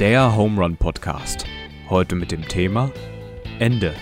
Der 0.00 0.34
Home 0.34 0.58
Run 0.58 0.78
Podcast. 0.78 1.44
Heute 1.90 2.14
mit 2.14 2.32
dem 2.32 2.40
Thema 2.48 2.90
Ende. 3.58 3.92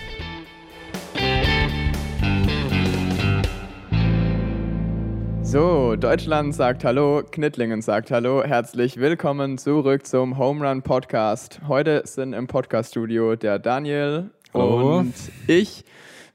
So, 5.41 5.97
Deutschland 5.97 6.55
sagt 6.55 6.85
Hallo, 6.85 7.23
Knittlingen 7.29 7.81
sagt 7.81 8.11
Hallo. 8.11 8.45
Herzlich 8.45 8.95
willkommen 8.95 9.57
zurück 9.57 10.07
zum 10.07 10.37
Home 10.37 10.65
Run 10.65 10.83
Podcast. 10.83 11.59
Heute 11.67 12.03
sind 12.05 12.31
im 12.31 12.47
Podcast-Studio 12.47 13.35
der 13.35 13.59
Daniel 13.59 14.29
Hallo. 14.53 14.99
und 14.99 15.13
ich. 15.47 15.83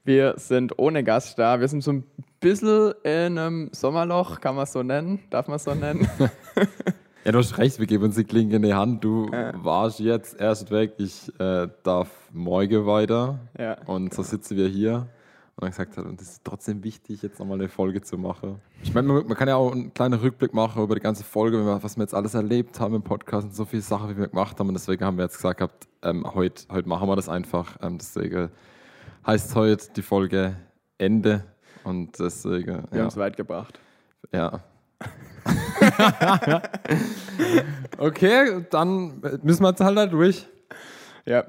Wir 0.04 0.34
sind 0.36 0.78
ohne 0.78 1.02
Gast 1.04 1.38
da. 1.38 1.60
Wir 1.60 1.68
sind 1.68 1.82
so 1.82 1.92
ein 1.94 2.04
bisschen 2.38 2.92
in 3.02 3.38
einem 3.38 3.70
Sommerloch, 3.72 4.42
kann 4.42 4.56
man 4.56 4.64
es 4.64 4.72
so 4.72 4.82
nennen? 4.82 5.20
Darf 5.30 5.48
man 5.48 5.56
es 5.56 5.64
so 5.64 5.74
nennen? 5.74 6.06
Ja, 7.24 7.32
du 7.32 7.38
hast 7.38 7.56
recht, 7.56 7.78
wir 7.78 7.86
geben 7.86 8.04
uns 8.04 8.16
die 8.16 8.24
Klinke 8.24 8.56
in 8.56 8.62
die 8.62 8.74
Hand. 8.74 9.02
Du 9.02 9.30
Ja. 9.32 9.52
warst 9.64 9.98
jetzt 9.98 10.38
erst 10.38 10.70
weg, 10.70 10.94
ich 10.98 11.28
äh, 11.40 11.68
darf 11.82 12.10
morgen 12.32 12.86
weiter. 12.86 13.38
Ja. 13.58 13.78
Und 13.86 14.12
so 14.12 14.22
sitzen 14.22 14.56
wir 14.58 14.68
hier 14.68 15.06
und 15.56 15.62
dann 15.62 15.70
gesagt 15.70 15.96
hat, 15.96 16.04
und 16.04 16.20
es 16.20 16.32
ist 16.32 16.44
trotzdem 16.44 16.84
wichtig, 16.84 17.22
jetzt 17.22 17.38
nochmal 17.38 17.58
eine 17.58 17.68
Folge 17.70 18.02
zu 18.02 18.18
machen. 18.18 18.60
Ich 18.82 18.92
meine, 18.92 19.08
man, 19.08 19.26
man 19.26 19.36
kann 19.38 19.48
ja 19.48 19.56
auch 19.56 19.72
einen 19.72 19.94
kleinen 19.94 20.20
Rückblick 20.20 20.52
machen 20.52 20.82
über 20.82 20.94
die 20.96 21.00
ganze 21.00 21.24
Folge, 21.24 21.64
was 21.82 21.96
wir 21.96 22.02
jetzt 22.02 22.14
alles 22.14 22.34
erlebt 22.34 22.78
haben 22.78 22.94
im 22.94 23.02
Podcast 23.02 23.46
und 23.46 23.54
so 23.54 23.64
viele 23.64 23.80
Sachen, 23.82 24.10
wie 24.10 24.18
wir 24.18 24.28
gemacht 24.28 24.60
haben. 24.60 24.68
Und 24.68 24.74
deswegen 24.74 25.02
haben 25.02 25.16
wir 25.16 25.24
jetzt 25.24 25.36
gesagt, 25.36 25.58
gehabt, 25.58 25.88
ähm, 26.02 26.26
heute, 26.34 26.64
heute 26.70 26.88
machen 26.88 27.08
wir 27.08 27.16
das 27.16 27.30
einfach. 27.30 27.78
Ähm, 27.80 27.96
deswegen 27.96 28.50
heißt 29.26 29.54
heute 29.54 29.86
die 29.96 30.02
Folge 30.02 30.56
Ende. 30.98 31.44
Und 31.84 32.18
deswegen, 32.18 32.66
Wir 32.66 32.74
haben 32.82 32.96
ja. 32.98 33.06
es 33.06 33.16
weit 33.16 33.36
gebracht. 33.38 33.78
Ja. 34.30 34.60
okay, 37.98 38.64
dann 38.70 39.20
müssen 39.42 39.62
wir 39.62 39.70
jetzt 39.70 39.80
halt 39.80 39.96
da 39.96 40.06
durch. 40.06 40.46
Ja. 41.26 41.44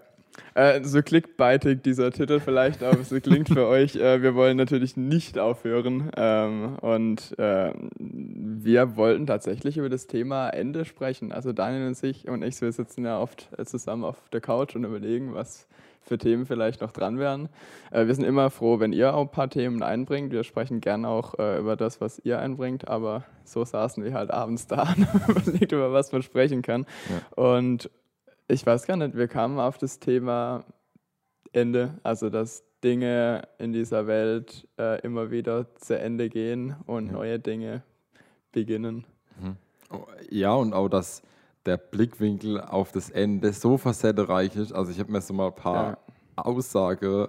Äh, 0.53 0.83
so 0.83 1.01
clickbaitig 1.01 1.81
dieser 1.83 2.11
Titel 2.11 2.39
vielleicht, 2.39 2.81
aber 2.81 2.99
es 2.99 3.09
klingt 3.21 3.49
für 3.49 3.67
euch. 3.67 3.97
Äh, 3.97 4.21
wir 4.21 4.35
wollen 4.35 4.55
natürlich 4.55 4.95
nicht 4.95 5.37
aufhören. 5.37 6.11
Ähm, 6.15 6.77
und 6.79 7.37
äh, 7.37 7.73
wir 8.63 8.95
wollten 8.95 9.27
tatsächlich 9.27 9.77
über 9.77 9.89
das 9.89 10.07
Thema 10.07 10.49
Ende 10.49 10.85
sprechen. 10.85 11.31
Also 11.31 11.53
Daniel 11.53 11.87
und 11.87 12.03
ich 12.03 12.27
und 12.27 12.43
ich, 12.43 12.59
wir 12.61 12.71
sitzen 12.71 13.05
ja 13.05 13.19
oft 13.19 13.49
äh, 13.57 13.65
zusammen 13.65 14.03
auf 14.03 14.29
der 14.29 14.41
Couch 14.41 14.75
und 14.75 14.83
überlegen, 14.83 15.33
was 15.33 15.67
für 16.01 16.17
Themen 16.17 16.45
vielleicht 16.45 16.81
noch 16.81 16.91
dran 16.91 17.17
wären. 17.19 17.49
Äh, 17.91 18.07
wir 18.07 18.15
sind 18.15 18.25
immer 18.25 18.49
froh, 18.49 18.79
wenn 18.79 18.93
ihr 18.93 19.13
auch 19.15 19.21
ein 19.21 19.31
paar 19.31 19.49
Themen 19.49 19.81
einbringt. 19.83 20.31
Wir 20.31 20.43
sprechen 20.43 20.81
gern 20.81 21.05
auch 21.05 21.37
äh, 21.39 21.59
über 21.59 21.75
das, 21.75 21.99
was 22.01 22.19
ihr 22.19 22.39
einbringt, 22.39 22.87
aber 22.87 23.23
so 23.43 23.65
saßen 23.65 24.03
wir 24.03 24.13
halt 24.13 24.31
abends 24.31 24.67
da 24.67 24.93
und 25.27 25.37
überlegt, 25.37 25.71
über 25.71 25.91
was 25.91 26.11
man 26.11 26.21
sprechen 26.21 26.61
kann. 26.61 26.85
Und 27.35 27.89
ich 28.47 28.65
weiß 28.65 28.85
gar 28.85 28.97
nicht, 28.97 29.15
wir 29.15 29.27
kamen 29.27 29.59
auf 29.59 29.77
das 29.77 29.99
Thema 29.99 30.65
Ende, 31.53 31.95
also 32.03 32.29
dass 32.29 32.63
Dinge 32.83 33.47
in 33.57 33.73
dieser 33.73 34.05
Welt 34.05 34.67
äh, 34.77 35.01
immer 35.01 35.31
wieder 35.31 35.73
zu 35.75 35.97
Ende 35.97 36.29
gehen 36.29 36.75
und 36.85 37.07
Ja. 37.07 37.13
neue 37.13 37.39
Dinge 37.39 37.81
beginnen. 38.55 39.05
Oh, 39.91 40.05
Ja, 40.31 40.53
und 40.55 40.73
auch, 40.73 40.89
dass 40.89 41.21
der 41.67 41.77
Blickwinkel 41.77 42.59
auf 42.61 42.91
das 42.91 43.09
Ende 43.11 43.53
so 43.53 43.77
facettenreich 43.77 44.55
ist. 44.55 44.71
Also 44.73 44.91
ich 44.91 44.99
habe 44.99 45.11
mir 45.11 45.21
so 45.21 45.33
mal 45.33 45.47
ein 45.47 45.55
paar 45.55 45.97
Aussagen 46.35 47.25
äh, 47.25 47.27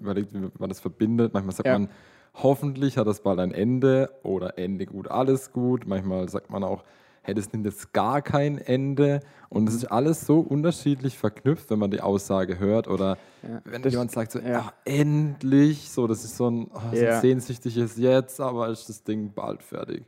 überlegt, 0.00 0.32
wie 0.34 0.48
man 0.58 0.68
das 0.68 0.80
verbindet. 0.80 1.32
Manchmal 1.34 1.54
sagt 1.54 1.66
Ja. 1.66 1.78
man, 1.78 1.88
hoffentlich 2.34 2.96
hat 2.98 3.06
das 3.06 3.20
bald 3.22 3.38
ein 3.38 3.52
Ende 3.52 4.10
oder 4.22 4.58
Ende 4.58 4.86
gut, 4.86 5.08
alles 5.08 5.52
gut. 5.52 5.86
Manchmal 5.86 6.28
sagt 6.28 6.50
man 6.50 6.64
auch, 6.64 6.82
hey, 7.26 7.34
das 7.34 7.52
nimmt 7.52 7.66
jetzt 7.66 7.92
gar 7.92 8.22
kein 8.22 8.56
Ende. 8.58 9.20
Und 9.48 9.68
es 9.68 9.74
ist 9.74 9.84
alles 9.86 10.24
so 10.24 10.38
unterschiedlich 10.40 11.18
verknüpft, 11.18 11.70
wenn 11.70 11.78
man 11.80 11.90
die 11.90 12.00
Aussage 12.00 12.58
hört. 12.58 12.88
Oder 12.88 13.18
Ja. 13.42 13.60
wenn 13.64 13.82
jemand 13.82 14.10
sagt 14.12 14.32
so, 14.32 14.38
ja. 14.38 14.60
"Ah, 14.68 14.72
endlich, 14.84 15.90
so, 15.90 16.06
das 16.06 16.24
ist 16.24 16.36
so 16.36 16.48
ein, 16.48 16.70
oh, 16.72 16.78
so 16.92 16.96
ein 16.96 17.04
Ja. 17.04 17.20
sehnsüchtiges 17.20 17.96
Jetzt, 17.96 18.40
aber 18.40 18.68
ist 18.68 18.88
das 18.88 19.02
Ding 19.02 19.32
bald 19.34 19.62
fertig. 19.62 20.04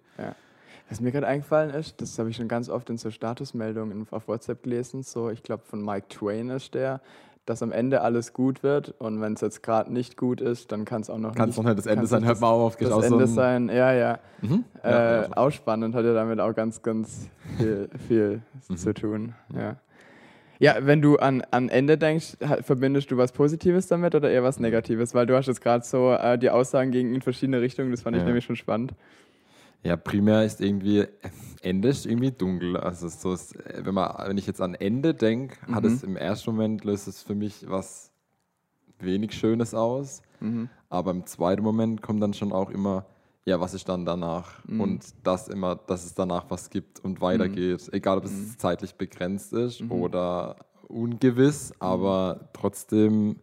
Was 0.91 1.03
mir 1.03 1.13
gerade 1.13 1.27
eingefallen 1.27 1.69
ist, 1.75 2.01
das 2.01 2.19
habe 2.19 2.31
ich 2.31 2.37
schon 2.37 2.49
ganz 2.49 2.71
oft 2.71 2.89
in 2.89 2.97
so 2.97 3.11
Statusmeldungen 3.11 4.07
auf 4.11 4.27
WhatsApp 4.27 4.63
gelesen, 4.63 5.03
so 5.03 5.29
ich 5.29 5.43
glaube 5.43 5.63
von 5.67 5.85
Mike 5.85 6.09
Twain 6.09 6.49
ist 6.49 6.73
der, 6.73 7.03
dass 7.49 7.63
am 7.63 7.73
Ende 7.73 8.03
alles 8.03 8.33
gut 8.33 8.63
wird 8.63 8.95
und 8.99 9.21
wenn 9.21 9.33
es 9.33 9.41
jetzt 9.41 9.63
gerade 9.63 9.93
nicht 9.93 10.17
gut 10.17 10.41
ist, 10.41 10.71
dann 10.73 10.85
kann 10.85 11.01
es 11.01 11.09
auch 11.11 11.19
noch 11.19 11.35
Kann 11.35 11.47
nicht 11.47 11.53
es 11.53 11.57
noch 11.57 11.65
nicht 11.65 11.79
das 11.79 11.87
Ende 11.87 12.07
sein, 12.07 12.25
hört 12.25 12.41
mal 12.41 12.49
auf, 12.51 12.77
das 12.77 12.89
so 12.91 13.01
Ende 13.01 13.25
ein- 13.25 13.27
sein. 13.29 13.69
Ja, 13.69 13.93
ja. 13.93 14.19
Mhm. 14.43 14.65
Äh, 14.83 14.91
Ja, 14.91 15.23
ja. 15.23 15.29
Auch 15.37 15.51
spannend, 15.51 15.95
hat 15.95 16.05
ja 16.05 16.13
damit 16.13 16.41
auch 16.41 16.55
ganz, 16.55 16.83
ganz 16.83 17.29
viel, 17.57 17.89
viel 18.09 18.43
Mhm. 18.69 18.77
zu 18.77 18.93
tun. 18.95 19.35
Ja. 19.55 19.77
Ja, 20.61 20.75
wenn 20.81 21.01
du 21.01 21.17
an, 21.19 21.43
an 21.53 21.69
Ende 21.69 21.97
denkst, 21.97 22.37
verbindest 22.63 23.11
du 23.13 23.17
was 23.17 23.31
Positives 23.33 23.87
damit 23.87 24.15
oder 24.17 24.29
eher 24.29 24.43
was 24.43 24.59
Negatives? 24.59 25.15
Weil 25.15 25.25
du 25.27 25.37
hast 25.37 25.47
jetzt 25.47 25.61
gerade 25.63 25.85
so 25.85 26.13
äh, 26.13 26.37
die 26.37 26.51
Aussagen 26.51 26.91
gegen 26.91 27.15
in 27.15 27.23
verschiedene 27.23 27.61
Richtungen, 27.61 27.93
das 27.93 28.03
fand 28.03 28.17
ich 28.17 28.23
Ja. 28.23 28.27
nämlich 28.27 28.45
schon 28.45 28.57
spannend. 28.57 28.93
Ja, 29.85 29.97
primär 29.97 30.45
ist 30.45 30.61
irgendwie, 30.61 31.07
Ende 31.63 31.89
ist 31.89 32.05
irgendwie 32.05 32.33
dunkel. 32.33 32.77
Also 32.77 33.09
so 33.09 33.33
ist, 33.33 33.55
wenn, 33.75 33.95
man, 33.95 34.13
wenn 34.27 34.37
ich 34.39 34.47
jetzt 34.47 34.61
an 34.61 34.75
Ende 34.75 35.15
denke, 35.15 35.57
hat 35.73 35.85
Mhm. 35.85 35.89
es 35.89 36.03
im 36.03 36.17
ersten 36.17 36.51
Moment 36.51 36.85
löst 36.85 37.07
es 37.09 37.23
für 37.23 37.35
mich 37.35 37.65
was 37.69 38.11
wenig 38.99 39.33
Schönes 39.35 39.75
aus. 39.75 40.23
Mhm. 40.41 40.69
Aber 40.89 41.11
im 41.13 41.27
zweiten 41.27 41.63
Moment 41.63 42.03
kommt 42.03 42.23
dann 42.23 42.35
schon 42.35 42.53
auch 42.53 42.71
immer, 42.71 43.07
ja, 43.45 43.61
was 43.61 43.73
ist 43.73 43.89
dann 43.89 44.05
danach? 44.05 44.65
Mhm. 44.67 44.81
Und 44.81 45.05
das 45.23 45.49
immer, 45.49 45.77
dass 45.77 46.05
es 46.05 46.15
danach 46.15 46.47
was 46.51 46.71
gibt 46.71 47.01
und 47.05 47.21
weitergeht. 47.21 47.89
Egal, 47.93 48.19
ob 48.19 48.25
es 48.25 48.59
zeitlich 48.59 48.95
begrenzt 48.97 49.53
ist 49.53 49.81
Mhm. 49.81 49.93
oder 49.93 50.57
ungewiss, 50.89 51.73
aber 51.79 52.49
trotzdem 52.53 53.37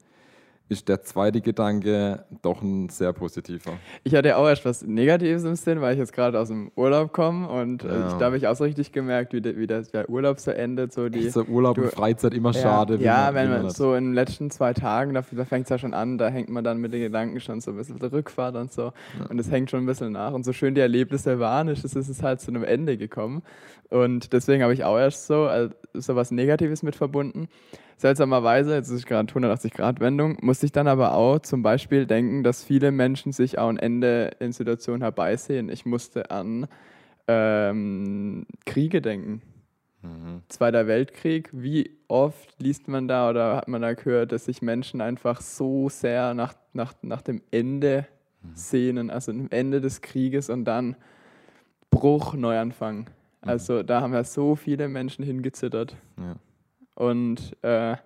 ist 0.68 0.90
der 0.90 1.04
zweite 1.04 1.42
Gedanke 1.42 2.26
doch 2.42 2.62
ein 2.64 2.90
sehr 2.90 3.14
positiver. 3.14 3.74
Ich 4.04 4.16
hatte 4.16 4.36
auch 4.36 4.48
erst 4.48 4.66
was 4.66 4.82
Negatives 4.84 5.44
im 5.44 5.56
Sinn, 5.56 5.80
weil 5.80 5.94
ich 5.94 6.00
jetzt 6.00 6.12
gerade 6.12 6.40
aus 6.40 6.48
dem 6.48 6.72
Urlaub 6.76 7.14
komme 7.14 7.48
und 7.48 7.84
äh, 7.84 7.88
Ja. 7.88 8.08
ich, 8.08 8.14
da 8.14 8.26
habe 8.26 8.38
ich 8.38 8.48
auch 8.48 8.56
so 8.56 8.64
richtig 8.64 8.92
gemerkt, 8.92 9.34
wie, 9.34 9.42
der- 9.42 9.58
wie 9.58 9.68
das, 9.68 9.92
der 9.92 10.10
Urlaub 10.10 10.40
so 10.40 10.50
endet. 10.50 10.92
So 10.92 11.08
die, 11.10 11.20
Ist 11.20 11.36
der 11.36 11.48
Urlaub 11.48 11.76
du- 11.76 11.84
und 11.84 11.92
Freizeit 11.92 12.34
immer 12.34 12.52
ja, 12.52 12.62
schade? 12.62 12.98
Ja, 12.98 13.26
man- 13.26 13.36
wenn 13.36 13.50
man 13.64 13.70
so 13.70 13.94
in 13.94 14.06
den 14.06 14.14
letzten 14.14 14.50
zwei 14.50 14.74
Tagen, 14.74 15.14
da, 15.14 15.24
da 15.32 15.46
fängt 15.46 15.66
es 15.66 15.70
ja 15.70 15.78
schon 15.78 15.94
an, 15.94 16.18
da 16.18 16.30
hängt 16.30 16.50
man 16.50 16.64
dann 16.64 16.80
mit 16.80 16.94
den 16.94 17.02
Gedanken 17.02 17.40
schon 17.40 17.62
so 17.62 17.70
ein 17.70 17.78
bisschen 17.78 18.00
der 18.00 18.12
Rückfahrt 18.12 18.56
und 18.56 18.74
so. 18.74 18.92
Und 19.30 19.38
es 19.40 19.52
hängt 19.52 19.70
schon 19.70 19.82
ein 19.82 19.86
bisschen 19.86 20.14
nach. 20.14 20.34
Und 20.34 20.46
so 20.46 20.52
schön 20.54 20.74
die 20.74 20.82
Erlebnisse 20.82 21.40
waren, 21.40 21.68
ist 21.68 21.86
es 21.86 21.96
ist 21.96 22.10
es 22.10 22.24
halt 22.24 22.42
zu 22.42 22.50
einem 22.50 22.64
Ende 22.64 22.98
gekommen. 22.98 23.44
Und 23.92 24.34
deswegen 24.34 24.64
habe 24.64 24.74
ich 24.74 24.84
auch 24.84 24.98
erst 24.98 25.28
so, 25.28 25.46
äh, 25.48 25.70
so 25.94 26.16
was 26.16 26.32
Negatives 26.32 26.82
mit 26.82 26.96
verbunden. 26.96 27.48
Seltsamerweise, 27.98 28.76
jetzt 28.76 28.90
ist 28.90 29.06
gerade 29.06 29.32
180-Grad-Wendung, 29.32 30.38
musste 30.42 30.66
ich 30.66 30.72
dann 30.72 30.88
aber 30.88 31.14
auch 31.14 31.40
zum 31.40 31.64
Beispiel 31.64 32.06
denken, 32.06 32.44
dass 32.44 32.64
viele 32.64 32.92
Menschen 32.92 33.32
sich 33.32 33.58
auch 33.58 33.70
ein 33.70 33.78
Ende 33.78 34.32
in 34.40 34.52
Situationen 34.52 35.02
herbeisehen. 35.02 35.70
Ich 35.70 35.86
musste 35.86 36.30
an 36.30 36.68
ähm, 37.28 38.46
Kriege 38.66 39.02
denken. 39.02 39.42
Mhm. 40.02 40.42
Zweiter 40.50 40.88
Weltkrieg, 40.88 41.50
wie 41.54 41.98
oft 42.08 42.62
liest 42.62 42.88
man 42.88 43.08
da 43.08 43.30
oder 43.30 43.56
hat 43.56 43.68
man 43.70 43.82
da 43.82 43.94
gehört, 43.94 44.34
dass 44.34 44.46
sich 44.46 44.62
Menschen 44.62 45.00
einfach 45.00 45.42
so 45.42 45.90
sehr 45.90 46.34
nach, 46.34 46.54
nach, 46.74 46.94
nach 47.02 47.22
dem 47.22 47.42
Ende 47.52 48.06
sehnen, 48.54 49.10
also 49.10 49.32
dem 49.32 49.50
Ende 49.50 49.82
des 49.82 50.02
Krieges 50.02 50.50
und 50.50 50.66
dann 50.66 50.96
Bruch, 51.90 52.34
Neuanfang. 52.34 53.10
Also 53.42 53.84
da 53.84 54.02
haben 54.02 54.14
ja 54.14 54.24
so 54.24 54.56
viele 54.56 54.88
Menschen 54.88 55.24
hingezittert. 55.24 55.96
Ja. 56.18 56.36
Und 56.96 57.56
äh, 57.64 57.98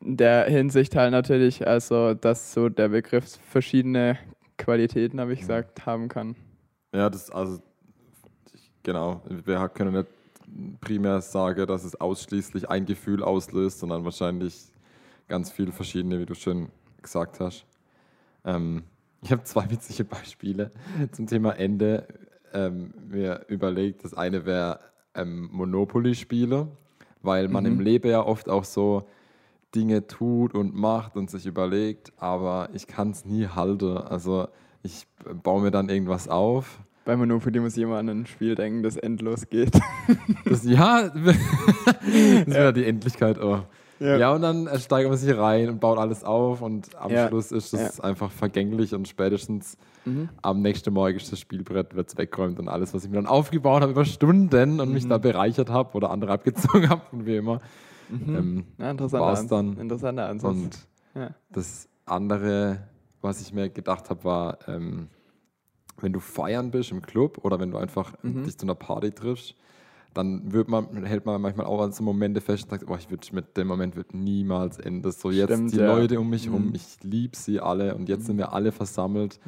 in 0.00 0.16
der 0.16 0.44
Hinsicht 0.46 0.96
halt 0.96 1.12
natürlich, 1.12 1.66
also 1.66 2.14
dass 2.14 2.52
so 2.52 2.68
der 2.68 2.88
Begriff 2.88 3.38
verschiedene 3.48 4.18
Qualitäten, 4.58 5.20
habe 5.20 5.32
ich 5.32 5.40
gesagt, 5.40 5.86
haben 5.86 6.08
kann. 6.08 6.36
Ja, 6.92 7.10
das, 7.10 7.30
also, 7.30 7.60
genau. 8.82 9.22
Wir 9.28 9.68
können 9.68 9.94
nicht 9.94 10.80
primär 10.80 11.20
sagen, 11.20 11.66
dass 11.66 11.84
es 11.84 12.00
ausschließlich 12.00 12.68
ein 12.68 12.86
Gefühl 12.86 13.22
auslöst, 13.22 13.80
sondern 13.80 14.04
wahrscheinlich 14.04 14.66
ganz 15.28 15.50
viele 15.50 15.72
verschiedene, 15.72 16.20
wie 16.20 16.26
du 16.26 16.34
schon 16.34 16.68
gesagt 17.02 17.40
hast. 17.40 17.66
Ähm, 18.44 18.84
ich 19.22 19.32
habe 19.32 19.42
zwei 19.44 19.68
witzige 19.70 20.04
Beispiele 20.04 20.70
zum 21.12 21.26
Thema 21.26 21.52
Ende 21.52 22.06
ähm, 22.52 22.94
mir 23.08 23.44
überlegt. 23.48 24.04
Das 24.04 24.14
eine 24.14 24.44
wäre 24.46 24.80
ähm, 25.14 25.48
Monopoly-Spiele, 25.52 26.68
weil 27.24 27.48
man 27.48 27.64
im 27.64 27.80
Leben 27.80 28.08
ja 28.08 28.24
oft 28.24 28.48
auch 28.48 28.64
so 28.64 29.04
Dinge 29.74 30.06
tut 30.06 30.54
und 30.54 30.74
macht 30.74 31.16
und 31.16 31.30
sich 31.30 31.46
überlegt, 31.46 32.12
aber 32.16 32.68
ich 32.72 32.86
kann 32.86 33.10
es 33.10 33.24
nie 33.24 33.46
halten. 33.48 33.96
Also 33.96 34.48
ich 34.82 35.06
baue 35.42 35.62
mir 35.62 35.70
dann 35.70 35.88
irgendwas 35.88 36.28
auf. 36.28 36.80
Bei 37.04 37.16
Monopoly 37.16 37.60
muss 37.60 37.76
ich 37.76 37.82
immer 37.82 37.98
an 37.98 38.08
ein 38.08 38.26
Spiel 38.26 38.54
denken, 38.54 38.82
das 38.82 38.96
endlos 38.96 39.48
geht. 39.48 39.78
Das, 40.44 40.64
ja, 40.64 41.08
das 41.08 41.36
wäre 42.46 42.72
die 42.72 42.84
Endlichkeit. 42.84 43.38
Oh. 43.38 43.62
Ja. 44.04 44.16
Ja, 44.18 44.32
und 44.34 44.42
dann 44.42 44.66
äh, 44.66 44.78
steigert 44.78 45.10
man 45.10 45.18
sich 45.18 45.34
rein 45.36 45.68
und 45.70 45.80
baut 45.80 45.98
alles 45.98 46.24
auf 46.24 46.60
und 46.60 46.94
am 46.96 47.10
Ja. 47.12 47.26
Schluss 47.28 47.52
ist 47.52 47.72
es 47.72 48.00
einfach 48.00 48.30
vergänglich 48.30 48.94
und 48.94 49.08
spätestens 49.08 49.76
Mhm. 50.04 50.28
am 50.42 50.60
nächsten 50.60 50.92
Morgen 50.92 51.16
ist 51.16 51.32
das 51.32 51.40
Spielbrett 51.40 51.94
wird's 51.94 52.18
weggeräumt 52.18 52.58
und 52.58 52.68
alles, 52.68 52.92
was 52.92 53.04
ich 53.04 53.10
mir 53.10 53.16
dann 53.16 53.26
aufgebaut 53.26 53.80
habe 53.80 53.92
über 53.92 54.04
Stunden 54.04 54.78
und 54.78 54.88
Mhm. 54.88 54.94
mich 54.94 55.08
da 55.08 55.16
bereichert 55.16 55.70
habe 55.70 55.94
oder 55.96 56.10
andere 56.10 56.32
abgezogen 56.32 56.88
habe 56.90 57.02
und 57.12 57.24
wie 57.24 57.36
immer. 57.36 57.60
Ähm, 58.10 58.66
Ja, 58.78 58.90
interessanter, 58.90 59.24
War's 59.26 59.38
Ans 59.38 59.50
dann. 59.50 59.76
interessanter 59.78 60.28
Ansatz. 60.28 60.50
und 60.54 60.78
ja. 61.14 61.30
das 61.50 61.88
andere, 62.04 62.86
was 63.22 63.40
ich 63.40 63.54
mir 63.54 63.70
gedacht 63.70 64.10
habe, 64.10 64.22
war, 64.24 64.58
ähm, 64.68 65.08
wenn 66.02 66.12
du 66.12 66.20
feiern 66.20 66.70
bist 66.70 66.90
im 66.90 67.00
Club 67.00 67.38
oder 67.42 67.58
wenn 67.58 67.70
du 67.70 67.78
einfach 67.78 68.12
Mhm. 68.22 68.42
dich 68.44 68.58
zu 68.58 68.66
einer 68.66 68.74
Party 68.74 69.10
triffst, 69.12 69.54
dann 70.14 70.52
wird 70.52 70.68
man, 70.68 71.04
hält 71.04 71.26
man 71.26 71.40
manchmal 71.40 71.66
auch 71.66 71.82
an 71.82 71.92
so 71.92 72.02
Momente 72.04 72.40
fest 72.40 72.64
und 72.64 72.70
sagt, 72.70 72.84
oh, 72.88 72.96
ich 72.96 73.10
würd, 73.10 73.32
mit 73.32 73.56
dem 73.56 73.66
Moment 73.66 73.96
wird 73.96 74.14
niemals 74.14 74.78
enden. 74.78 75.10
So 75.10 75.30
jetzt 75.30 75.52
Stimmt, 75.52 75.72
die 75.72 75.78
ja. 75.78 75.86
Leute 75.94 76.18
um 76.20 76.30
mich 76.30 76.46
herum, 76.46 76.68
Mhm. 76.68 76.74
ich 76.74 76.98
liebe 77.02 77.36
sie 77.36 77.60
alle 77.60 77.94
und 77.94 78.08
jetzt 78.08 78.26
sind 78.26 78.38
wir 78.38 78.52
alle 78.52 78.72
versammelt. 78.72 79.38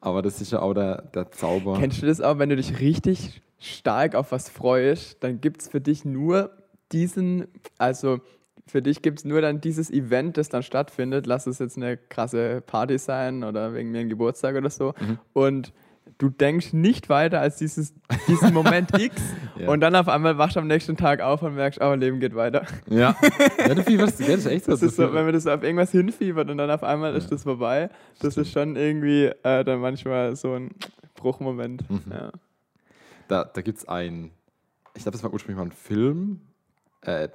Aber 0.00 0.22
das 0.22 0.40
ist 0.40 0.50
ja 0.50 0.60
auch 0.60 0.74
der, 0.74 1.02
der 1.14 1.30
Zauber. 1.30 1.78
Kennst 1.78 2.02
du 2.02 2.06
das 2.06 2.20
auch, 2.20 2.38
wenn 2.38 2.48
du 2.48 2.56
dich 2.56 2.80
richtig 2.80 3.42
stark 3.58 4.14
auf 4.16 4.32
was 4.32 4.48
freust, 4.48 5.22
dann 5.22 5.40
gibt 5.40 5.62
es 5.62 5.68
für 5.68 5.80
dich 5.80 6.04
nur 6.04 6.50
diesen, 6.90 7.46
also 7.78 8.18
für 8.66 8.82
dich 8.82 9.02
gibt 9.02 9.20
es 9.20 9.24
nur 9.24 9.40
dann 9.40 9.60
dieses 9.60 9.90
Event, 9.90 10.36
das 10.36 10.48
dann 10.48 10.62
stattfindet. 10.62 11.26
Lass 11.26 11.46
es 11.46 11.58
jetzt 11.58 11.76
eine 11.76 11.96
krasse 11.96 12.60
Party 12.60 12.98
sein 12.98 13.44
oder 13.44 13.74
wegen 13.74 13.90
mir 13.90 14.00
ein 14.00 14.08
Geburtstag 14.08 14.56
oder 14.56 14.70
so. 14.70 14.94
Mhm. 15.00 15.18
Und 15.32 15.72
du 16.18 16.28
denkst 16.28 16.72
nicht 16.72 17.08
weiter 17.08 17.40
als 17.40 17.56
dieses, 17.56 17.94
diesen 18.28 18.54
Moment 18.54 18.96
X. 18.98 19.20
Ja. 19.58 19.68
Und 19.70 19.80
dann 19.80 19.94
auf 19.96 20.08
einmal 20.08 20.38
wachst 20.38 20.56
du 20.56 20.60
am 20.60 20.66
nächsten 20.66 20.96
Tag 20.96 21.20
auf 21.20 21.42
und 21.42 21.54
merkst, 21.54 21.80
oh, 21.80 21.94
Leben 21.94 22.20
geht 22.20 22.34
weiter. 22.34 22.64
Ja, 22.88 23.16
ja 23.58 23.74
du 23.74 23.82
fieberst, 23.82 24.20
das 24.20 24.28
ist 24.28 24.46
echt 24.46 24.64
so. 24.66 24.72
Das 24.72 24.82
ist 24.82 24.96
so, 24.96 25.12
wenn 25.12 25.24
man 25.24 25.32
das 25.32 25.46
auf 25.46 25.62
irgendwas 25.62 25.90
hinfiebert 25.90 26.48
und 26.50 26.58
dann 26.58 26.70
auf 26.70 26.84
einmal 26.84 27.14
ist 27.16 27.32
das 27.32 27.42
vorbei. 27.42 27.90
Das 28.20 28.36
ist 28.36 28.52
schon 28.52 28.76
irgendwie 28.76 29.30
äh, 29.42 29.64
dann 29.64 29.80
manchmal 29.80 30.36
so 30.36 30.54
ein 30.54 30.70
Bruchmoment. 31.14 31.88
Mhm. 31.90 32.02
Ja. 32.10 32.32
Da, 33.28 33.44
da 33.44 33.60
gibt 33.62 33.78
es 33.78 33.88
ein, 33.88 34.30
ich 34.94 35.02
glaube, 35.02 35.16
das 35.16 35.24
war 35.24 35.32
ursprünglich 35.32 35.58
mal 35.58 35.70
ein 35.70 35.72
Film, 35.72 36.40
äh, 37.02 37.28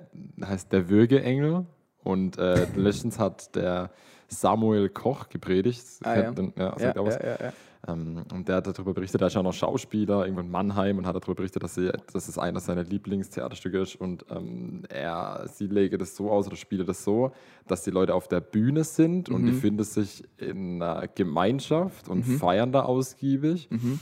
heißt 0.43 0.71
Der 0.71 0.89
Würgeengel. 0.89 1.65
Und 2.03 2.37
äh, 2.37 2.67
letztens 2.75 3.19
hat 3.19 3.55
der 3.55 3.91
Samuel 4.29 4.89
Koch 4.89 5.29
gepredigt. 5.29 5.83
Ah, 6.03 6.15
ja. 6.15 6.31
den- 6.31 6.53
ja, 6.57 6.75
Ja, 6.79 6.93
ja, 6.95 7.03
ja, 7.03 7.37
ja. 7.41 7.53
Ähm, 7.87 8.23
und 8.33 8.47
der 8.47 8.57
hat 8.57 8.67
darüber 8.67 8.93
berichtet, 8.93 9.21
er 9.21 9.27
ist 9.27 9.33
ja 9.33 9.39
auch 9.39 9.45
noch 9.45 9.53
Schauspieler, 9.53 10.23
irgendwo 10.23 10.41
in 10.41 10.51
Mannheim, 10.51 10.97
und 10.97 11.05
hat 11.07 11.15
darüber 11.15 11.35
berichtet, 11.35 11.63
dass, 11.63 11.75
sie, 11.75 11.91
dass 12.13 12.27
es 12.27 12.37
einer 12.37 12.59
seiner 12.59 12.83
Lieblingstheaterstücke 12.83 13.79
ist. 13.79 13.95
Und 13.95 14.25
ähm, 14.29 14.83
er, 14.89 15.45
sie 15.53 15.67
lege 15.67 15.97
das 15.97 16.15
so 16.15 16.29
aus 16.29 16.47
oder 16.47 16.55
spiele 16.57 16.83
das 16.85 17.03
so, 17.03 17.31
dass 17.67 17.83
die 17.83 17.91
Leute 17.91 18.13
auf 18.13 18.27
der 18.27 18.41
Bühne 18.41 18.83
sind 18.83 19.29
und 19.29 19.45
die 19.45 19.51
Mhm. 19.53 19.59
finden 19.59 19.83
sich 19.83 20.23
in 20.37 20.81
einer 20.81 21.07
Gemeinschaft 21.07 22.09
und 22.09 22.23
feiern 22.23 22.71
da 22.71 22.81
ausgiebig. 22.83 23.67
Mhm. 23.71 23.99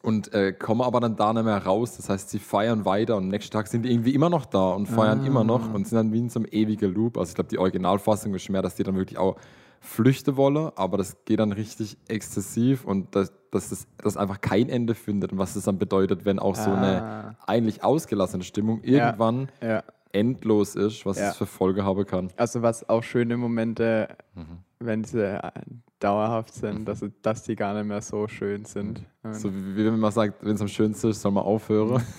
Und 0.00 0.32
äh, 0.32 0.52
kommen 0.52 0.80
aber 0.82 1.00
dann 1.00 1.16
da 1.16 1.32
nicht 1.32 1.44
mehr 1.44 1.58
raus. 1.66 1.96
Das 1.96 2.08
heißt, 2.08 2.30
sie 2.30 2.38
feiern 2.38 2.84
weiter 2.84 3.16
und 3.16 3.24
am 3.24 3.28
nächsten 3.30 3.50
Tag 3.52 3.66
sind 3.66 3.82
die 3.82 3.90
irgendwie 3.90 4.14
immer 4.14 4.30
noch 4.30 4.46
da 4.46 4.70
und 4.70 4.86
feiern 4.86 5.22
Ah. 5.22 5.26
immer 5.26 5.42
noch 5.42 5.74
und 5.74 5.88
sind 5.88 5.96
dann 5.96 6.12
wie 6.12 6.20
in 6.20 6.28
so 6.28 6.38
einem 6.38 6.46
ewigen 6.52 6.94
Loop. 6.94 7.18
Also 7.18 7.30
ich 7.30 7.34
glaube, 7.34 7.48
die 7.50 7.58
Originalfassung 7.58 8.32
ist 8.34 8.48
mehr, 8.48 8.62
dass 8.62 8.76
die 8.76 8.84
dann 8.84 8.94
wirklich 8.96 9.18
auch 9.18 9.36
flüchten 9.80 10.36
wollen, 10.36 10.70
aber 10.76 10.96
das 10.98 11.16
geht 11.24 11.38
dann 11.40 11.52
richtig 11.52 11.96
exzessiv 12.08 12.84
und 12.84 13.14
dass, 13.14 13.32
das, 13.50 13.86
das 13.98 14.16
einfach 14.16 14.40
kein 14.40 14.68
Ende 14.68 14.94
findet 14.94 15.32
und 15.32 15.38
was 15.38 15.54
das 15.54 15.64
dann 15.64 15.78
bedeutet, 15.78 16.24
wenn 16.24 16.38
auch 16.38 16.54
so 16.56 16.70
eine 16.72 17.02
Ah. 17.02 17.36
eigentlich 17.46 17.82
ausgelassene 17.84 18.42
Stimmung 18.44 18.82
irgendwann 18.82 19.48
Ja. 19.62 19.82
endlos 20.12 20.74
ist, 20.74 21.06
was 21.06 21.18
Ja. 21.18 21.30
es 21.30 21.36
für 21.36 21.46
Folge 21.46 21.84
haben 21.84 22.04
kann. 22.06 22.28
Also 22.36 22.62
was 22.62 22.88
auch 22.88 23.02
schöne 23.02 23.36
Momente, 23.36 24.08
Mhm. 24.34 24.58
Wenn 24.80 25.04
sie 25.04 25.24
äh, 25.24 25.50
dauerhaft 25.98 26.54
sind, 26.54 26.86
dass, 26.86 27.04
dass 27.22 27.42
die 27.42 27.56
gar 27.56 27.74
nicht 27.74 27.86
mehr 27.86 28.00
so 28.00 28.28
schön 28.28 28.64
sind. 28.64 29.02
So 29.32 29.52
wie, 29.52 29.76
wie 29.76 29.84
wenn 29.84 29.98
man 29.98 30.12
sagt, 30.12 30.44
wenn 30.44 30.54
es 30.54 30.60
am 30.60 30.68
schönsten 30.68 31.10
ist, 31.10 31.20
soll 31.20 31.32
man 31.32 31.44
aufhören. 31.44 32.02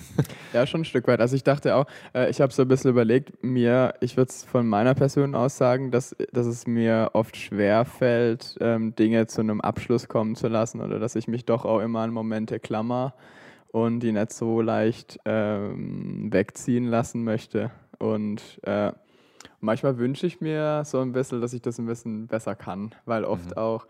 Ja, 0.52 0.66
schon 0.66 0.80
ein 0.80 0.84
Stück 0.84 1.06
weit. 1.06 1.20
Also 1.20 1.36
ich 1.36 1.44
dachte 1.44 1.76
auch, 1.76 1.86
äh, 2.12 2.28
ich 2.28 2.40
habe 2.40 2.52
so 2.52 2.62
ein 2.62 2.68
bisschen 2.68 2.90
überlegt, 2.90 3.44
mir, 3.44 3.94
ich 4.00 4.16
würde 4.16 4.30
es 4.30 4.42
von 4.42 4.66
meiner 4.66 4.94
Person 4.94 5.36
aus 5.36 5.56
sagen, 5.56 5.92
dass, 5.92 6.16
dass 6.32 6.46
es 6.46 6.66
mir 6.66 7.10
oft 7.12 7.36
schwer 7.36 7.84
fällt, 7.84 8.56
ähm, 8.60 8.96
Dinge 8.96 9.28
zu 9.28 9.42
einem 9.42 9.60
Abschluss 9.60 10.08
kommen 10.08 10.34
zu 10.34 10.48
lassen 10.48 10.80
oder 10.80 10.98
dass 10.98 11.14
ich 11.14 11.28
mich 11.28 11.44
doch 11.44 11.64
auch 11.64 11.78
immer 11.78 12.00
an 12.00 12.10
Momente 12.10 12.58
klammer 12.58 13.14
und 13.68 14.00
die 14.00 14.10
nicht 14.10 14.32
so 14.32 14.60
leicht 14.60 15.20
ähm, 15.24 16.32
wegziehen 16.32 16.86
lassen 16.86 17.22
möchte. 17.22 17.70
Und 18.00 18.58
äh, 18.64 18.90
manchmal 19.60 19.98
wünsche 19.98 20.26
ich 20.26 20.40
mir 20.40 20.82
so 20.84 21.00
ein 21.00 21.12
bisschen, 21.12 21.40
dass 21.40 21.52
ich 21.52 21.62
das 21.62 21.78
ein 21.78 21.86
bisschen 21.86 22.26
besser 22.26 22.54
kann, 22.54 22.94
weil 23.04 23.24
oft 23.24 23.56
auch, 23.56 23.86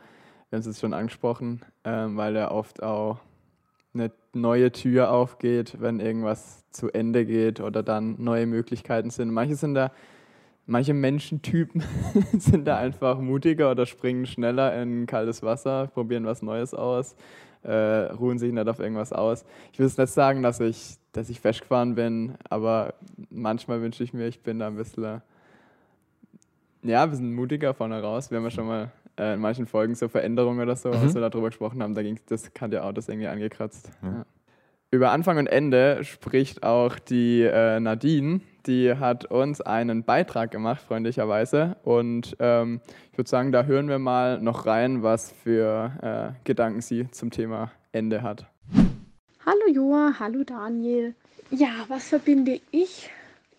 wir 0.48 0.56
haben 0.56 0.60
es 0.60 0.66
jetzt 0.66 0.80
schon 0.80 0.94
angesprochen, 0.94 1.62
ähm, 1.84 2.16
weil 2.16 2.36
er 2.36 2.50
oft 2.50 2.82
auch 2.82 3.20
eine 3.94 4.12
neue 4.32 4.70
Tür 4.72 5.10
aufgeht, 5.10 5.76
wenn 5.80 6.00
irgendwas 6.00 6.64
zu 6.70 6.90
Ende 6.90 7.24
geht 7.24 7.60
oder 7.60 7.82
dann 7.82 8.22
neue 8.22 8.46
Möglichkeiten 8.46 9.10
sind. 9.10 9.30
Manche 9.30 9.56
sind 9.56 9.74
da, 9.74 9.90
manche 10.66 10.94
Menschentypen 10.94 11.82
sind 12.38 12.66
da 12.66 12.78
einfach 12.78 13.18
mutiger 13.18 13.70
oder 13.70 13.86
springen 13.86 14.26
schneller 14.26 14.80
in 14.80 15.06
kaltes 15.06 15.42
Wasser, 15.42 15.88
probieren 15.88 16.24
was 16.24 16.42
Neues 16.42 16.74
aus, 16.74 17.16
äh, 17.62 17.72
ruhen 17.72 18.38
sich 18.38 18.52
nicht 18.52 18.68
auf 18.68 18.78
irgendwas 18.78 19.12
aus. 19.12 19.44
Ich 19.72 19.78
will 19.78 19.86
jetzt 19.86 19.98
nicht 19.98 20.12
sagen, 20.12 20.42
dass 20.42 20.60
ich, 20.60 20.96
dass 21.12 21.28
ich 21.28 21.40
festgefahren 21.40 21.96
bin, 21.96 22.34
aber 22.48 22.94
manchmal 23.30 23.82
wünsche 23.82 24.04
ich 24.04 24.12
mir, 24.12 24.28
ich 24.28 24.42
bin 24.42 24.60
da 24.60 24.68
ein 24.68 24.76
bisschen, 24.76 25.20
ja, 26.82 27.02
ein 27.02 27.10
bisschen 27.10 27.34
mutiger 27.34 27.74
vorne 27.74 28.02
raus. 28.02 28.30
Wir 28.30 28.38
haben 28.38 28.44
ja 28.44 28.50
schon 28.50 28.66
mal 28.66 28.90
äh, 29.18 29.34
in 29.34 29.40
manchen 29.40 29.66
Folgen 29.66 29.94
so 29.94 30.08
Veränderungen 30.08 30.60
oder 30.60 30.76
so, 30.76 30.90
als 30.90 31.14
wir 31.14 31.20
darüber 31.20 31.48
gesprochen 31.48 31.82
haben, 31.82 31.94
da 31.94 32.02
ging 32.02 32.18
das 32.26 32.50
hat 32.60 32.72
ja 32.72 32.84
auch 32.84 32.92
das 32.92 33.08
irgendwie 33.08 33.28
angekratzt. 33.28 33.90
Ja. 34.02 34.24
Über 34.92 35.12
Anfang 35.12 35.38
und 35.38 35.46
Ende 35.46 36.02
spricht 36.02 36.64
auch 36.64 36.98
die 36.98 37.42
äh, 37.42 37.78
Nadine, 37.78 38.40
die 38.66 38.92
hat 38.94 39.24
uns 39.24 39.60
einen 39.60 40.02
Beitrag 40.02 40.50
gemacht, 40.50 40.82
freundlicherweise. 40.82 41.76
Und 41.84 42.36
ähm, 42.40 42.80
ich 43.12 43.18
würde 43.18 43.30
sagen, 43.30 43.52
da 43.52 43.64
hören 43.64 43.88
wir 43.88 44.00
mal 44.00 44.40
noch 44.40 44.66
rein, 44.66 45.04
was 45.04 45.30
für 45.30 45.92
äh, 46.02 46.44
Gedanken 46.44 46.80
sie 46.80 47.08
zum 47.12 47.30
Thema 47.30 47.70
Ende 47.92 48.22
hat. 48.22 48.46
Hallo 49.46 49.72
Joa, 49.72 50.14
hallo 50.18 50.42
Daniel. 50.44 51.14
Ja, 51.50 51.70
was 51.88 52.08
verbinde 52.08 52.60
ich 52.72 53.10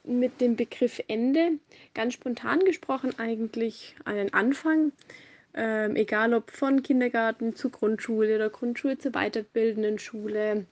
mit 0.04 0.42
dem 0.42 0.56
Begriff 0.56 1.02
Ende? 1.08 1.60
Ganz 1.94 2.14
spontan 2.14 2.60
gesprochen 2.60 3.18
eigentlich 3.18 3.96
einen 4.06 4.34
Anfang. 4.34 4.92
Ähm, 5.54 5.96
egal 5.96 6.34
ob 6.34 6.52
von 6.52 6.82
Kindergarten 6.82 7.56
zu 7.56 7.70
Grundschule 7.70 8.36
oder 8.36 8.50
Grundschule 8.50 8.98
zur 8.98 9.12
weiterbildenden 9.12 10.00
Schule 10.00 10.66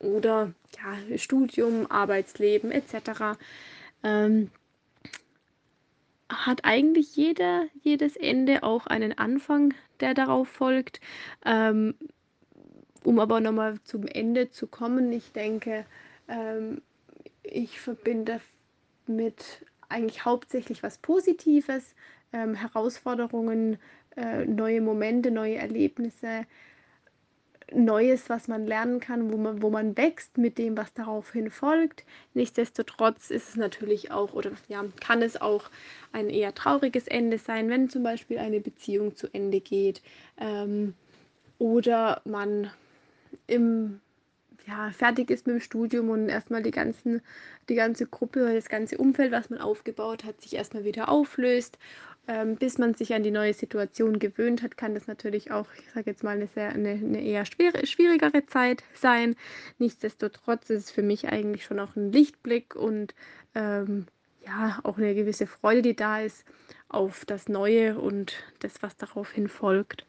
oder 0.00 0.52
ja, 0.76 1.16
Studium, 1.18 1.88
Arbeitsleben 1.88 2.72
etc. 2.72 3.38
Ähm, 4.02 4.50
hat 6.28 6.64
eigentlich 6.64 7.14
jeder, 7.14 7.66
jedes 7.82 8.16
Ende 8.16 8.64
auch 8.64 8.86
einen 8.86 9.16
Anfang, 9.16 9.74
der 10.00 10.14
darauf 10.14 10.48
folgt. 10.48 11.00
Ähm, 11.44 11.94
um 13.04 13.20
aber 13.20 13.40
nochmal 13.40 13.80
zum 13.84 14.06
Ende 14.06 14.50
zu 14.50 14.66
kommen, 14.66 15.12
ich 15.12 15.32
denke, 15.32 15.84
ähm, 16.28 16.82
ich 17.42 17.78
verbinde 17.78 18.40
mit 19.08 19.64
eigentlich 19.88 20.24
hauptsächlich 20.24 20.82
was 20.82 20.98
Positives, 20.98 21.94
ähm, 22.32 22.54
Herausforderungen, 22.54 23.78
äh, 24.16 24.44
neue 24.44 24.80
Momente, 24.80 25.30
neue 25.30 25.56
Erlebnisse, 25.56 26.46
Neues, 27.72 28.28
was 28.28 28.46
man 28.46 28.66
lernen 28.66 29.00
kann, 29.00 29.32
wo 29.32 29.36
man, 29.36 29.62
wo 29.62 29.70
man 29.70 29.96
wächst 29.96 30.38
mit 30.38 30.58
dem, 30.58 30.76
was 30.76 30.92
daraufhin 30.92 31.50
folgt. 31.50 32.04
Nichtsdestotrotz 32.34 33.30
ist 33.30 33.50
es 33.50 33.56
natürlich 33.56 34.10
auch, 34.10 34.32
oder 34.34 34.52
ja, 34.68 34.84
kann 35.00 35.22
es 35.22 35.40
auch 35.40 35.70
ein 36.12 36.28
eher 36.28 36.54
trauriges 36.54 37.08
Ende 37.08 37.38
sein, 37.38 37.70
wenn 37.70 37.88
zum 37.88 38.02
Beispiel 38.02 38.38
eine 38.38 38.60
Beziehung 38.60 39.16
zu 39.16 39.28
Ende 39.32 39.60
geht 39.60 40.02
ähm, 40.38 40.94
oder 41.58 42.20
man 42.24 42.70
im, 43.46 44.00
ja, 44.66 44.90
fertig 44.90 45.30
ist 45.30 45.46
mit 45.46 45.56
dem 45.56 45.60
Studium 45.60 46.10
und 46.10 46.28
erstmal 46.28 46.62
die, 46.62 46.70
ganzen, 46.70 47.20
die 47.68 47.74
ganze 47.74 48.06
Gruppe 48.06 48.54
das 48.54 48.68
ganze 48.68 48.98
Umfeld, 48.98 49.32
was 49.32 49.50
man 49.50 49.60
aufgebaut 49.60 50.24
hat, 50.24 50.40
sich 50.40 50.54
erstmal 50.54 50.84
wieder 50.84 51.08
auflöst. 51.08 51.78
Ähm, 52.26 52.56
bis 52.56 52.78
man 52.78 52.94
sich 52.94 53.12
an 53.12 53.22
die 53.22 53.30
neue 53.30 53.52
Situation 53.52 54.18
gewöhnt 54.18 54.62
hat, 54.62 54.78
kann 54.78 54.94
das 54.94 55.06
natürlich 55.06 55.50
auch, 55.50 55.66
ich 55.78 55.90
sage 55.92 56.10
jetzt 56.10 56.24
mal, 56.24 56.30
eine, 56.30 56.46
sehr, 56.46 56.70
eine, 56.70 56.92
eine 56.92 57.22
eher 57.22 57.44
schwere, 57.44 57.86
schwierigere 57.86 58.46
Zeit 58.46 58.82
sein. 58.94 59.36
Nichtsdestotrotz 59.78 60.70
ist 60.70 60.84
es 60.84 60.90
für 60.90 61.02
mich 61.02 61.28
eigentlich 61.28 61.64
schon 61.64 61.78
auch 61.78 61.96
ein 61.96 62.12
Lichtblick 62.12 62.76
und 62.76 63.14
ähm, 63.54 64.06
ja, 64.46 64.80
auch 64.84 64.96
eine 64.96 65.14
gewisse 65.14 65.46
Freude, 65.46 65.82
die 65.82 65.96
da 65.96 66.20
ist 66.20 66.46
auf 66.88 67.26
das 67.26 67.50
Neue 67.50 67.98
und 67.98 68.32
das, 68.60 68.82
was 68.82 68.96
daraufhin 68.96 69.48
folgt. 69.48 70.06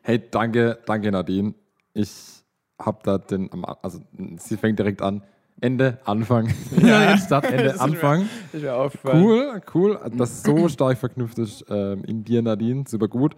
Hey, 0.00 0.22
danke, 0.30 0.78
danke 0.86 1.12
Nadine. 1.12 1.54
Ich 1.92 2.45
habe 2.80 2.98
da 3.02 3.18
den, 3.18 3.50
also 3.82 4.00
sie 4.38 4.56
fängt 4.56 4.78
direkt 4.78 5.02
an. 5.02 5.22
Ende, 5.60 5.98
Anfang. 6.04 6.52
Ja. 6.76 7.16
Start, 7.26 7.50
Ende, 7.50 7.80
Anfang. 7.80 8.28
Mir. 8.52 9.14
Cool, 9.14 9.62
cool. 9.74 10.00
Das 10.16 10.42
so 10.42 10.68
stark 10.68 10.98
verknüpft 10.98 11.38
ist 11.38 11.64
ähm, 11.70 12.04
in 12.04 12.24
dir, 12.24 12.42
Nadine. 12.42 12.84
Super 12.86 13.08
gut. 13.08 13.34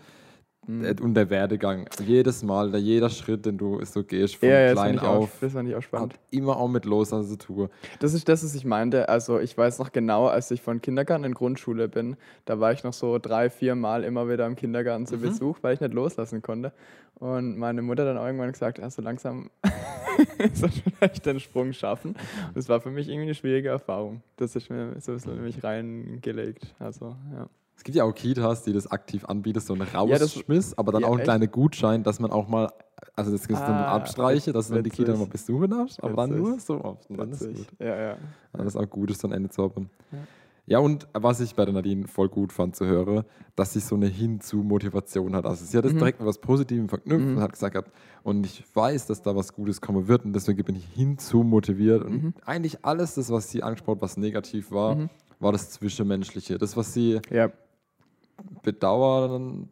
Mhm. 0.69 0.85
Äh, 0.85 0.95
Und 1.01 1.15
der 1.15 1.31
Werdegang. 1.31 1.89
Jedes 2.05 2.43
Mal, 2.43 2.71
der, 2.71 2.81
jeder 2.81 3.09
Schritt, 3.09 3.47
den 3.47 3.57
du 3.57 3.83
so 3.85 4.05
gehst, 4.05 4.37
von 4.37 4.49
Ja, 4.51 4.61
ja, 4.61 4.73
klein 4.73 4.97
ich 4.97 5.01
auch, 5.01 5.23
auf, 5.23 5.31
das 5.41 5.55
fand 5.55 5.69
ich 5.69 5.75
auch 5.75 5.83
spannend. 5.83 6.13
hat 6.13 6.21
immer 6.31 6.59
auch 6.59 6.69
mit 6.69 6.85
los 6.85 7.13
also 7.13 7.37
tue. 7.37 7.71
Das 8.01 8.13
ist 8.13 8.29
das, 8.29 8.45
was 8.45 8.55
ich 8.55 8.67
meinte. 8.67 9.09
Also 9.09 9.41
ich 9.41 9.57
weiß 9.57 9.79
noch 9.79 9.93
genau, 9.93 10.27
als 10.27 10.51
ich 10.51 10.61
von 10.61 10.83
Kindergarten 10.83 11.25
in 11.25 11.33
Grundschule 11.33 11.89
bin, 11.89 12.17
da 12.45 12.61
war 12.61 12.73
ich 12.73 12.85
noch 12.85 12.93
so 12.93 13.19
drei, 13.19 13.49
vier 13.49 13.75
Mal 13.75 14.05
immer 14.05 14.29
wieder 14.29 14.47
im 14.47 14.57
Kindergarten 14.57 15.07
zu 15.07 15.17
Besuch, 15.19 15.59
weil 15.63 15.75
ich 15.75 15.81
nicht 15.81 15.95
loslassen 15.95 16.43
konnte. 16.43 16.73
Und 17.15 17.57
meine 17.57 17.83
Mutter 17.83 18.05
dann 18.05 18.17
irgendwann 18.17 18.53
gesagt, 18.53 18.79
ja, 18.79 18.89
so 18.91 19.03
langsam 19.03 19.51
soll 20.53 20.69
ich 20.69 20.85
vielleicht 20.85 21.27
den 21.27 21.41
Sprung 21.41 21.73
schaffen. 21.73 22.11
Und 22.11 22.57
das 22.57 22.69
war 22.69 22.81
für 22.81 22.91
mich 22.91 23.09
irgendwie 23.09 23.25
eine 23.25 23.35
schwierige 23.35 23.71
Erfahrung. 23.71 24.23
Das 24.37 24.55
ist 24.55 24.71
mir 24.71 24.95
so 25.01 25.13
ein 25.13 25.17
bisschen 25.17 25.37
in 25.37 25.43
mich 25.43 25.65
reingelegt. 25.65 26.75
Also, 26.79 27.17
ja. 27.33 27.49
Es 27.79 27.85
gibt 27.85 27.95
ja 27.97 28.03
auch 28.03 28.13
Kitas, 28.13 28.65
die 28.65 28.73
das 28.73 28.91
aktiv 28.91 29.25
anbieten, 29.25 29.61
so 29.61 29.73
einen 29.73 29.83
Rausschmiss, 29.83 30.77
aber 30.77 30.91
dann 30.91 31.03
ja, 31.03 31.07
auch 31.07 31.13
einen 31.13 31.21
echt? 31.21 31.27
kleinen 31.27 31.51
Gutschein, 31.51 32.03
dass 32.03 32.19
man 32.19 32.33
auch 32.33 32.49
mal, 32.49 32.71
also 33.15 33.31
das 33.31 33.47
gibt 33.47 33.59
es 33.61 33.65
dann 33.65 33.77
Ah, 33.77 33.95
Abstreiche, 33.95 34.53
dass 34.53 34.67
du 34.69 34.75
dann 34.75 34.83
die 34.83 34.91
witzig. 34.91 35.07
Kita 35.07 35.17
mal 35.17 35.29
besuchen 35.29 35.71
darfst, 35.71 36.03
aber 36.03 36.15
dann 36.27 36.37
nur 36.37 36.59
so 36.59 36.83
oft. 36.85 37.09
Und 37.09 37.19
dann 37.19 37.31
ist 37.31 37.47
gut. 37.47 37.67
Ja, 37.79 37.97
ja. 37.97 38.17
Dann 38.53 38.67
ist 38.67 38.75
auch 38.77 38.91
gut, 38.91 39.13
ist 39.13 39.23
dann 39.23 39.31
Ende 39.33 39.49
zu 39.49 39.63
haben. 39.63 39.91
Ja. 40.11 40.19
Ja. 40.67 40.79
und 40.81 41.07
was 41.15 41.41
ich 41.41 41.55
bei 41.55 41.65
der 41.65 41.73
Nadine 41.73 42.09
voll 42.09 42.29
gut 42.29 42.53
fand 42.53 42.75
zu 42.77 42.85
hören, 42.85 43.25
dass 43.57 43.73
sie 43.73 43.81
so 43.81 43.95
eine 43.95 44.07
Hinzu-Motivation 44.07 45.35
hat. 45.37 45.47
Also 45.47 45.65
sie 45.65 45.79
hat 45.79 45.85
das 45.85 45.93
Mhm. 45.95 45.99
direkt 45.99 46.19
mit 46.21 46.29
was 46.29 46.39
Positivem 46.39 46.89
verknüpft 46.89 47.25
Mhm. 47.27 47.37
und 47.37 47.43
hat 47.43 47.53
gesagt, 47.53 47.91
und 48.25 48.45
ich 48.45 48.65
weiß, 48.75 49.07
dass 49.07 49.23
da 49.23 49.35
was 49.37 49.53
Gutes 49.55 49.81
kommen 49.81 50.09
wird 50.09 50.25
und 50.25 50.33
deswegen 50.33 50.63
bin 50.65 50.77
ich 50.77 50.85
hinzu 50.95 51.43
motiviert. 51.45 52.05
Und 52.05 52.23
Mhm. 52.23 52.35
eigentlich 52.45 52.85
alles 52.85 53.15
das, 53.15 53.31
was 53.31 53.51
sie 53.51 53.63
angesprochen 53.63 53.97
hat, 53.99 54.03
was 54.03 54.17
negativ 54.17 54.71
war, 54.73 54.97
Mhm. 54.97 55.11
war 55.41 55.53
das 55.53 55.71
Zwischenmenschliche. 55.71 56.59
Das, 56.59 56.77
was 56.77 56.93
sie 56.93 57.21
Ja, 57.31 57.51
bedauern, 58.63 59.69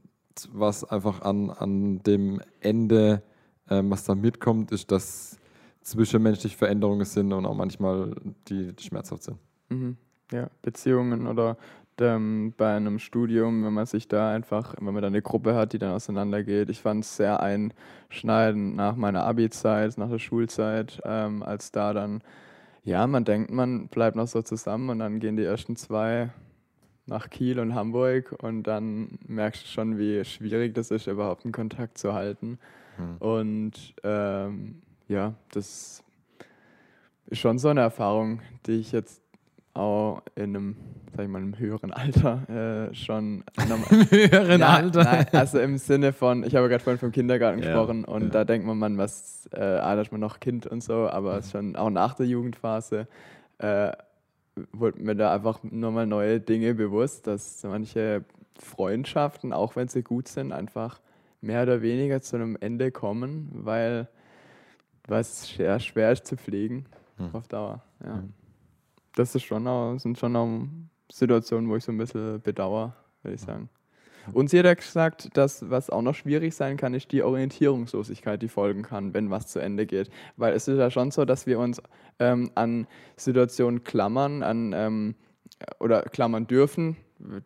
was 0.53 0.85
einfach 0.85 1.23
an, 1.23 1.51
an 1.51 2.03
dem 2.03 2.41
Ende, 2.61 3.23
ähm, 3.71 3.91
was 3.91 4.05
da 4.05 4.15
mitkommt, 4.15 4.71
ist, 4.73 4.91
dass 4.91 5.39
zwischenmenschliche 5.81 6.57
Veränderungen 6.57 7.05
sind 7.05 7.33
und 7.33 7.47
auch 7.47 7.55
manchmal 7.55 8.15
die, 8.49 8.73
die 8.73 8.83
schmerzhaft 8.83 9.23
sind. 9.23 9.39
Mhm. 9.69 9.97
Ja, 10.33 10.51
Beziehungen 10.63 11.27
oder 11.27 11.57
ähm, 12.01 12.53
bei 12.57 12.75
einem 12.75 12.99
Studium, 12.99 13.65
wenn 13.65 13.73
man 13.73 13.87
sich 13.87 14.09
da 14.09 14.33
einfach, 14.33 14.75
wenn 14.81 14.93
man 14.93 15.03
da 15.03 15.07
eine 15.07 15.23
Gruppe 15.23 15.55
hat, 15.55 15.73
die 15.73 15.79
dann 15.79 15.93
auseinandergeht. 15.93 16.69
Ich 16.69 16.81
fand 16.81 17.05
es 17.05 17.17
sehr 17.17 17.41
einschneidend 17.41 18.77
nach 18.77 18.97
meiner 18.97 19.25
Abi-Zeit, 19.25 19.97
nach 19.97 20.11
der 20.11 20.19
Schulzeit, 20.19 21.01
ähm, 21.05 21.43
als 21.43 21.71
da 21.71 21.93
dann, 21.93 22.23
ja, 22.83 23.07
man 23.07 23.25
denkt, 23.25 23.51
man 23.51 23.89
bleibt 23.89 24.17
noch 24.17 24.27
so 24.27 24.43
zusammen 24.43 24.91
und 24.91 24.99
dann 24.99 25.21
gehen 25.21 25.37
die 25.37 25.45
ersten 25.45 25.77
zwei 25.77 26.31
nach 27.07 27.31
Kiel 27.31 27.59
und 27.61 27.75
Hamburg 27.75 28.35
und 28.43 28.65
dann 28.65 29.19
merkst 29.27 29.63
du 29.63 29.69
schon, 29.69 29.99
wie 29.99 30.25
schwierig 30.25 30.75
das 30.75 30.91
ist, 30.91 31.07
überhaupt 31.07 31.45
einen 31.45 31.53
Kontakt 31.53 31.99
zu 31.99 32.13
halten. 32.15 32.59
Hm. 32.97 33.17
Und 33.19 33.95
ähm, 34.03 34.83
ja, 35.09 35.35
das 35.53 36.03
ist 37.27 37.39
schon 37.39 37.59
so 37.59 37.69
eine 37.69 37.81
Erfahrung, 37.81 38.41
die 38.67 38.81
ich 38.81 38.93
jetzt 38.93 39.23
auch 39.75 40.23
in 40.35 40.57
einem, 40.57 40.77
sag 41.15 41.25
ich 41.25 41.31
mal, 41.31 41.39
einem 41.39 41.59
höheren 41.59 41.93
Alter 41.93 42.89
äh, 42.91 42.95
schon 42.95 43.45
nochmal. 43.69 44.07
Höheren 44.11 44.61
Ja, 44.61 44.83
Nein, 44.83 45.27
also 45.33 45.61
im 45.61 45.79
Sinne 45.79 46.13
von, 46.13 46.45
ich 46.45 46.57
habe 46.57 46.69
gerade 46.69 46.83
vorhin 46.83 46.99
vom 46.99 47.13
Kindergarten 47.13 47.59
Ja, 47.59 47.67
gesprochen 47.67 48.05
und 48.05 48.25
ja. 48.25 48.29
da 48.31 48.45
denkt 48.45 48.67
man, 48.67 48.79
man, 48.79 48.99
was, 48.99 49.49
äh, 49.53 49.61
ah, 49.61 49.95
da 49.95 50.01
ist 50.01 50.13
man 50.13 50.21
noch 50.21 50.41
Kind 50.41 50.67
und 50.67 50.83
so, 50.83 51.09
aber 51.09 51.39
ist 51.39 51.53
schon 51.53 51.77
auch 51.77 51.91
nach 51.91 52.15
der 52.15 52.27
Jugendphase 52.27 53.07
äh, 53.59 53.93
wurde 54.73 55.01
mir 55.01 55.15
da 55.15 55.35
einfach 55.35 55.63
nochmal 55.63 56.07
neue 56.07 56.41
Dinge 56.41 56.75
bewusst, 56.75 57.27
dass 57.27 57.63
manche 57.65 58.25
Freundschaften, 58.59 59.53
auch 59.53 59.77
wenn 59.77 59.89
sie 59.89 60.03
gut 60.03 60.29
sind, 60.29 60.53
einfach 60.53 61.01
mehr 61.41 61.63
oder 61.63 61.83
weniger 61.83 62.21
zu 62.23 62.37
einem 62.37 62.57
Ende 62.61 62.91
kommen, 62.91 63.51
weil 63.53 64.09
es 65.09 65.49
sehr 65.49 65.79
schwer 65.81 66.13
ist 66.13 66.27
zu 66.27 66.37
pflegen 66.37 66.87
Hm. 67.19 67.35
auf 67.35 67.49
Dauer. 67.49 67.83
Ja. 68.05 68.17
Hm. 68.17 68.33
Das 69.15 69.35
ist 69.35 69.45
schon 69.45 69.67
auch, 69.67 69.99
sind 69.99 70.19
schon 70.19 70.37
auch 70.37 70.67
Situationen, 71.11 71.71
wo 71.71 71.77
ich 71.77 71.85
so 71.85 71.93
ein 71.93 71.99
bisschen 71.99 72.43
bedauere, 72.43 72.95
würde 73.23 73.35
ich 73.37 73.41
sagen. 73.41 73.71
Und 74.33 74.51
sie 74.51 74.59
hat 74.59 74.67
ja 74.67 74.75
gesagt, 74.75 75.37
dass 75.37 75.71
was 75.71 75.91
auch 75.91 76.03
noch 76.03 76.15
schwierig 76.15 76.55
sein 76.55 76.77
kann, 76.77 76.95
ist 76.95 77.13
die 77.13 77.23
Orientierungslosigkeit, 77.23 78.41
die 78.43 78.49
folgen 78.49 78.83
kann, 78.83 79.15
wenn 79.15 79.31
was 79.31 79.47
zu 79.47 79.59
Ende 79.59 79.87
geht. 79.87 80.11
Weil 80.37 80.55
es 80.55 80.69
ist 80.69 80.79
ja 80.79 80.91
schon 80.91 81.11
so, 81.11 81.25
dass 81.25 81.47
wir 81.47 81.59
uns 81.59 81.83
ähm, 82.19 82.51
an 82.55 82.87
Situationen 83.17 83.85
klammern, 83.85 84.43
an 84.43 84.73
ähm, 84.75 85.15
oder 85.81 86.03
klammern 86.03 86.47
dürfen, 86.47 86.97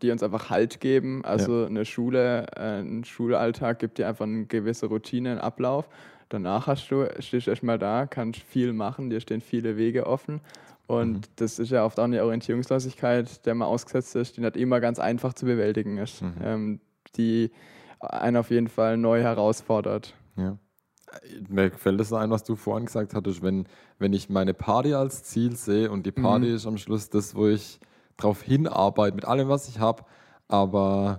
die 0.02 0.10
uns 0.10 0.22
einfach 0.22 0.50
Halt 0.50 0.80
geben. 0.80 1.24
Also 1.24 1.66
eine 1.66 1.84
Schule, 1.84 2.46
äh, 2.56 2.80
ein 2.80 3.04
Schulalltag 3.04 3.78
gibt 3.78 3.98
dir 3.98 4.08
einfach 4.08 4.26
eine 4.26 4.46
gewisse 4.46 4.86
Routine, 4.86 5.32
einen 5.32 5.40
Ablauf. 5.40 5.88
Danach 6.28 6.68
hast 6.68 6.90
du, 6.90 7.06
stehst 7.18 7.46
du 7.46 7.50
erstmal 7.50 7.78
da, 7.78 8.06
kannst 8.06 8.40
viel 8.42 8.72
machen, 8.72 9.10
dir 9.10 9.20
stehen 9.20 9.40
viele 9.40 9.76
Wege 9.76 10.06
offen. 10.06 10.40
Und 10.90 11.12
Mhm. 11.12 11.20
das 11.36 11.58
ist 11.60 11.70
ja 11.70 11.84
oft 11.84 12.00
auch 12.00 12.04
eine 12.04 12.24
Orientierungslosigkeit, 12.24 13.46
der 13.46 13.54
man 13.54 13.68
ausgesetzt 13.68 14.16
ist, 14.16 14.36
die 14.36 14.40
nicht 14.40 14.56
immer 14.56 14.80
ganz 14.80 14.98
einfach 14.98 15.34
zu 15.34 15.46
bewältigen 15.46 15.98
ist, 15.98 16.20
Mhm. 16.22 16.34
ähm, 16.42 16.80
die 17.16 17.52
einen 18.00 18.36
auf 18.36 18.50
jeden 18.50 18.66
Fall 18.68 18.96
neu 18.96 19.20
herausfordert. 19.22 20.14
Ja. 20.36 20.58
Mir 21.48 21.70
gefällt 21.70 22.00
das 22.00 22.12
ein, 22.12 22.30
was 22.30 22.44
du 22.44 22.56
vorhin 22.56 22.86
gesagt 22.86 23.14
hattest, 23.14 23.42
wenn, 23.42 23.66
wenn 23.98 24.12
ich 24.12 24.28
meine 24.30 24.54
Party 24.54 24.94
als 24.94 25.22
Ziel 25.22 25.54
sehe 25.56 25.90
und 25.90 26.06
die 26.06 26.12
Party 26.12 26.46
Mhm. 26.46 26.54
ist 26.54 26.66
am 26.66 26.76
Schluss 26.78 27.08
das, 27.08 27.34
wo 27.34 27.46
ich 27.48 27.78
darauf 28.16 28.42
hinarbeite 28.42 29.14
mit 29.14 29.24
allem, 29.26 29.48
was 29.48 29.68
ich 29.68 29.78
habe, 29.78 30.04
aber 30.48 31.18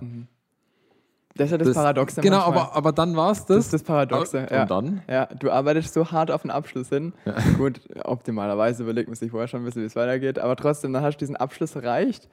Das 1.34 1.46
ist 1.46 1.52
ja 1.52 1.58
das, 1.58 1.72
Paradoxe. 1.72 2.20
Genau, 2.20 2.38
manchmal. 2.38 2.64
aber, 2.64 2.76
aber 2.76 2.92
dann 2.92 3.16
war 3.16 3.32
es 3.32 3.38
das 3.40 3.46
das. 3.46 3.64
ist 3.66 3.72
das 3.72 3.82
Paradoxe. 3.84 4.40
Und 4.40 4.50
ja. 4.50 4.66
dann? 4.66 5.02
Ja, 5.08 5.26
du 5.26 5.50
arbeitest 5.50 5.94
so 5.94 6.10
hart 6.10 6.30
auf 6.30 6.42
den 6.42 6.50
Abschluss 6.50 6.90
hin. 6.90 7.14
Gut, 7.56 7.80
optimalerweise 8.04 8.82
überlegt 8.82 9.08
man 9.08 9.16
sich 9.16 9.30
vorher 9.30 9.48
schon 9.48 9.62
ein 9.62 9.64
bisschen, 9.64 9.82
wie 9.82 9.86
es 9.86 9.96
weitergeht, 9.96 10.38
aber 10.38 10.56
trotzdem, 10.56 10.92
dann 10.92 11.02
hast 11.02 11.16
du 11.16 11.18
diesen 11.20 11.36
Abschluss 11.36 11.74
erreicht, 11.74 12.28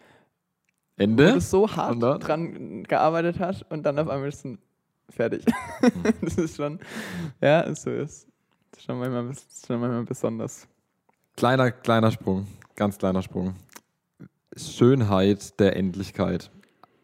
wo 0.98 1.04
Ende? 1.04 1.34
du 1.34 1.40
so 1.42 1.74
hart 1.76 2.04
Und 2.04 2.20
dran 2.20 2.84
gearbeitet 2.84 3.40
hast 3.40 3.66
und 3.72 3.84
dann 3.84 3.98
auf 4.00 4.10
einmal 4.10 4.28
ist 4.28 4.46
es 4.46 4.58
fertig. 5.16 5.46
Mhm. 5.82 6.14
das 6.22 6.36
ist 6.36 6.58
schon, 6.58 6.80
ja, 7.42 7.62
ist 7.62 7.84
so 7.84 7.92
ist. 7.92 8.28
Das 8.72 8.82
ist 8.82 8.86
schon 8.86 9.00
manchmal, 9.00 9.28
das 9.28 9.38
ist 9.38 9.66
schon 9.66 9.80
manchmal 9.80 10.04
besonders. 10.04 10.68
Kleiner, 11.38 11.72
kleiner 11.72 12.12
Sprung, 12.12 12.48
ganz 12.76 12.98
kleiner 12.98 13.22
Sprung. 13.22 13.56
Schönheit 14.58 15.58
der 15.60 15.78
Endlichkeit. 15.78 16.52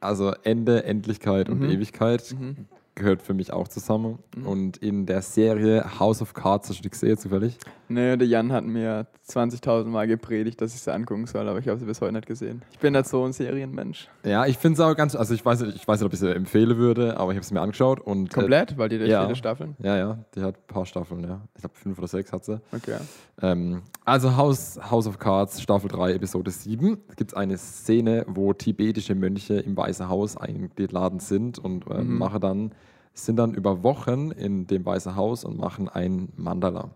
Also 0.05 0.33
Ende, 0.43 0.83
Endlichkeit 0.83 1.49
und 1.49 1.59
Mhm. 1.61 1.69
Ewigkeit 1.69 2.35
Mhm. 2.37 2.55
Gehört 2.95 3.21
für 3.21 3.33
mich 3.33 3.51
auch 3.53 3.67
zusammen. 3.67 4.19
Mhm. 4.35 4.47
Und 4.47 4.77
in 4.77 5.05
der 5.05 5.21
Serie 5.21 5.99
House 5.99 6.21
of 6.21 6.33
Cards, 6.33 6.69
hast 6.69 6.79
du 6.79 6.83
die 6.83 6.89
gesehen 6.89 7.17
zufällig? 7.17 7.57
Nee, 7.87 8.17
der 8.17 8.27
Jan 8.27 8.51
hat 8.51 8.63
mir 8.65 9.05
20.000 9.29 9.85
Mal 9.85 10.07
gepredigt, 10.07 10.59
dass 10.59 10.73
ich 10.73 10.81
sie 10.81 10.91
angucken 10.91 11.27
soll, 11.27 11.47
aber 11.47 11.59
ich 11.59 11.67
habe 11.67 11.77
sie 11.77 11.85
bis 11.85 12.01
heute 12.01 12.13
nicht 12.13 12.25
gesehen. 12.25 12.63
Ich 12.71 12.79
bin 12.79 12.93
nicht 12.93 13.05
so 13.07 13.23
ein 13.23 13.33
Serienmensch. 13.33 14.07
Ja, 14.23 14.45
ich 14.47 14.57
finde 14.57 14.75
es 14.75 14.79
auch 14.79 14.95
ganz, 14.95 15.15
also 15.15 15.33
ich 15.35 15.45
weiß, 15.45 15.61
nicht, 15.61 15.75
ich 15.75 15.87
weiß 15.87 15.99
nicht, 15.99 16.05
ob 16.07 16.13
ich 16.13 16.19
sie 16.19 16.33
empfehlen 16.33 16.77
würde, 16.77 17.17
aber 17.17 17.31
ich 17.31 17.35
habe 17.37 17.43
es 17.43 17.51
mir 17.51 17.61
angeschaut 17.61 17.99
und. 17.99 18.33
Komplett, 18.33 18.77
weil 18.77 18.89
die 18.89 18.99
hat 18.99 19.07
ja. 19.07 19.23
viele 19.23 19.35
Staffeln. 19.35 19.75
Äh, 19.83 19.87
ja, 19.87 19.97
ja, 19.97 20.17
die 20.33 20.41
hat 20.41 20.55
ein 20.55 20.67
paar 20.67 20.85
Staffeln, 20.87 21.23
ja. 21.23 21.41
Ich 21.55 21.61
glaube, 21.61 21.75
fünf 21.75 21.97
oder 21.99 22.07
sechs 22.07 22.31
hat 22.31 22.43
sie. 22.45 22.59
Okay. 22.71 22.97
Ähm, 23.41 23.81
also 24.03 24.35
House, 24.35 24.79
House 24.89 25.05
of 25.05 25.19
Cards, 25.19 25.61
Staffel 25.61 25.89
3, 25.89 26.13
Episode 26.13 26.49
7. 26.49 26.97
Da 27.07 27.13
gibt 27.13 27.31
es 27.31 27.37
eine 27.37 27.57
Szene, 27.57 28.25
wo 28.27 28.53
tibetische 28.53 29.13
Mönche 29.13 29.55
im 29.55 29.75
Weißen 29.77 30.07
Haus 30.09 30.37
eingeladen 30.37 31.19
sind 31.19 31.59
und 31.59 31.85
äh, 31.87 32.01
Mhm. 32.01 32.17
machen 32.17 32.39
dann, 32.39 32.71
sind 33.15 33.37
dann 33.37 33.53
über 33.53 33.83
Wochen 33.83 34.31
in 34.31 34.67
dem 34.67 34.85
Weißen 34.85 35.15
Haus 35.15 35.43
und 35.43 35.57
machen 35.57 35.89
ein 35.89 36.29
Mandala. 36.35 36.91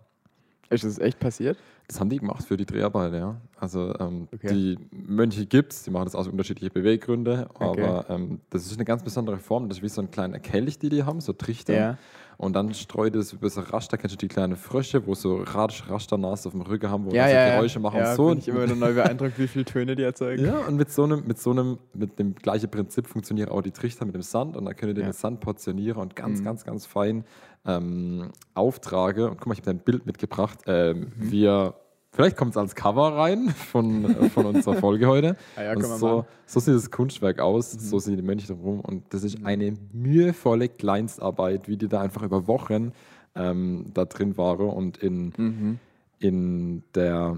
Ist 0.69 0.83
das 0.83 0.99
echt 0.99 1.19
passiert? 1.19 1.57
Das 1.89 2.00
haben 2.00 2.10
die 2.10 2.19
gemacht 2.19 2.46
für 2.46 2.55
die 2.55 2.67
Dreharbeiten, 2.67 3.15
ja. 3.17 3.41
Also 3.58 3.93
ähm, 4.00 4.27
Okay. 4.34 4.48
die 4.53 4.77
Mönche 4.91 5.46
gibt 5.48 5.74
es, 5.74 5.84
die 5.84 5.89
machen 5.89 6.05
das 6.05 6.13
aus 6.15 6.27
unterschiedlichen 6.27 6.72
Beweggründe, 6.72 7.48
Okay. 7.55 7.84
aber 7.84 8.05
ähm, 8.10 8.39
das 8.51 8.67
ist 8.67 8.75
eine 8.75 8.86
ganz 8.86 9.01
besondere 9.03 9.39
Form. 9.39 9.67
Das 9.67 9.79
ist 9.79 9.84
wie 9.84 9.89
so 9.89 10.01
ein 10.01 10.12
kleiner 10.12 10.38
Kelch, 10.39 10.77
die 10.77 10.89
die 10.89 11.03
haben, 11.03 11.19
so 11.19 11.34
Trichter. 11.34 11.98
Und 12.38 12.53
dann 12.55 12.74
streut 12.74 13.15
es 13.17 13.34
über 13.34 13.50
so 13.50 13.60
Raster, 13.60 13.98
kennst 13.98 14.13
du 14.15 14.17
die 14.17 14.29
kleinen 14.29 14.55
Frösche, 14.55 15.05
wo 15.05 15.13
so 15.13 15.38
Rasch, 15.43 15.89
Rasternas 15.89 16.48
auf 16.48 16.53
dem 16.53 16.62
Rücken 16.62 16.89
haben, 16.89 17.05
wo 17.05 17.10
Ja, 17.13 17.27
so 17.27 17.34
ja, 17.34 17.48
ja. 17.48 17.55
Geräusche 17.55 17.79
machen 17.81 18.00
ja, 18.00 18.12
und 18.12 18.15
so. 18.15 18.29
bin 18.29 18.38
ich 18.38 18.48
immer 18.48 18.63
wieder 18.63 18.75
neu 18.75 18.93
beeindruckt, 18.93 19.38
wie 19.38 19.48
viele 19.48 19.65
Töne 19.65 19.98
die 19.98 20.03
erzeugen. 20.03 20.46
Ja, 20.46 20.60
und 20.60 20.77
mit 20.77 20.89
so 20.89 21.03
einem, 21.03 21.24
mit 21.27 21.38
so 21.38 21.51
einem, 21.51 21.79
mit 21.93 22.17
dem 22.17 22.36
gleichen 22.36 22.69
Prinzip 22.72 23.08
funktionieren 23.08 23.50
auch 23.50 23.62
die 23.62 23.72
Trichter 23.72 24.05
mit 24.05 24.15
dem 24.15 24.22
Sand 24.22 24.55
und 24.55 24.63
dann 24.63 24.75
könnt 24.77 24.96
ihr 24.98 25.01
Ja. 25.01 25.10
den 25.10 25.13
Sand 25.13 25.41
portionieren 25.41 26.00
und 26.01 26.15
ganz, 26.15 26.39
Mhm. 26.39 26.46
ganz, 26.46 26.63
ganz 26.63 26.86
fein 26.86 27.25
ähm, 27.65 28.31
auftrage. 28.53 29.29
Und 29.29 29.37
guck 29.37 29.47
mal, 29.47 29.53
ich 29.53 29.59
habe 29.61 29.71
ein 29.71 29.79
Bild 29.79 30.05
mitgebracht. 30.05 30.59
Ähm, 30.67 31.11
Mhm. 31.17 31.31
Wir, 31.31 31.73
vielleicht 32.11 32.37
kommt 32.37 32.51
es 32.51 32.57
als 32.57 32.75
Cover 32.75 33.15
rein 33.17 33.49
von, 33.49 34.29
von 34.29 34.45
unserer 34.47 34.75
Folge 34.81 35.07
heute. 35.07 35.35
Ah 35.55 35.63
ja, 35.63 35.73
man 35.75 35.83
so. 35.83 36.17
Mhm. 36.19 36.23
so 36.45 36.59
sieht 36.59 36.75
das 36.75 36.89
Kunstwerk 36.91 37.39
aus, 37.39 37.71
so 37.71 37.99
sehen 37.99 38.15
die 38.17 38.23
Mönche 38.23 38.47
drumherum 38.47 38.79
und 38.81 39.13
das 39.13 39.23
ist 39.23 39.43
eine 39.45 39.73
mühevolle 39.93 40.69
Kleinstarbeit, 40.69 41.67
wie 41.67 41.77
die 41.77 41.87
da 41.87 42.01
einfach 42.01 42.23
über 42.23 42.47
Wochen 42.47 42.93
ähm, 43.35 43.85
da 43.93 44.05
drin 44.05 44.37
waren 44.37 44.69
und 44.69 44.97
in 44.97 45.33
Mhm. 45.37 45.79
in 46.19 46.83
der 46.95 47.37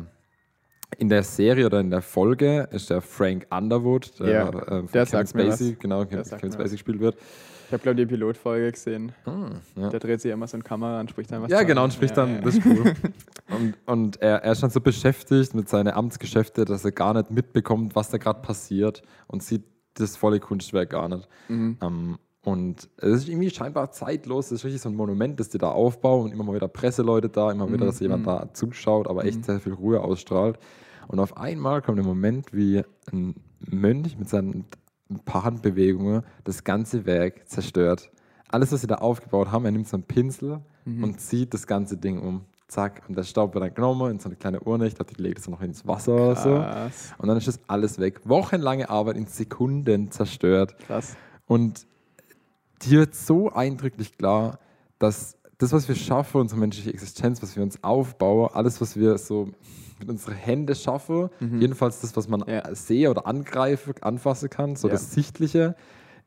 in 0.97 1.07
der 1.07 1.23
Serie 1.23 1.65
oder 1.67 1.79
in 1.79 1.89
der 1.89 2.01
Folge 2.01 2.67
ist 2.71 2.89
der 2.89 2.99
Frank 3.01 3.47
Underwood, 3.49 4.19
der, 4.19 4.29
Ja, 4.29 4.49
äh, 4.49 4.51
von 4.51 4.87
der 4.93 5.05
Kevin 5.05 5.27
Spacey, 5.27 5.77
genau, 5.79 6.03
Der 6.03 6.21
Kevin 6.23 6.51
Spacey 6.51 6.71
gespielt 6.71 6.99
wird. 6.99 7.15
Ich 7.71 7.73
habe, 7.73 7.83
glaube 7.83 8.01
ich, 8.01 8.05
die 8.07 8.13
Pilotfolge 8.15 8.69
gesehen. 8.73 9.13
Ah, 9.23 9.51
ja. 9.77 9.89
Da 9.89 9.97
dreht 9.97 10.19
sich 10.19 10.29
immer 10.29 10.45
so 10.45 10.57
eine 10.57 10.63
Kamera 10.63 10.99
und 10.99 11.09
spricht 11.09 11.31
dann 11.31 11.41
was. 11.41 11.49
Ja, 11.49 11.63
genau, 11.63 11.85
und 11.85 11.93
spricht 11.93 12.17
Ja, 12.17 12.25
dann, 12.25 12.35
ja. 12.35 12.41
das 12.41 12.55
ist 12.57 12.65
cool. 12.65 12.93
und 13.49 13.77
und 13.85 14.21
er, 14.21 14.43
er 14.43 14.51
ist 14.51 14.61
dann 14.61 14.71
so 14.71 14.81
beschäftigt 14.81 15.55
mit 15.55 15.69
seinen 15.69 15.93
Amtsgeschäften, 15.93 16.65
dass 16.65 16.83
er 16.83 16.91
gar 16.91 17.13
nicht 17.13 17.31
mitbekommt, 17.31 17.95
was 17.95 18.09
da 18.09 18.17
gerade 18.17 18.41
passiert 18.41 19.03
und 19.27 19.41
sieht 19.41 19.63
das 19.93 20.17
volle 20.17 20.41
Kunstwerk 20.41 20.89
gar 20.89 21.07
nicht. 21.07 21.29
Mhm. 21.47 21.77
Ähm, 21.81 22.17
und 22.43 22.89
es 22.97 23.09
ist 23.21 23.29
irgendwie 23.29 23.49
scheinbar 23.51 23.91
zeitlos, 23.91 24.47
es 24.47 24.51
ist 24.51 24.65
richtig 24.65 24.81
so 24.81 24.89
ein 24.89 24.95
Monument, 24.95 25.39
das 25.39 25.47
die 25.47 25.57
da 25.57 25.69
aufbauen 25.69 26.25
und 26.25 26.31
immer 26.33 26.43
mal 26.43 26.55
wieder 26.55 26.67
Presseleute 26.67 27.29
da, 27.29 27.51
immer 27.51 27.67
wieder, 27.71 27.85
Mhm, 27.85 27.87
dass 27.89 27.99
jemand 28.01 28.23
mhm. 28.23 28.25
da 28.25 28.49
zuschaut, 28.53 29.07
aber 29.07 29.23
echt 29.23 29.37
Mhm. 29.39 29.43
sehr 29.43 29.59
viel 29.61 29.73
Ruhe 29.73 30.01
ausstrahlt. 30.01 30.59
Und 31.07 31.19
auf 31.19 31.37
einmal 31.37 31.81
kommt 31.81 31.99
der 31.99 32.05
Moment, 32.05 32.51
wie 32.51 32.83
ein 33.13 33.35
Mönch 33.59 34.17
mit 34.17 34.27
seinen 34.27 34.65
ein 35.11 35.19
paar 35.19 35.43
Handbewegungen 35.43 36.23
das 36.43 36.63
ganze 36.63 37.05
Werk 37.05 37.47
zerstört. 37.47 38.09
Alles, 38.49 38.71
was 38.71 38.81
sie 38.81 38.87
da 38.87 38.95
aufgebaut 38.95 39.51
haben, 39.51 39.65
er 39.65 39.71
nimmt 39.71 39.87
so 39.87 39.97
einen 39.97 40.03
Pinsel 40.03 40.59
Mhm. 40.85 41.03
und 41.03 41.21
zieht 41.21 41.53
das 41.53 41.67
ganze 41.67 41.95
Ding 41.97 42.19
um. 42.19 42.41
Zack, 42.67 43.03
und 43.07 43.15
der 43.17 43.23
Staub 43.23 43.53
wird 43.53 43.63
dann 43.65 43.73
genommen 43.73 44.11
in 44.11 44.19
so 44.19 44.29
eine 44.29 44.35
kleine 44.37 44.61
Urne. 44.61 44.87
Ich 44.87 44.95
glaube, 44.95 45.13
die 45.13 45.21
legt 45.21 45.39
es 45.39 45.47
noch 45.47 45.61
ins 45.61 45.85
Wasser 45.85 46.13
oder 46.15 46.35
so. 46.35 46.49
Krass. 46.55 47.13
Und 47.17 47.27
dann 47.27 47.37
ist 47.37 47.47
das 47.47 47.59
alles 47.67 47.99
weg. 47.99 48.21
Wochenlange 48.23 48.89
Arbeit 48.89 49.17
in 49.17 49.27
Sekunden 49.27 50.09
zerstört. 50.09 50.75
Krass. 50.87 51.17
Und 51.47 51.85
hier 52.81 52.99
wird 52.99 53.13
so 53.13 53.51
eindrücklich 53.51 54.17
klar, 54.17 54.57
dass 54.99 55.37
das, 55.57 55.73
was 55.73 55.87
wir 55.87 55.95
schaffen, 55.95 56.41
unsere 56.41 56.59
menschliche 56.59 56.91
Existenz, 56.91 57.43
was 57.43 57.55
wir 57.55 57.61
uns 57.61 57.83
aufbauen, 57.83 58.49
alles, 58.53 58.79
was 58.81 58.95
wir 58.97 59.17
so 59.17 59.49
mit 60.01 60.09
unseren 60.09 60.35
Händen 60.35 60.75
schaffen, 60.75 61.29
jedenfalls 61.59 62.01
das, 62.01 62.15
was 62.17 62.27
man 62.27 62.41
Mhm. 62.41 62.49
Ja. 62.49 62.75
sehen 62.75 63.09
oder 63.09 63.25
angreifen, 63.25 63.93
anfassen 64.01 64.49
kann, 64.49 64.75
so 64.75 64.87
Ja. 64.87 64.93
das 64.93 65.11
Sichtliche, 65.13 65.75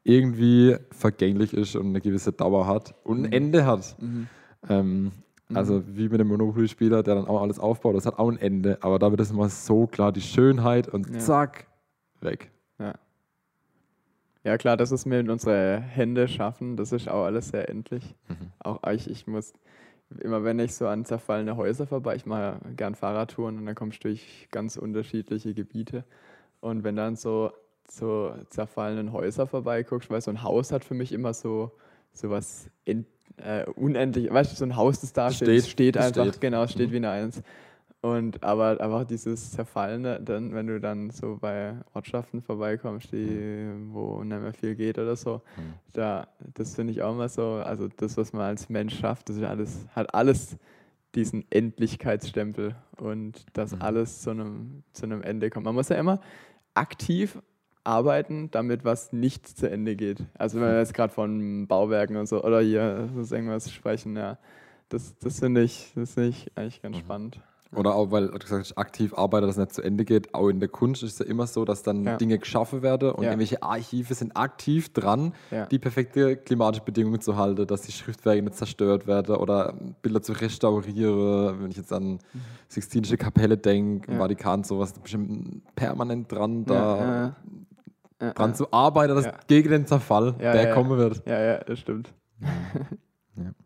irgendwie 0.03 0.77
vergänglich 0.91 1.53
ist 1.55 1.77
und 1.77 1.87
eine 1.89 2.01
gewisse 2.01 2.33
Dauer 2.33 2.67
hat 2.67 2.95
und 3.05 3.19
ein 3.19 3.23
Mhm. 3.27 3.33
Ende 3.33 3.67
hat. 3.67 3.97
Ähm, 4.69 5.13
also 5.53 5.83
wie 5.87 6.09
mit 6.09 6.21
dem 6.21 6.29
Monopoly-Spieler, 6.29 7.03
der 7.03 7.15
dann 7.17 7.27
auch 7.27 7.41
alles 7.43 7.59
aufbaut, 7.59 7.95
das 7.97 8.07
hat 8.07 8.19
auch 8.19 8.29
ein 8.31 8.39
Ende, 8.39 8.79
aber 8.83 8.99
da 8.99 9.11
wird 9.11 9.21
es 9.21 9.31
immer 9.31 9.49
so 9.49 9.87
klar, 9.87 10.11
die 10.13 10.21
Schönheit 10.23 10.89
und 10.89 11.09
Ja. 11.11 11.19
zack, 11.19 11.67
weg. 12.21 12.51
Ja. 12.79 12.95
Ja, 14.43 14.59
klar, 14.59 14.77
das 14.77 14.93
ist 14.93 15.07
mit 15.07 15.29
unsere 15.31 15.81
Hände 15.81 16.29
schaffen, 16.29 16.77
das 16.77 16.93
ist 16.93 17.09
auch 17.09 17.25
alles 17.25 17.49
sehr 17.49 17.69
endlich. 17.71 18.15
Mhm. 18.29 18.35
Auch 18.59 18.81
ich, 18.91 19.09
ich 19.09 19.27
muss, 19.27 19.55
immer 20.21 20.45
wenn 20.45 20.59
ich 20.59 20.75
so 20.75 20.87
an 20.87 21.05
zerfallene 21.05 21.57
Häuser 21.57 21.87
vorbei, 21.87 22.17
ich 22.17 22.27
mache 22.27 22.41
ja 22.41 22.61
gern 22.77 22.95
Fahrradtouren 22.95 23.59
und 23.59 23.67
dann 23.67 23.75
kommst 23.75 24.05
du 24.05 24.09
durch 24.09 24.49
ganz 24.51 24.77
unterschiedliche 24.77 25.55
Gebiete. 25.55 26.05
Und 26.61 26.85
wenn 26.85 26.97
dann 26.97 27.17
so 27.17 27.53
so 27.91 28.35
zerfallenen 28.49 29.13
Häuser 29.13 29.47
vorbeiguckst, 29.47 30.11
weil 30.11 30.21
so 30.21 30.31
ein 30.31 30.43
Haus 30.43 30.73
hat 30.73 30.85
für 30.85 30.95
mich 30.95 31.13
immer 31.13 31.35
so, 31.35 31.73
so 32.13 32.31
was 32.31 32.71
in, 32.85 33.05
äh, 33.37 33.65
unendlich, 33.75 34.33
weißt 34.33 34.53
du, 34.53 34.57
so 34.57 34.65
ein 34.65 34.77
Haus, 34.77 35.01
das 35.01 35.13
da 35.13 35.31
steht, 35.31 35.49
steht, 35.63 35.67
steht 35.67 35.97
einfach, 35.99 36.29
steht. 36.29 36.41
genau, 36.41 36.67
steht 36.67 36.89
Mhm. 36.89 36.93
wie 36.93 36.97
eine 36.97 37.11
Eins. 37.11 37.43
Und 38.05 38.43
aber 38.45 38.79
einfach 38.83 39.05
dieses 39.07 39.53
Zerfallene, 39.53 40.21
dann, 40.21 40.53
wenn 40.53 40.67
du 40.67 40.79
dann 40.79 41.09
so 41.09 41.39
bei 41.41 41.75
Ortschaften 41.95 42.43
vorbeikommst, 42.43 43.11
die, 43.13 43.67
wo 43.93 44.23
nicht 44.23 44.43
mehr 44.43 44.53
viel 44.53 44.75
geht 44.75 44.99
oder 44.99 45.17
so, 45.17 45.41
Mhm. 45.57 45.73
da, 45.95 46.27
das 46.53 46.75
finde 46.75 46.93
ich 46.93 47.01
auch 47.01 47.15
mal 47.17 47.31
so, 47.31 47.63
also 47.65 47.89
das, 47.89 48.19
was 48.19 48.35
man 48.35 48.43
als 48.43 48.69
Mensch 48.69 48.99
schafft, 48.99 49.31
das 49.31 49.37
ist 49.39 49.45
alles, 49.45 49.87
hat 49.97 50.15
alles 50.15 50.59
diesen 51.15 51.47
Endlichkeitsstempel 51.51 52.75
und 52.99 53.47
dass 53.55 53.75
Mhm. 53.75 53.81
alles 53.81 54.21
zu 54.21 54.31
einem, 54.33 54.83
zu 54.93 55.07
einem 55.07 55.23
Ende 55.23 55.49
kommt. 55.49 55.65
Man 55.65 55.75
muss 55.75 55.89
ja 55.89 55.97
immer 55.97 56.21
aktiv 56.75 57.41
arbeiten, 57.85 58.51
damit 58.51 58.85
was 58.85 59.15
nicht 59.15 59.49
zu 59.49 59.71
Ende 59.71 59.97
geht. 59.97 60.19
Also 60.37 60.61
wenn 60.61 60.69
wir 60.73 60.79
jetzt 60.79 60.93
gerade 60.93 61.15
von 61.15 61.67
Bauwerken 61.69 62.17
und 62.19 62.27
so 62.29 62.45
oder 62.45 62.61
hier 62.61 63.09
so 63.23 63.35
irgendwas 63.35 63.73
sprechen, 63.73 64.15
ja, 64.15 64.37
das, 64.91 65.17
das 65.21 65.39
finde 65.39 65.63
ich, 65.63 65.91
das 65.95 66.13
finde 66.13 66.29
ich 66.29 66.53
eigentlich 66.55 66.83
ganz 66.83 66.97
Mhm. 66.97 67.01
spannend. 67.01 67.41
Oder 67.77 67.95
auch, 67.95 68.11
weil 68.11 68.29
du 68.29 68.39
gesagt 68.39 68.61
hast, 68.61 68.79
aktiv 68.79 69.15
arbeite, 69.15 69.47
dass 69.47 69.57
es 69.57 69.61
nicht 69.61 69.73
zu 69.75 69.83
Ende 69.83 70.05
geht. 70.05 70.35
Auch 70.35 70.49
in 70.49 70.61
der 70.61 70.69
Kunst 70.69 71.03
ist 71.03 71.13
es 71.15 71.19
ja 71.21 71.27
immer 71.27 71.47
so, 71.47 71.65
dass 71.65 71.83
dann 71.83 72.05
Ja. 72.05 72.17
Dinge 72.17 72.39
geschaffen 72.39 72.83
werden 72.83 73.11
und 73.13 73.23
Ja. 73.25 73.31
irgendwelche 73.31 73.63
Archive 73.63 74.15
sind 74.15 74.37
aktiv 74.37 74.93
dran, 74.93 75.33
Ja. 75.51 75.67
die 75.67 75.79
perfekte 75.79 76.37
klimatische 76.37 76.85
Bedingungen 76.85 77.21
zu 77.21 77.37
halten, 77.37 77.67
dass 77.67 77.83
die 77.83 77.93
Schriftwerke 77.93 78.43
nicht 78.43 78.57
zerstört 78.57 79.07
werden 79.07 79.37
oder 79.37 79.75
Bilder 80.03 80.23
zu 80.23 80.33
restaurieren. 80.33 81.61
Wenn 81.63 81.71
ich 81.71 81.77
jetzt 81.77 81.93
an 81.93 82.19
Sixtinische 82.69 83.17
Kapelle 83.17 83.57
denke, 83.57 84.13
Ja. 84.13 84.19
Vatikan, 84.19 84.65
sowas, 84.65 84.93
du 84.93 85.01
permanent 85.75 86.31
dran, 86.31 86.65
da 86.65 87.37
dran 88.19 88.55
zu 88.55 88.73
arbeiten, 88.73 89.15
dass 89.15 89.29
gegen 89.49 89.71
den 89.71 89.87
Zerfall, 89.87 90.33
der 90.35 90.73
kommen 90.75 90.97
wird. 90.99 91.23
Ja, 91.27 91.41
ja, 91.41 91.59
das 91.59 91.79
stimmt. 91.79 92.13
Ja. 92.41 93.51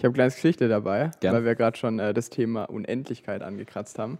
Ich 0.00 0.04
habe 0.04 0.14
eine 0.14 0.14
kleine 0.14 0.32
Geschichte 0.32 0.66
dabei, 0.66 1.10
Gern. 1.20 1.34
weil 1.34 1.44
wir 1.44 1.54
gerade 1.54 1.76
schon 1.76 1.98
äh, 1.98 2.14
das 2.14 2.30
Thema 2.30 2.64
Unendlichkeit 2.64 3.42
angekratzt 3.42 3.98
haben, 3.98 4.16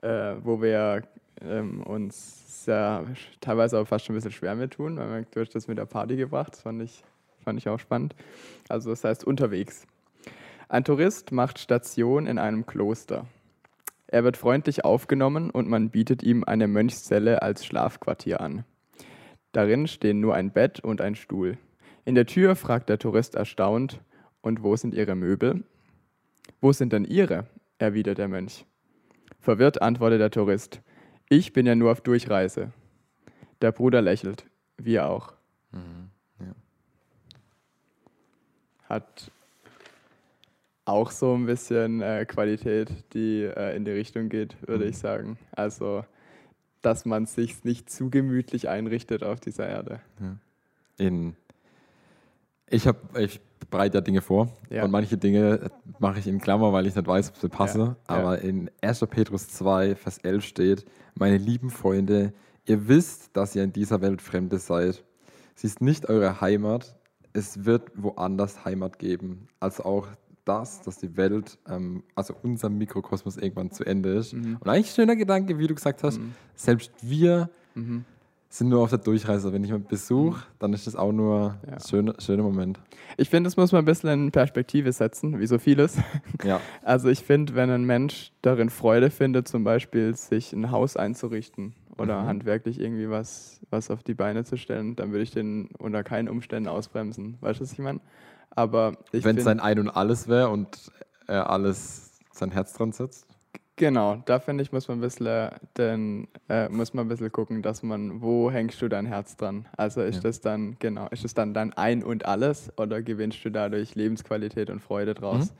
äh, 0.00 0.36
wo 0.40 0.62
wir 0.62 1.02
ähm, 1.42 1.82
uns 1.82 2.62
ja 2.66 3.04
teilweise 3.40 3.80
auch 3.80 3.88
fast 3.88 4.04
schon 4.04 4.14
ein 4.14 4.18
bisschen 4.18 4.30
schwer 4.30 4.54
mit 4.54 4.74
tun, 4.74 4.96
weil 4.96 5.10
wir, 5.10 5.26
du 5.28 5.40
hast 5.40 5.52
das 5.56 5.66
mit 5.66 5.76
der 5.76 5.86
Party 5.86 6.14
gebracht, 6.14 6.52
das 6.52 6.62
fand 6.62 6.82
ich, 6.82 7.02
fand 7.42 7.58
ich 7.58 7.68
auch 7.68 7.80
spannend. 7.80 8.14
Also 8.68 8.90
das 8.90 9.02
heißt 9.02 9.24
unterwegs. 9.24 9.88
Ein 10.68 10.84
Tourist 10.84 11.32
macht 11.32 11.58
Station 11.58 12.28
in 12.28 12.38
einem 12.38 12.64
Kloster. 12.64 13.26
Er 14.06 14.22
wird 14.22 14.36
freundlich 14.36 14.84
aufgenommen 14.84 15.50
und 15.50 15.68
man 15.68 15.90
bietet 15.90 16.22
ihm 16.22 16.44
eine 16.44 16.68
Mönchszelle 16.68 17.42
als 17.42 17.66
Schlafquartier 17.66 18.40
an. 18.40 18.64
Darin 19.50 19.88
stehen 19.88 20.20
nur 20.20 20.36
ein 20.36 20.52
Bett 20.52 20.78
und 20.78 21.00
ein 21.00 21.16
Stuhl. 21.16 21.58
In 22.04 22.14
der 22.14 22.26
Tür 22.26 22.54
fragt 22.54 22.88
der 22.88 23.00
Tourist 23.00 23.34
erstaunt, 23.34 23.98
und 24.44 24.62
wo 24.62 24.76
sind 24.76 24.94
Ihre 24.94 25.14
Möbel? 25.14 25.64
Wo 26.60 26.72
sind 26.72 26.92
denn 26.92 27.04
Ihre? 27.04 27.46
erwidert 27.78 28.18
der 28.18 28.28
Mönch. 28.28 28.64
Verwirrt 29.40 29.82
antwortet 29.82 30.20
der 30.20 30.30
Tourist. 30.30 30.80
Ich 31.28 31.52
bin 31.52 31.66
ja 31.66 31.74
nur 31.74 31.90
auf 31.90 32.00
Durchreise. 32.02 32.72
Der 33.62 33.72
Bruder 33.72 34.00
lächelt. 34.00 34.46
Wir 34.76 35.08
auch. 35.08 35.32
ja. 36.40 36.54
Hat 38.88 39.30
auch 40.84 41.10
so 41.10 41.34
ein 41.34 41.46
bisschen 41.46 42.02
äh, 42.02 42.26
Qualität, 42.26 42.90
die 43.14 43.42
äh, 43.42 43.74
in 43.74 43.84
die 43.84 43.92
Richtung 43.92 44.28
geht, 44.28 44.56
würde 44.68 44.84
ich 44.84 44.98
sagen. 44.98 45.38
Also, 45.52 46.04
dass 46.82 47.06
man 47.06 47.26
sich 47.26 47.64
nicht 47.64 47.90
zu 47.90 48.10
gemütlich 48.10 48.68
einrichtet 48.68 49.24
auf 49.24 49.40
dieser 49.40 49.66
Erde. 49.66 50.00
in 50.98 51.34
ich 52.68 52.86
habe 52.86 52.98
ich 53.20 53.40
bereite 53.70 53.98
ja 53.98 54.00
Dinge 54.00 54.20
vor 54.20 54.48
Ja. 54.70 54.84
und 54.84 54.90
manche 54.90 55.16
Dinge 55.16 55.70
mache 55.98 56.18
ich 56.18 56.26
in 56.26 56.40
Klammer, 56.40 56.72
weil 56.72 56.86
ich 56.86 56.94
nicht 56.94 57.06
weiß, 57.06 57.30
ob 57.30 57.36
sie 57.36 57.48
passen. 57.48 57.80
Ja. 57.80 57.96
Aber 58.06 58.38
in 58.40 58.70
1. 58.82 59.00
Petrus 59.08 59.48
2, 59.48 59.94
Vers 59.96 60.18
11 60.18 60.44
steht: 60.44 60.84
Meine 61.14 61.36
lieben 61.38 61.70
Freunde, 61.70 62.32
ihr 62.66 62.88
wisst, 62.88 63.36
dass 63.36 63.54
ihr 63.54 63.62
in 63.64 63.72
dieser 63.72 64.00
Welt 64.00 64.22
Fremde 64.22 64.58
seid. 64.58 65.04
Sie 65.54 65.66
ist 65.66 65.80
nicht 65.80 66.08
eure 66.08 66.40
Heimat. 66.40 66.96
Es 67.32 67.64
wird 67.64 67.90
woanders 67.94 68.64
Heimat 68.64 68.98
geben. 68.98 69.48
Also 69.60 69.84
auch 69.84 70.08
das, 70.44 70.82
dass 70.82 70.98
die 70.98 71.16
Welt, 71.16 71.58
ähm, 71.68 72.02
also 72.14 72.34
unser 72.42 72.68
Mikrokosmos 72.68 73.36
irgendwann 73.36 73.70
zu 73.70 73.82
Ende 73.84 74.10
ist. 74.14 74.34
Mhm. 74.34 74.58
Und 74.60 74.68
eigentlich 74.68 74.90
ein 74.90 74.94
schöner 74.94 75.16
Gedanke, 75.16 75.58
wie 75.58 75.66
du 75.66 75.74
gesagt 75.74 76.02
hast, 76.02 76.20
selbst 76.54 76.92
wir 77.02 77.48
Mhm. 77.76 78.04
Sind 78.54 78.68
nur 78.68 78.82
auf 78.82 78.90
der 78.90 78.98
Durchreise. 79.00 79.52
Wenn 79.52 79.64
ich 79.64 79.70
mal 79.70 79.80
Besuch, 79.80 80.38
dann 80.60 80.72
ist 80.72 80.86
das 80.86 80.94
auch 80.94 81.10
nur 81.12 81.56
Ja. 81.66 81.72
ein 81.74 81.80
schöner, 81.80 82.14
schöner 82.20 82.42
Moment. 82.44 82.78
Ich 83.16 83.28
finde, 83.28 83.48
das 83.48 83.56
muss 83.56 83.72
man 83.72 83.80
ein 83.82 83.84
bisschen 83.84 84.10
in 84.10 84.30
Perspektive 84.32 84.92
setzen, 84.92 85.40
wie 85.40 85.46
so 85.46 85.58
vieles. 85.58 85.96
Ja. 86.44 86.60
Also 86.82 87.08
ich 87.08 87.20
finde, 87.24 87.54
wenn 87.54 87.70
ein 87.70 87.84
Mensch 87.84 88.32
darin 88.42 88.70
Freude 88.70 89.10
findet, 89.10 89.48
zum 89.48 89.64
Beispiel 89.64 90.14
sich 90.14 90.52
ein 90.52 90.70
Haus 90.70 90.96
einzurichten 90.96 91.74
oder 91.98 92.22
Mhm. 92.22 92.26
handwerklich 92.26 92.80
irgendwie 92.80 93.08
was, 93.10 93.60
was 93.70 93.90
auf 93.90 94.02
die 94.02 94.14
Beine 94.14 94.44
zu 94.44 94.56
stellen, 94.56 94.94
dann 94.94 95.10
würde 95.10 95.22
ich 95.22 95.30
den 95.30 95.68
unter 95.78 96.04
keinen 96.04 96.28
Umständen 96.28 96.68
ausbremsen. 96.68 97.38
Weißt 97.40 97.58
du, 97.60 97.64
was 97.64 97.72
ich 97.72 97.78
meine? 97.78 98.00
Aber 98.50 98.92
Wenn 99.10 99.36
es 99.38 99.44
sein 99.44 99.58
Ein 99.58 99.78
und 99.80 99.88
Alles 99.90 100.28
wäre 100.28 100.48
und 100.50 100.92
er 101.26 101.50
alles 101.50 102.20
sein 102.32 102.50
Herz 102.52 102.72
dran 102.74 102.92
setzt. 102.92 103.26
Genau, 103.76 104.22
da 104.26 104.38
finde 104.38 104.62
ich, 104.62 104.70
muss 104.70 104.86
man 104.86 104.98
ein 104.98 105.00
bisschen, 105.00 105.26
äh, 105.26 105.50
den, 105.76 106.28
äh, 106.48 106.68
muss 106.68 106.94
man 106.94 107.06
ein 107.06 107.08
bisschen 107.08 107.32
gucken, 107.32 107.60
dass 107.60 107.82
man, 107.82 108.22
wo 108.22 108.48
hängst 108.50 108.80
du 108.80 108.88
dein 108.88 109.04
Herz 109.04 109.36
dran? 109.36 109.66
Also 109.76 110.00
ist 110.00 110.16
Ja. 110.16 110.22
das 110.22 110.40
dann, 110.40 110.76
genau, 110.78 111.08
ist 111.10 111.24
das 111.24 111.34
dann 111.34 111.54
dein 111.54 111.72
Ein 111.72 112.04
und 112.04 112.24
Alles 112.24 112.72
oder 112.78 113.02
gewinnst 113.02 113.44
du 113.44 113.50
dadurch 113.50 113.96
Lebensqualität 113.96 114.70
und 114.70 114.78
Freude 114.80 115.14
draus? 115.14 115.54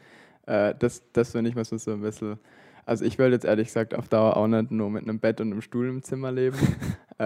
Äh, 0.47 0.75
das 0.79 1.03
das 1.13 1.33
finde 1.33 1.51
ich, 1.51 1.57
muss 1.57 1.73
man 1.73 1.79
so 1.81 1.91
ein 1.91 2.03
bisschen, 2.03 2.39
also 2.87 3.05
ich 3.05 3.19
will 3.19 3.33
jetzt 3.33 3.45
ehrlich 3.45 3.67
gesagt 3.69 3.95
auf 3.97 4.09
Dauer 4.09 4.37
auch 4.37 4.47
nicht 4.47 4.71
nur 4.71 4.91
mit 4.91 5.03
einem 5.03 5.19
Bett 5.19 5.41
und 5.41 5.51
einem 5.51 5.61
Stuhl 5.63 5.89
im 5.89 6.03
Zimmer 6.05 6.31
leben, 6.31 6.57
äh, 7.19 7.25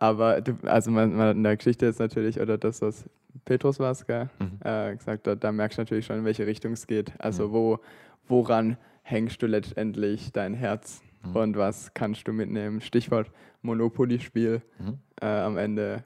aber 0.00 0.42
du, 0.42 0.52
also 0.66 0.90
man, 0.90 1.14
man 1.16 1.34
in 1.38 1.44
der 1.44 1.56
Geschichte 1.56 1.86
ist 1.86 1.98
natürlich, 1.98 2.38
oder 2.40 2.58
das, 2.58 2.82
was 2.82 3.04
Petrus 3.46 3.78
war, 3.78 3.94
gell, 4.06 4.28
Mhm. 4.38 4.58
äh, 4.64 4.96
gesagt 4.96 5.26
hat, 5.28 5.42
da 5.42 5.50
merkst 5.50 5.78
du 5.78 5.82
natürlich 5.82 6.04
schon, 6.04 6.18
in 6.18 6.24
welche 6.26 6.46
Richtung 6.46 6.72
es 6.72 6.86
geht. 6.86 7.12
Also 7.18 7.44
Ja. 7.44 7.52
wo, 7.52 7.78
woran 8.28 8.76
hängst 9.08 9.40
du 9.40 9.46
letztendlich 9.46 10.32
dein 10.32 10.52
Herz 10.54 11.00
Mhm. 11.24 11.36
und 11.36 11.56
was 11.56 11.92
kannst 11.94 12.26
du 12.28 12.32
mitnehmen? 12.32 12.80
Stichwort 12.80 13.30
Monopoly-Spiel. 13.62 14.62
Mhm. 14.78 14.98
Äh, 15.20 15.26
am 15.26 15.56
Ende 15.56 16.04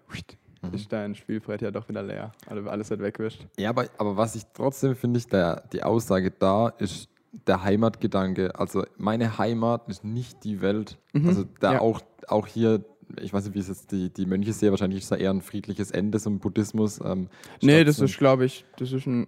Mhm. 0.63 0.75
ist 0.75 0.93
dein 0.93 1.15
Spielbrett 1.15 1.63
ja 1.63 1.71
doch 1.71 1.89
wieder 1.89 2.03
leer. 2.03 2.33
Also 2.47 2.69
alles 2.69 2.91
wird 2.91 3.01
wegwischt. 3.01 3.47
Ja, 3.59 3.71
aber, 3.71 3.87
aber 3.99 4.17
was 4.17 4.35
ich 4.35 4.43
trotzdem 4.53 4.95
finde, 4.95 5.19
ich, 5.19 5.27
der, 5.27 5.65
die 5.73 5.83
Aussage 5.83 6.31
da 6.31 6.69
ist 6.69 7.09
der 7.47 7.63
Heimatgedanke. 7.63 8.59
Also 8.59 8.85
meine 8.99 9.39
Heimat 9.39 9.89
ist 9.89 10.05
nicht 10.05 10.45
die 10.45 10.61
Welt. 10.61 10.99
Also 11.15 11.45
da 11.61 11.71
Mhm. 11.71 11.75
Ja. 11.77 11.81
auch, 11.81 12.01
auch 12.29 12.47
hier, 12.47 12.85
ich 13.21 13.33
weiß 13.33 13.45
nicht, 13.47 13.55
wie 13.55 13.61
es 13.61 13.69
jetzt 13.69 13.93
die, 13.93 14.11
die 14.13 14.27
Mönche 14.27 14.53
sehen, 14.53 14.71
wahrscheinlich 14.71 15.01
ist 15.01 15.11
da 15.11 15.17
eher 15.17 15.31
ein 15.31 15.41
friedliches 15.41 15.91
Ende, 15.91 16.19
so 16.19 16.29
ein 16.29 16.39
Buddhismus. 16.41 17.01
Ähm, 17.05 17.29
Nee, 17.63 17.85
das 17.85 17.99
ist, 18.01 18.19
glaube 18.19 18.45
ich, 18.45 18.65
das 18.77 18.93
ist 18.93 19.07
ein 19.07 19.27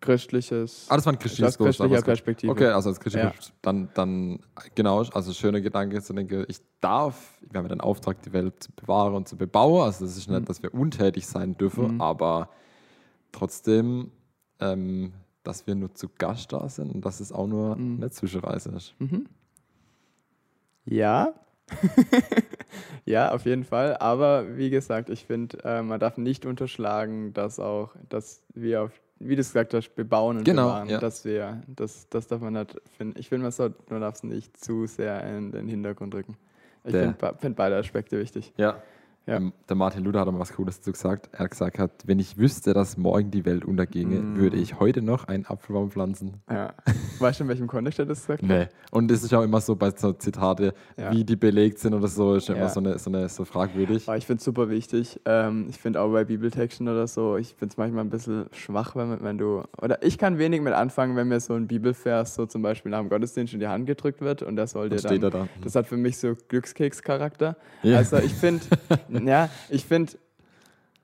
christliches. 0.00 0.86
Ah, 0.88 0.96
das 0.96 1.06
war 1.06 1.12
ein 1.12 1.18
christliches 1.18 1.56
Kloster, 1.56 1.84
christlicher 1.84 2.02
Perspektive. 2.04 2.52
Okay, 2.52 2.66
also 2.68 2.88
als 2.88 3.00
christlicher 3.00 3.28
Ja. 3.34 3.40
dann, 3.62 3.88
dann, 3.94 4.40
genau, 4.74 5.02
also 5.02 5.32
schöner 5.32 5.60
Gedanke, 5.60 6.00
zu 6.02 6.12
denken, 6.12 6.44
ich 6.48 6.58
darf, 6.80 7.38
wir 7.50 7.58
haben 7.58 7.66
ja 7.66 7.70
den 7.74 7.80
Auftrag, 7.80 8.22
die 8.22 8.32
Welt 8.32 8.62
zu 8.62 8.72
bewahren 8.72 9.14
und 9.14 9.28
zu 9.28 9.36
bebauen. 9.36 9.82
Also 9.84 10.04
das 10.04 10.16
ist 10.16 10.28
nicht, 10.28 10.40
Mhm. 10.40 10.44
dass 10.46 10.62
wir 10.62 10.72
untätig 10.74 11.26
sein 11.26 11.56
dürfen, 11.56 11.94
Mhm. 11.96 12.00
aber 12.00 12.48
trotzdem, 13.32 14.10
ähm, 14.60 15.12
dass 15.42 15.66
wir 15.66 15.74
nur 15.74 15.94
zu 15.94 16.08
Gast 16.08 16.52
da 16.52 16.68
sind 16.68 16.94
und 16.94 17.04
dass 17.04 17.20
es 17.20 17.32
auch 17.32 17.46
nur 17.46 17.76
Mhm. 17.76 17.96
eine 17.98 18.10
Zwischenreise 18.10 18.70
ist. 18.70 18.94
Mhm. 18.98 19.26
Ja. 20.84 21.34
ja, 23.04 23.32
auf 23.32 23.44
jeden 23.44 23.64
Fall. 23.64 23.96
Aber 23.98 24.56
wie 24.56 24.70
gesagt, 24.70 25.08
ich 25.10 25.24
finde, 25.24 25.58
äh, 25.64 25.82
man 25.82 26.00
darf 26.00 26.16
nicht 26.16 26.46
unterschlagen, 26.46 27.32
dass 27.32 27.60
auch, 27.60 27.90
dass 28.08 28.42
wir 28.54 28.82
auf, 28.82 28.92
wie 29.20 29.36
du 29.36 29.42
es 29.42 29.48
gesagt 29.48 29.74
hast, 29.74 29.94
bebauen 29.94 30.38
und 30.38 30.44
Genau, 30.44 30.68
bewahren, 30.68 30.88
ja. 30.88 30.98
dass 30.98 31.24
wir, 31.24 31.62
das, 31.68 32.08
das 32.08 32.26
darf 32.26 32.40
man 32.40 32.54
nicht 32.54 32.76
finden. 32.96 33.18
Ich 33.18 33.28
finde, 33.28 33.50
man, 33.88 34.00
darf 34.00 34.14
es 34.16 34.22
nicht 34.22 34.56
zu 34.56 34.86
sehr 34.86 35.22
in 35.36 35.52
den 35.52 35.68
Hintergrund 35.68 36.14
rücken. 36.14 36.36
Ich 36.84 36.92
finde 36.92 37.34
find 37.38 37.56
beide 37.56 37.76
Aspekte 37.76 38.18
wichtig. 38.18 38.52
Ja. 38.56 38.82
Ja. 39.30 39.36
Ähm, 39.36 39.52
der 39.68 39.76
Martin 39.76 40.02
Luther 40.04 40.20
hat 40.20 40.28
aber 40.28 40.38
was 40.40 40.52
Cooles 40.52 40.78
dazu 40.80 40.92
gesagt. 40.92 41.28
Er 41.32 41.40
hat 41.44 41.50
gesagt, 41.52 41.78
hat, 41.78 41.90
wenn 42.06 42.18
ich 42.18 42.36
wüsste, 42.36 42.74
dass 42.74 42.96
morgen 42.96 43.30
die 43.30 43.44
Welt 43.44 43.64
unterginge, 43.64 44.16
Mm. 44.20 44.36
würde 44.36 44.56
ich 44.56 44.80
heute 44.80 45.02
noch 45.02 45.28
einen 45.28 45.46
Apfelbaum 45.46 45.90
pflanzen. 45.90 46.42
Ja. 46.50 46.74
Weißt 47.20 47.38
du, 47.40 47.44
in 47.44 47.48
welchem 47.48 47.66
Kontext 47.68 47.98
er 48.00 48.06
das 48.06 48.20
gesagt 48.26 48.42
hat? 48.42 48.48
Nee. 48.48 48.66
Und 48.90 49.10
es 49.10 49.22
ist 49.22 49.32
auch 49.32 49.42
immer 49.42 49.60
so 49.60 49.76
bei 49.76 49.90
so 49.96 50.12
Zitate, 50.12 50.74
Ja. 50.96 51.12
wie 51.12 51.22
die 51.24 51.36
belegt 51.36 51.78
sind 51.78 51.94
oder 51.94 52.08
so, 52.08 52.34
ist 52.34 52.48
ja 52.48 52.56
immer 52.56 52.68
so, 52.68 52.80
eine, 52.80 52.98
so, 52.98 53.08
eine, 53.10 53.28
so 53.28 53.44
fragwürdig. 53.44 54.08
Aber 54.08 54.16
ich 54.16 54.26
finde 54.26 54.38
es 54.38 54.44
super 54.44 54.68
wichtig. 54.68 55.20
Ähm, 55.26 55.66
ich 55.70 55.78
finde 55.78 56.00
auch 56.00 56.10
bei 56.10 56.24
Bibeltexten 56.24 56.88
oder 56.88 57.06
so, 57.06 57.36
ich 57.36 57.54
finde 57.54 57.72
es 57.72 57.76
manchmal 57.76 58.04
ein 58.04 58.10
bisschen 58.10 58.46
schwach, 58.52 58.96
wenn, 58.96 59.22
wenn 59.22 59.38
du. 59.38 59.62
Oder 59.80 60.02
ich 60.02 60.18
kann 60.18 60.38
wenig 60.38 60.60
mit 60.60 60.72
anfangen, 60.72 61.14
wenn 61.14 61.28
mir 61.28 61.38
so 61.40 61.54
ein 61.54 61.68
Bibelvers 61.68 62.34
so 62.34 62.46
zum 62.46 62.62
Beispiel 62.62 62.90
nach 62.90 62.98
dem 63.00 63.08
Gottesdienst 63.08 63.54
in 63.54 63.60
die 63.60 63.68
Hand 63.68 63.86
gedrückt 63.86 64.20
wird 64.20 64.42
und 64.42 64.56
der 64.56 64.66
soll 64.66 64.88
dir 64.88 64.96
Dann 64.96 65.06
steht 65.06 65.22
er 65.22 65.30
dann. 65.30 65.48
da. 65.56 65.62
Das 65.64 65.74
hat 65.76 65.86
für 65.86 65.96
mich 65.96 66.18
so 66.18 66.34
Glückskeks-Charakter. 66.48 67.56
Ja. 67.82 67.98
Also 67.98 68.16
ich 68.16 68.32
finde, 68.34 68.64
ja, 69.26 69.48
ich 69.68 69.84
finde, 69.84 70.12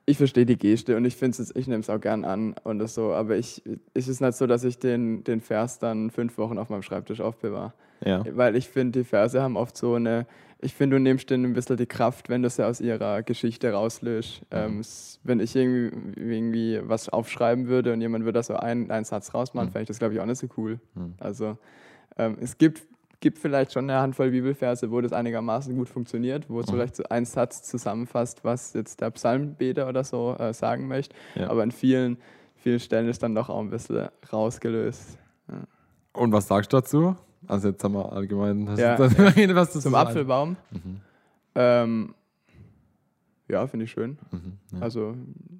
ich 0.08 0.18
verstehe 0.18 0.46
die 0.46 0.56
Geste 0.56 0.96
und 0.96 1.04
ich 1.04 1.16
finde 1.16 1.42
es, 1.42 1.54
ich 1.56 1.66
nehme 1.66 1.80
es 1.80 1.90
auch 1.90 2.00
gern 2.00 2.24
an 2.24 2.54
und 2.62 2.78
das 2.78 2.94
so, 2.94 3.12
aber 3.12 3.36
ich, 3.36 3.62
es 3.92 4.06
ist 4.08 4.20
nicht 4.20 4.34
so, 4.36 4.46
dass 4.46 4.62
ich 4.64 4.78
den, 4.78 5.24
den 5.24 5.40
Vers 5.40 5.78
dann 5.80 6.10
fünf 6.10 6.38
Wochen 6.38 6.58
auf 6.58 6.68
meinem 6.68 6.82
Schreibtisch 6.82 7.20
aufbewahre. 7.20 7.72
Ja. 8.04 8.22
Weil 8.30 8.54
ich 8.56 8.68
finde, 8.68 9.00
die 9.00 9.04
Verse 9.04 9.40
haben 9.42 9.56
oft 9.56 9.76
so 9.76 9.94
eine, 9.94 10.26
ich 10.60 10.74
finde, 10.74 10.96
du 10.96 11.02
nimmst 11.02 11.28
denen 11.30 11.44
ein 11.46 11.52
bisschen 11.54 11.76
die 11.76 11.86
Kraft, 11.86 12.28
wenn 12.28 12.42
du 12.42 12.50
sie 12.50 12.64
aus 12.64 12.80
ihrer 12.80 13.22
Geschichte 13.22 13.72
rauslöst. 13.72 14.42
Ähm, 14.50 14.80
s- 14.80 15.18
wenn 15.24 15.40
ich 15.40 15.56
irgendwie, 15.56 15.96
irgendwie 16.20 16.80
was 16.84 17.08
aufschreiben 17.08 17.66
würde 17.68 17.92
und 17.92 18.00
jemand 18.00 18.24
würde 18.24 18.38
da 18.38 18.42
so 18.42 18.54
einen, 18.54 18.90
einen 18.90 19.04
Satz 19.06 19.34
rausmachen, 19.34 19.68
Mhm. 19.68 19.72
fände 19.72 19.82
ich 19.84 19.88
das, 19.88 19.98
glaube 19.98 20.14
ich, 20.14 20.20
auch 20.20 20.26
nicht 20.26 20.38
so 20.38 20.46
cool. 20.56 20.78
Mhm. 20.94 21.14
Also 21.18 21.58
ähm, 22.18 22.36
es 22.40 22.56
gibt, 22.58 22.82
gibt 23.20 23.38
vielleicht 23.38 23.72
schon 23.72 23.88
eine 23.90 24.00
Handvoll 24.00 24.30
Bibelverse, 24.30 24.90
wo 24.90 25.00
das 25.00 25.12
einigermaßen 25.12 25.74
gut 25.76 25.88
funktioniert, 25.88 26.48
wo 26.50 26.60
es 26.60 26.66
Mhm. 26.66 26.72
vielleicht 26.72 26.96
so 26.96 27.04
ein 27.08 27.24
Satz 27.24 27.62
zusammenfasst, 27.62 28.44
was 28.44 28.72
jetzt 28.74 29.00
der 29.00 29.10
Psalmbeter 29.10 29.88
oder 29.88 30.04
so 30.04 30.36
äh, 30.38 30.52
sagen 30.52 30.86
möchte. 30.88 31.14
Ja. 31.34 31.48
Aber 31.50 31.62
an 31.62 31.70
vielen, 31.70 32.18
vielen 32.56 32.80
Stellen 32.80 33.08
ist 33.08 33.22
dann 33.22 33.34
doch 33.34 33.48
auch 33.48 33.60
ein 33.60 33.70
bisschen 33.70 34.08
rausgelöst. 34.32 35.18
Und 36.12 36.32
was 36.32 36.46
sagst 36.48 36.72
du 36.72 36.76
dazu? 36.78 37.16
Also 37.46 37.68
jetzt 37.68 37.84
haben 37.84 37.94
wir 37.94 38.10
allgemein 38.12 38.68
hast 38.68 38.78
Ja. 38.78 38.96
du 38.96 39.08
da 39.08 39.08
was 39.56 39.72
zu 39.72 39.80
Zum 39.80 39.92
sagen? 39.92 40.08
Apfelbaum. 40.08 40.56
Mhm. 40.70 41.00
Ähm, 41.54 42.14
ja, 43.48 43.66
finde 43.66 43.84
ich 43.84 43.92
schön. 43.92 44.18
Mhm. 44.32 44.58
Ja. 44.72 44.80
Also, 44.80 45.14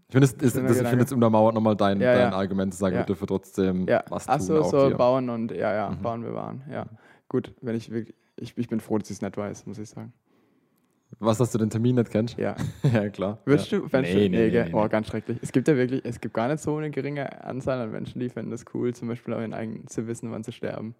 ich 0.08 0.12
finde 0.12 0.26
es, 0.26 0.52
finde 0.52 1.04
es 1.04 1.12
untermauert 1.12 1.54
nochmal 1.54 1.76
dein, 1.76 2.00
Ja, 2.00 2.12
dein 2.14 2.32
ja. 2.32 2.36
Argument 2.36 2.74
zu 2.74 2.80
sagen, 2.80 2.94
Ja. 2.96 3.02
wir 3.02 3.06
dürfen 3.06 3.26
trotzdem 3.28 3.86
ja. 3.86 4.02
was 4.08 4.26
tun. 4.26 4.34
Ach 4.36 4.40
so, 4.40 4.60
auch 4.60 4.70
so 4.70 4.90
bauen 4.96 5.30
und 5.30 5.52
ja, 5.52 5.72
ja, 5.72 5.90
Mhm. 5.90 6.02
bauen, 6.02 6.22
bewahren. 6.22 6.62
Ja. 6.70 6.86
Gut, 7.28 7.52
wenn 7.60 7.74
ich 7.76 7.90
wirklich, 7.90 8.14
ich, 8.36 8.56
ich 8.56 8.68
bin 8.68 8.80
froh, 8.80 8.98
dass 8.98 9.10
ich 9.10 9.16
es 9.16 9.22
nicht 9.22 9.36
weiß, 9.36 9.66
muss 9.66 9.78
ich 9.78 9.88
sagen. 9.88 10.12
Was, 11.18 11.38
dass 11.38 11.52
du 11.52 11.58
den 11.58 11.70
Termin 11.70 11.94
nicht 11.96 12.10
kennst? 12.10 12.36
Ja. 12.36 12.56
ja, 12.82 13.08
klar. 13.08 13.38
Würdest 13.44 13.70
ja. 13.70 13.78
du, 13.78 13.84
Nee, 13.84 13.90
du, 13.90 14.18
nee, 14.18 14.28
nee, 14.28 14.50
gell? 14.50 14.64
nee, 14.66 14.74
oh, 14.74 14.82
nee. 14.82 14.88
ganz 14.88 15.06
schrecklich. 15.06 15.38
Es 15.40 15.52
gibt 15.52 15.68
ja 15.68 15.76
wirklich, 15.76 16.04
es 16.04 16.20
gibt 16.20 16.34
gar 16.34 16.48
nicht 16.48 16.60
so 16.60 16.76
eine 16.76 16.90
geringe 16.90 17.44
Anzahl 17.44 17.80
an 17.80 17.90
Menschen, 17.92 18.20
die 18.20 18.28
finden 18.28 18.50
das 18.50 18.64
cool, 18.74 18.92
zum 18.94 19.08
Beispiel 19.08 19.32
auch 19.34 19.40
in 19.40 19.54
eigen 19.54 19.86
zu 19.86 20.06
wissen, 20.06 20.30
wann 20.32 20.42
sie 20.42 20.52
sterben. 20.52 20.94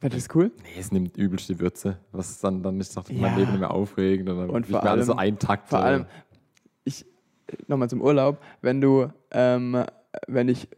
Fändest 0.00 0.26
du 0.26 0.28
das 0.28 0.36
cool? 0.36 0.50
Nee, 0.62 0.80
es 0.80 0.92
nimmt 0.92 1.16
übelst 1.16 1.48
die 1.48 1.60
Würze. 1.60 1.98
Was 2.12 2.40
dann, 2.40 2.62
dann 2.62 2.80
ist 2.80 2.96
doch 2.96 3.08
Ja. 3.08 3.20
mein 3.20 3.36
Leben 3.38 3.50
nicht 3.52 3.60
mehr 3.60 3.70
aufregend. 3.70 4.28
Und 4.30 4.38
dann 4.38 4.50
Und 4.50 4.66
vor 4.66 4.82
mir 4.82 4.90
alles 4.90 5.06
so 5.06 5.12
allem- 5.12 5.18
eintakt. 5.34 5.68
Vor 5.68 5.80
allem, 5.80 6.06
ich, 6.84 7.04
nochmal 7.68 7.88
zum 7.90 8.00
Urlaub, 8.02 8.40
wenn 8.62 8.80
du, 8.80 9.08
ähm, 9.30 9.84
wenn 10.26 10.48
ich, 10.48 10.68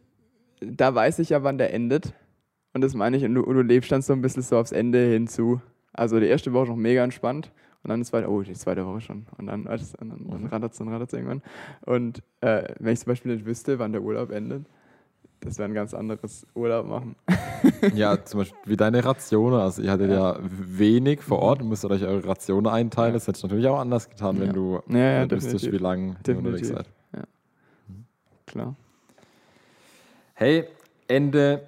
da 0.61 0.93
weiß 0.93 1.19
ich 1.19 1.29
ja, 1.29 1.43
wann 1.43 1.57
der 1.57 1.73
endet. 1.73 2.13
Und 2.73 2.81
das 2.81 2.93
meine 2.95 3.17
ich, 3.17 3.23
und 3.23 3.35
du, 3.35 3.41
und 3.43 3.55
du 3.55 3.61
lebst 3.61 3.91
dann 3.91 4.01
so 4.01 4.13
ein 4.13 4.21
bisschen 4.21 4.41
so 4.41 4.57
aufs 4.57 4.71
Ende 4.71 4.97
hinzu. 5.11 5.61
Also 5.93 6.19
die 6.19 6.25
erste 6.25 6.53
Woche 6.53 6.67
noch 6.69 6.75
mega 6.75 7.03
entspannt. 7.03 7.51
Und 7.83 7.89
dann 7.89 7.99
die 7.99 8.05
zweite, 8.05 8.29
oh, 8.29 8.41
die 8.41 8.53
zweite 8.53 8.85
Woche 8.85 9.01
schon. 9.01 9.25
Und 9.37 9.47
dann, 9.47 9.65
und 9.67 9.69
dann, 9.99 10.09
dann 10.27 10.41
Mhm. 10.41 10.45
rattert 10.47 10.71
es 10.71 10.77
dann 10.77 10.87
irgendwann. 10.89 11.41
Und 11.85 12.23
äh, 12.41 12.63
wenn 12.79 12.93
ich 12.93 12.99
zum 12.99 13.11
Beispiel 13.11 13.33
nicht 13.35 13.45
wüsste, 13.45 13.77
wann 13.77 13.91
der 13.91 14.01
Urlaub 14.01 14.31
endet, 14.31 14.65
das 15.41 15.57
wäre 15.57 15.67
ein 15.69 15.73
ganz 15.73 15.93
anderes 15.93 16.47
Urlaub 16.55 16.87
machen. 16.87 17.15
Ja, 17.93 18.23
zum 18.25 18.39
Beispiel 18.41 18.57
wie 18.65 18.75
deine 18.77 19.03
Rationen. 19.05 19.59
Also 19.59 19.81
ihr 19.81 19.91
hattet 19.91 20.09
ja, 20.11 20.37
wenig 20.41 21.21
vor 21.21 21.39
Ort 21.39 21.61
und 21.61 21.69
musstet 21.69 21.91
euch 21.91 22.03
eure 22.03 22.25
Rationen 22.27 22.67
einteilen. 22.71 23.11
Ja. 23.11 23.13
Das 23.13 23.27
hättest 23.27 23.43
du 23.43 23.47
natürlich 23.47 23.67
auch 23.67 23.79
anders 23.79 24.09
getan, 24.09 24.37
wenn 24.39 24.47
Ja. 24.47 24.53
du 24.53 24.79
Ja, 24.89 25.21
ja, 25.23 25.31
wüsstest, 25.31 25.71
wie 25.71 25.77
lange 25.77 26.15
ihr 26.27 26.37
unterwegs 26.37 26.67
seid. 26.69 26.85
Klar. 28.45 28.75
Hey, 30.33 30.65
Ende 31.07 31.61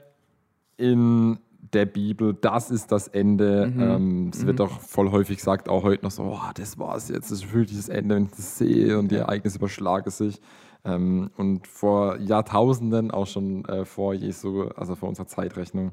in 0.77 1.39
der 1.73 1.85
Bibel, 1.85 2.33
das 2.33 2.69
ist 2.71 2.91
das 2.91 3.07
Ende. 3.07 3.67
Mhm. 3.73 3.81
Ähm, 3.81 4.31
es 4.33 4.45
wird 4.45 4.59
Mhm. 4.59 4.65
auch 4.65 4.79
voll 4.81 5.11
häufig 5.11 5.37
gesagt, 5.37 5.67
auch 5.67 5.83
heute 5.83 6.03
noch 6.05 6.11
so, 6.11 6.23
oh, 6.23 6.39
das 6.53 6.77
war's 6.77 7.09
jetzt, 7.09 7.31
das 7.31 7.39
ist 7.43 7.53
wirklich 7.53 7.77
das 7.77 7.89
Ende, 7.89 8.15
wenn 8.15 8.25
ich 8.25 8.31
das 8.31 8.57
sehe 8.57 8.97
und 8.99 9.11
die. 9.11 9.15
Ereignisse 9.15 9.57
überschlagen 9.57 10.09
sich. 10.11 10.39
Ähm, 10.83 11.31
und 11.37 11.65
vor 11.67 12.17
Jahrtausenden, 12.19 13.09
auch 13.11 13.25
schon 13.27 13.65
äh, 13.65 13.85
vor 13.85 14.13
Jesu, 14.13 14.65
also 14.75 14.95
vor 14.95 15.09
unserer 15.09 15.27
Zeitrechnung, 15.27 15.91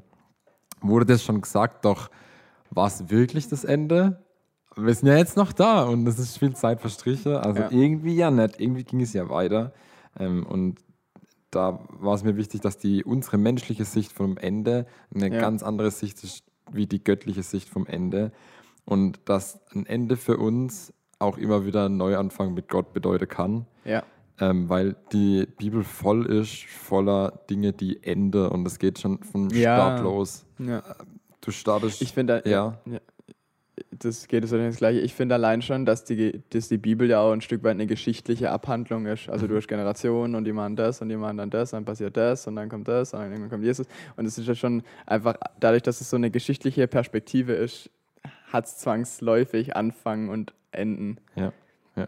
wurde 0.81 1.05
das 1.05 1.23
schon 1.23 1.41
gesagt, 1.41 1.83
doch 1.85 2.09
war 2.69 2.87
es 2.87 3.09
wirklich 3.09 3.47
das 3.49 3.63
Ende? 3.63 4.21
Wir 4.75 4.93
sind 4.93 5.07
ja 5.07 5.17
jetzt 5.17 5.37
noch 5.37 5.51
da 5.53 5.83
und 5.83 6.07
es 6.07 6.17
ist 6.19 6.37
viel 6.37 6.55
Zeit 6.55 6.81
verstrichen. 6.81 7.35
Also 7.35 7.61
Ja. 7.61 7.71
irgendwie 7.71 8.15
ja 8.15 8.31
nicht, 8.31 8.59
irgendwie 8.59 8.83
ging 8.83 9.01
es 9.01 9.13
ja 9.13 9.29
weiter. 9.29 9.73
Ähm, 10.19 10.45
und 10.45 10.79
da 11.55 11.79
war 11.99 12.15
es 12.15 12.23
mir 12.23 12.35
wichtig, 12.37 12.61
dass 12.61 12.77
die 12.77 13.03
unsere 13.03 13.37
menschliche 13.37 13.85
Sicht 13.85 14.11
vom 14.11 14.37
Ende 14.37 14.85
eine 15.13 15.33
Ja. 15.33 15.39
ganz 15.41 15.63
andere 15.63 15.91
Sicht 15.91 16.23
ist 16.23 16.43
wie 16.71 16.87
die 16.87 17.03
göttliche 17.03 17.43
Sicht 17.43 17.69
vom 17.69 17.85
Ende. 17.85 18.31
Und 18.85 19.19
dass 19.25 19.59
ein 19.73 19.85
Ende 19.85 20.17
für 20.17 20.37
uns 20.37 20.93
auch 21.19 21.37
immer 21.37 21.65
wieder 21.65 21.85
ein 21.87 21.97
Neuanfang 21.97 22.53
mit 22.53 22.67
Gott 22.69 22.93
bedeuten 22.93 23.27
kann. 23.27 23.65
Ja. 23.85 24.03
Ähm, 24.39 24.67
weil 24.67 24.95
die 25.13 25.45
Bibel 25.57 25.83
voll 25.83 26.25
ist, 26.25 26.65
voller 26.65 27.39
Dinge, 27.49 27.71
die 27.71 28.01
Ende 28.03 28.49
und 28.49 28.65
es 28.65 28.79
geht 28.79 28.99
schon 28.99 29.21
von 29.23 29.49
Ja. 29.51 29.75
Start 29.77 30.01
los. 30.03 30.45
ja. 30.59 30.81
Du 31.41 31.51
startest. 31.51 32.01
Ich 32.01 32.13
finde, 32.13 32.41
Ja. 32.45 32.79
ja. 32.85 32.99
Das 33.89 34.27
geht 34.27 34.47
so 34.47 34.55
das 34.57 34.77
Gleiche. 34.77 34.99
Ich 34.99 35.15
finde 35.15 35.33
allein 35.35 35.61
schon, 35.63 35.85
dass 35.85 36.03
die, 36.03 36.43
dass 36.51 36.67
die 36.67 36.77
Bibel 36.77 37.09
ja 37.09 37.21
auch 37.21 37.31
ein 37.31 37.41
Stück 37.41 37.63
weit 37.63 37.71
eine 37.71 37.87
geschichtliche 37.87 38.51
Abhandlung 38.51 39.07
ist. 39.07 39.29
Also 39.29 39.47
durch 39.47 39.67
Generationen 39.67 40.35
und 40.35 40.43
die 40.45 40.51
machen 40.53 40.75
das 40.75 41.01
und 41.01 41.09
die 41.09 41.15
machen 41.15 41.37
dann 41.37 41.49
das, 41.49 41.71
dann 41.71 41.83
passiert 41.83 42.15
das 42.15 42.45
und 42.45 42.55
dann 42.55 42.69
kommt 42.69 42.87
das 42.87 43.13
und 43.13 43.21
dann 43.21 43.31
irgendwann 43.31 43.49
kommt 43.49 43.63
Jesus. 43.63 43.87
Und 44.15 44.25
es 44.27 44.37
ist 44.37 44.47
ja 44.47 44.53
schon 44.53 44.83
einfach, 45.07 45.35
dadurch, 45.59 45.81
dass 45.81 46.01
es 46.01 46.09
so 46.09 46.17
eine 46.17 46.29
geschichtliche 46.29 46.87
Perspektive 46.87 47.53
ist, 47.53 47.89
hat 48.51 48.65
es 48.65 48.77
zwangsläufig 48.77 49.75
Anfang 49.75 50.29
und 50.29 50.53
Enden. 50.71 51.17
Ja. 51.35 51.51
Ja. 51.95 52.07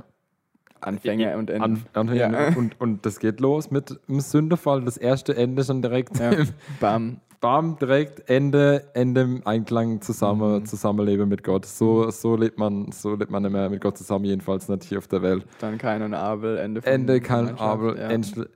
Anfänge 0.81 1.35
und 1.37 1.49
Enden. 1.49 1.63
Anf 1.63 1.85
Anfänge 1.93 2.19
Ja. 2.19 2.55
und, 2.55 2.79
und 2.79 3.05
das 3.07 3.19
geht 3.19 3.39
los 3.39 3.71
mit 3.71 3.99
dem 4.07 4.19
Sündefall. 4.19 4.83
Das 4.83 4.97
erste 4.97 5.35
Ende 5.35 5.63
schon 5.63 5.81
direkt 5.81 6.19
Ja. 6.19 6.31
Bam. 6.79 7.21
Bam, 7.41 7.77
direkt 7.77 8.29
Ende, 8.29 8.83
Ende 8.93 9.21
im 9.21 9.41
Einklang 9.45 10.01
zusammen, 10.01 10.61
Mhm. 10.61 10.65
Zusammenleben 10.65 11.27
mit 11.29 11.43
Gott. 11.43 11.65
So, 11.65 12.09
so, 12.11 12.35
lebt 12.35 12.57
man, 12.57 12.91
so 12.91 13.15
lebt 13.15 13.31
man 13.31 13.43
mehr 13.51 13.69
mit 13.69 13.81
Gott 13.81 13.97
zusammen, 13.97 14.25
jedenfalls 14.25 14.67
nicht 14.69 14.83
hier 14.83 14.97
auf 14.97 15.07
der 15.07 15.21
Welt. 15.21 15.45
Dann 15.59 15.77
Kain 15.77 16.01
und 16.01 16.13
Abel, 16.13 16.57
Ende 16.57 16.81
von 16.81 16.91
Ende 16.91 17.21
kein 17.21 17.39
Gemeinschaft, 17.45 17.61
Abel, 17.61 17.97
ja. 17.97 18.09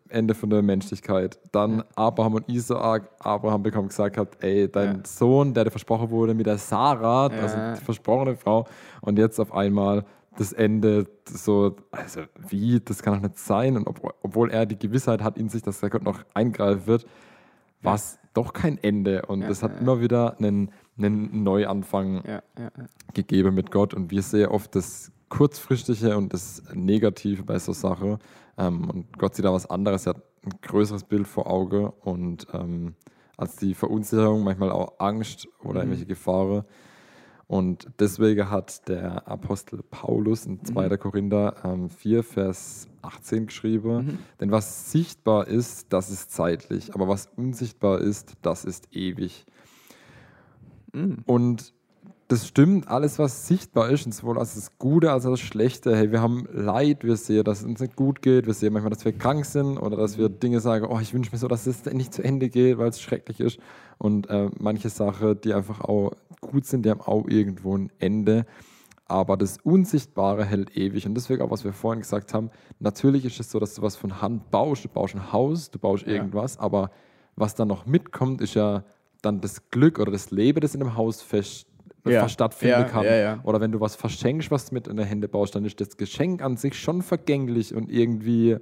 Ende, 0.09 0.33
von 0.33 0.49
der 0.49 0.61
Menschlichkeit. 0.61 1.39
Dann 1.51 1.83
Abraham 1.95 2.35
und 2.35 2.49
Isaak. 2.49 3.09
Abraham 3.19 3.63
bekommt 3.63 3.89
gesagt 3.89 4.17
hat, 4.17 4.29
ey, 4.43 4.69
dein 4.71 4.97
Ja. 4.97 5.01
Sohn, 5.05 5.53
der 5.53 5.65
dir 5.65 5.71
versprochen 5.71 6.09
wurde 6.09 6.33
mit 6.33 6.45
der 6.45 6.57
Sarah, 6.57 7.29
Ja. 7.31 7.41
also 7.41 7.57
die 7.79 7.83
versprochene 7.85 8.35
Frau, 8.35 8.65
und 9.01 9.17
jetzt 9.17 9.39
auf 9.39 9.53
einmal 9.53 10.05
das 10.37 10.53
Ende 10.53 11.05
so, 11.25 11.75
also 11.91 12.21
wie, 12.47 12.79
das 12.79 13.01
kann 13.03 13.15
doch 13.15 13.21
nicht 13.21 13.37
sein. 13.39 13.75
Und 13.75 13.87
ob, 13.87 14.15
obwohl 14.21 14.51
er 14.51 14.65
die 14.65 14.77
Gewissheit 14.79 15.21
hat 15.21 15.37
in 15.37 15.49
sich, 15.49 15.61
dass 15.63 15.79
der 15.81 15.89
Gott 15.89 16.03
noch 16.03 16.19
eingreifen 16.33 16.87
wird, 16.87 17.05
war 17.81 17.95
es 17.95 18.18
doch 18.33 18.53
kein 18.53 18.77
Ende. 18.77 19.23
Und 19.27 19.43
es 19.43 19.63
hat 19.63 19.79
immer 19.79 20.01
wieder 20.01 20.37
einen, 20.37 20.71
einen 20.97 21.43
Neuanfang 21.43 22.23
gegeben 23.13 23.55
mit 23.55 23.71
Gott 23.71 23.93
und 23.93 24.11
wir 24.11 24.21
sehen 24.21 24.49
oft 24.49 24.75
das 24.75 25.11
Kurzfristige 25.29 26.17
und 26.17 26.33
das 26.33 26.63
Negative 26.73 27.43
bei 27.43 27.59
so 27.59 27.73
Sachen. 27.73 28.17
Ähm, 28.57 28.89
und 28.89 29.17
Gott 29.17 29.35
sieht 29.35 29.45
da 29.45 29.53
was 29.53 29.69
anderes, 29.69 30.05
er 30.05 30.15
hat 30.15 30.23
ein 30.43 30.51
größeres 30.61 31.03
Bild 31.03 31.27
vor 31.27 31.47
Auge 31.49 31.91
und 32.01 32.47
ähm, 32.53 32.95
als 33.37 33.55
die 33.55 33.73
Verunsicherung, 33.73 34.43
manchmal 34.43 34.71
auch 34.71 34.99
Angst 34.99 35.47
oder 35.63 35.81
irgendwelche 35.81 36.05
Gefahren. 36.05 36.65
Und 37.49 37.87
deswegen 37.97 38.51
hat 38.51 38.87
der 38.87 39.27
Apostel 39.27 39.81
Paulus 39.81 40.45
in 40.45 40.63
2. 40.63 40.97
Korinther 40.97 41.55
ähm, 41.63 41.89
4, 41.89 42.23
Vers 42.23 42.87
18 43.01 43.47
geschrieben, 43.47 44.19
denn 44.39 44.51
was 44.51 44.91
sichtbar 44.91 45.47
ist, 45.47 45.91
das 45.91 46.11
ist 46.11 46.31
zeitlich, 46.31 46.93
aber 46.93 47.07
was 47.07 47.27
unsichtbar 47.37 48.01
ist, 48.01 48.33
das 48.43 48.65
ist 48.65 48.89
ewig. 48.95 49.47
Und 51.25 51.73
das 52.29 52.47
stimmt, 52.47 52.87
alles, 52.87 53.17
was 53.17 53.47
sichtbar 53.47 53.89
ist, 53.89 54.05
und 54.05 54.13
sowohl 54.13 54.37
als 54.37 54.53
das 54.53 54.77
Gute 54.77 55.11
als 55.11 55.25
auch 55.25 55.31
das 55.31 55.39
Schlechte. 55.39 55.95
Hey, 55.95 56.11
wir 56.11 56.21
haben 56.21 56.47
Leid, 56.53 57.03
wir 57.03 57.17
sehen, 57.17 57.43
dass 57.43 57.61
es 57.61 57.65
uns 57.65 57.79
nicht 57.79 57.95
gut 57.95 58.21
geht, 58.21 58.45
wir 58.45 58.53
sehen 58.53 58.71
manchmal, 58.71 58.91
dass 58.91 59.03
wir 59.03 59.13
krank 59.13 59.45
sind 59.45 59.79
oder 59.79 59.97
dass 59.97 60.19
wir 60.19 60.29
Dinge 60.29 60.59
sagen, 60.59 60.85
oh, 60.87 60.99
ich 60.99 61.11
wünsche 61.11 61.31
mir 61.31 61.39
so, 61.39 61.47
dass 61.47 61.65
es 61.65 61.87
endlich 61.87 62.11
zu 62.11 62.23
Ende 62.23 62.49
geht, 62.49 62.77
weil 62.77 62.89
es 62.89 63.01
schrecklich 63.01 63.39
ist. 63.39 63.57
Und 63.97 64.29
äh, 64.29 64.51
manche 64.59 64.89
Sachen, 64.89 65.41
die 65.41 65.55
einfach 65.55 65.81
auch 65.81 66.11
gut 66.39 66.67
sind, 66.67 66.85
die 66.85 66.91
haben 66.91 67.01
auch 67.01 67.27
irgendwo 67.27 67.75
ein 67.75 67.91
Ende. 67.97 68.45
Aber 69.05 69.35
das 69.35 69.57
Unsichtbare 69.63 70.45
hält 70.45 70.77
ewig. 70.77 71.07
Und 71.07 71.15
deswegen 71.15 71.41
auch, 71.41 71.49
was 71.49 71.63
wir 71.63 71.73
vorhin 71.73 72.01
gesagt 72.01 72.35
haben, 72.35 72.51
natürlich 72.79 73.25
ist 73.25 73.39
es 73.39 73.49
so, 73.49 73.59
dass 73.59 73.73
du 73.73 73.81
was 73.81 73.95
von 73.95 74.21
Hand 74.21 74.51
baust. 74.51 74.85
Du 74.85 74.89
baust 74.89 75.15
ein 75.15 75.33
Haus, 75.33 75.71
du 75.71 75.79
baust 75.79 76.05
Ja. 76.05 76.13
irgendwas, 76.13 76.59
aber 76.59 76.91
was 77.35 77.55
dann 77.55 77.69
noch 77.69 77.87
mitkommt, 77.87 78.39
ist 78.41 78.53
ja 78.53 78.83
dann 79.23 79.41
das 79.41 79.71
Glück 79.71 79.97
oder 79.97 80.11
das 80.11 80.29
Leben, 80.29 80.61
das 80.61 80.75
in 80.75 80.79
dem 80.79 80.95
Haus 80.95 81.23
fest, 81.23 81.65
Ja. 82.05 82.29
stattfinden 82.29 82.79
Ja, 82.81 82.83
kann. 82.85 83.03
ja. 83.05 83.39
Oder 83.43 83.59
wenn 83.61 83.71
du 83.71 83.79
was 83.79 83.95
verschenkst, 83.95 84.51
was 84.51 84.65
du 84.67 84.73
mit 84.75 84.87
in 84.87 84.95
der 84.97 85.05
Hände 85.05 85.27
baust, 85.27 85.55
dann 85.55 85.65
ist 85.65 85.79
das 85.81 85.97
Geschenk 85.97 86.41
an 86.41 86.55
sich 86.57 86.79
schon 86.79 87.01
vergänglich 87.01 87.73
und 87.75 87.91
irgendwie 87.91 88.57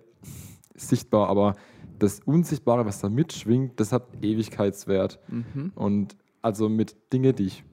sichtbar. 0.76 1.30
Aber 1.30 1.56
das 2.00 2.20
Unsichtbare, 2.26 2.86
was 2.86 3.00
da 3.00 3.10
mitschwingt, 3.10 3.80
das 3.80 3.92
hat 3.92 4.04
Ewigkeitswert. 4.22 5.20
Mhm. 5.28 5.72
Und 5.76 6.16
also 6.42 6.68
mit 6.70 6.96
Dingen, 7.14 7.36
die 7.36 7.46
ich 7.48 7.64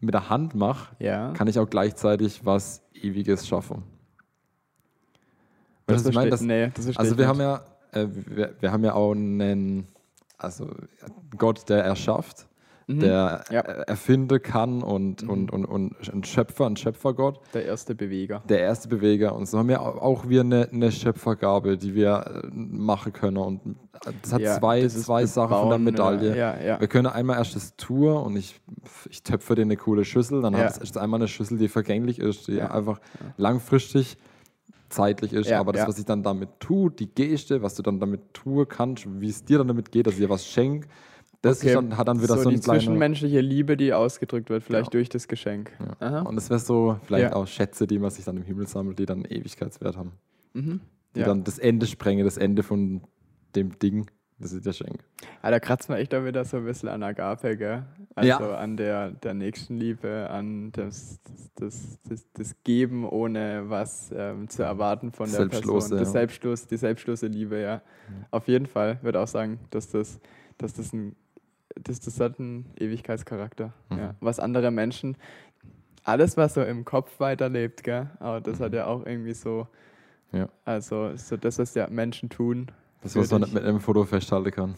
mit 0.00 0.14
der 0.14 0.28
Hand 0.30 0.54
mache, 0.54 0.94
kann 1.34 1.46
ich 1.48 1.58
auch 1.58 1.68
gleichzeitig 1.68 2.44
was 2.44 2.82
Ewiges 2.94 3.46
schaffen. 3.46 3.82
Das 5.86 6.06
ich 6.06 6.14
meine? 6.14 6.30
Das- 6.30 6.40
nee, 6.40 6.70
das 6.74 6.96
also 6.96 7.16
wir 7.18 7.26
nicht. 7.26 7.26
haben 7.28 7.40
ja, 7.40 7.64
äh, 7.92 8.06
wir, 8.10 8.54
wir 8.60 8.72
haben 8.72 8.84
ja 8.84 8.94
auch 8.94 9.12
einen, 9.12 9.88
also 10.38 10.70
Gott, 11.36 11.68
der 11.68 11.84
erschafft, 11.84 12.46
der 12.98 13.44
Mhm. 13.48 13.54
Ja. 13.54 13.60
er- 13.60 13.88
erfinden 13.88 14.42
kann 14.42 14.82
und, 14.82 15.22
Mhm. 15.22 15.30
und, 15.30 15.52
und, 15.52 15.64
und 15.66 15.94
ein 16.12 16.24
Schöpfer, 16.24 16.66
ein 16.66 16.76
Schöpfergott, 16.76 17.40
Der 17.54 17.66
erste 17.66 17.94
Beweger. 17.94 18.42
der 18.48 18.60
erste 18.60 18.88
Beweger. 18.88 19.34
Und 19.36 19.46
so 19.46 19.58
haben 19.58 19.68
wir 19.68 19.80
auch 19.80 20.28
wir 20.28 20.40
eine, 20.40 20.68
eine 20.72 20.90
Schöpfergabe, 20.90 21.76
die 21.76 21.94
wir 21.94 22.42
äh, 22.44 22.48
machen 22.52 23.12
können. 23.12 23.36
Und 23.36 23.60
das 24.22 24.32
hat 24.32 24.40
Ja, 24.40 24.58
zwei, 24.58 24.82
das 24.82 25.02
zwei 25.02 25.26
Sachen 25.26 25.56
von 25.56 25.68
der 25.68 25.78
Medaille. 25.78 26.36
Ja. 26.36 26.80
Wir 26.80 26.88
können 26.88 27.06
einmal 27.06 27.36
erst 27.38 27.54
das 27.54 27.76
Tour 27.76 28.24
und 28.24 28.36
ich, 28.36 28.58
ich 29.10 29.22
töpfe 29.22 29.54
dir 29.54 29.62
eine 29.62 29.76
coole 29.76 30.04
Schüssel, 30.04 30.40
dann 30.42 30.54
Ja. 30.54 30.64
es 30.64 30.78
erst 30.78 30.96
einmal 30.98 31.20
eine 31.20 31.28
Schüssel, 31.28 31.58
die 31.58 31.68
vergänglich 31.68 32.18
ist, 32.18 32.48
die 32.48 32.60
einfach 32.62 32.98
langfristig 33.36 34.16
zeitlich 34.88 35.32
ist, 35.32 35.48
Ja, 35.48 35.60
aber 35.60 35.72
das, 35.72 35.82
ja. 35.82 35.88
was 35.88 35.98
ich 35.98 36.04
dann 36.04 36.22
damit 36.24 36.48
tue, 36.58 36.90
die 36.90 37.06
Geste, 37.06 37.62
was 37.62 37.76
du 37.76 37.82
dann 37.82 38.00
damit 38.00 38.34
tun 38.34 38.66
kannst, 38.68 39.06
wie 39.20 39.28
es 39.28 39.44
dir 39.44 39.58
dann 39.58 39.68
damit 39.68 39.92
geht, 39.92 40.06
dass 40.08 40.14
ich 40.14 40.20
dir 40.20 40.28
was 40.30 40.44
schenke, 40.44 40.88
das 41.42 41.58
Okay. 41.58 41.68
ist 41.68 41.74
dann, 41.76 41.96
hat 41.96 42.08
dann 42.08 42.18
wieder 42.22 42.36
so, 42.36 42.42
so 42.42 42.50
die 42.50 42.56
ein 42.56 42.60
kleiner... 42.60 42.78
zwischenmenschliche 42.80 43.40
Liebe, 43.40 43.76
die 43.76 43.92
ausgedrückt 43.92 44.50
wird, 44.50 44.62
vielleicht 44.62 44.86
Ja. 44.86 44.90
durch 44.90 45.08
das 45.08 45.26
Geschenk. 45.28 45.72
Ja. 46.00 46.20
Und 46.22 46.36
es 46.36 46.50
wäre 46.50 46.60
so 46.60 46.98
vielleicht 47.04 47.30
Ja. 47.32 47.36
auch 47.36 47.46
Schätze, 47.46 47.86
die 47.86 47.98
man 47.98 48.10
sich 48.10 48.24
dann 48.24 48.36
im 48.36 48.42
Himmel 48.44 48.66
sammelt, 48.66 48.98
die 48.98 49.06
dann 49.06 49.24
Ewigkeitswert 49.24 49.96
haben. 49.96 50.12
Mhm. 50.52 50.80
Die 51.14 51.20
Ja. 51.20 51.26
dann 51.26 51.44
das 51.44 51.58
Ende 51.58 51.86
sprengen, 51.86 52.24
das 52.24 52.36
Ende 52.36 52.62
von 52.62 53.02
dem 53.56 53.78
Ding, 53.78 54.06
das 54.38 54.52
ist 54.52 54.64
der 54.64 54.72
Schenk. 54.72 55.02
Ah, 55.42 55.50
da 55.50 55.58
kratzt 55.60 55.88
man 55.88 55.98
echt 55.98 56.14
auch 56.14 56.24
wieder 56.24 56.44
so 56.44 56.58
ein 56.58 56.64
bisschen 56.64 56.88
an 56.88 57.02
Agape, 57.02 57.56
gell? 57.56 57.84
Also 58.14 58.28
Ja. 58.28 58.56
an 58.58 58.76
der, 58.76 59.10
der 59.10 59.34
Nächstenliebe, 59.34 60.28
an 60.30 60.72
das, 60.72 61.20
das, 61.56 61.98
das, 62.08 62.26
das 62.32 62.54
Geben, 62.64 63.06
ohne 63.08 63.64
was 63.68 64.10
ähm, 64.14 64.48
zu 64.48 64.62
erwarten 64.62 65.12
von 65.12 65.30
der 65.30 65.46
Person. 65.46 65.80
Das 65.80 65.90
ja. 65.90 66.04
Selbstlos, 66.04 66.66
die 66.66 66.76
selbstlose 66.76 67.26
Liebe, 67.26 67.60
ja. 67.60 67.82
Auf 68.30 68.46
jeden 68.48 68.66
Fall. 68.66 68.98
würde 69.02 69.20
auch 69.20 69.26
sagen, 69.28 69.58
dass 69.70 69.88
das, 69.90 70.20
dass 70.58 70.72
das 70.74 70.92
ein 70.92 71.16
das, 71.74 72.00
das 72.00 72.18
hat 72.20 72.38
einen 72.40 72.66
Ewigkeitscharakter. 72.78 73.72
Mhm. 73.90 73.98
Ja. 73.98 74.14
Was 74.20 74.38
andere 74.40 74.70
Menschen, 74.70 75.16
alles, 76.04 76.36
was 76.36 76.54
so 76.54 76.62
im 76.62 76.84
Kopf 76.84 77.20
weiterlebt, 77.20 77.82
gell? 77.82 78.08
aber 78.20 78.40
das 78.40 78.60
hat 78.60 78.72
ja 78.72 78.86
auch 78.86 79.04
irgendwie 79.06 79.34
so, 79.34 79.66
Mhm. 80.32 80.38
Ja. 80.38 80.48
also 80.64 81.16
so 81.16 81.36
das, 81.36 81.58
was 81.58 81.74
ja 81.74 81.88
Menschen 81.88 82.28
tun, 82.28 82.70
Das, 83.02 83.16
was 83.16 83.30
man 83.32 83.40
mit 83.52 83.64
einem 83.64 83.80
Foto 83.80 84.04
festhalten 84.04 84.50
kann. 84.52 84.74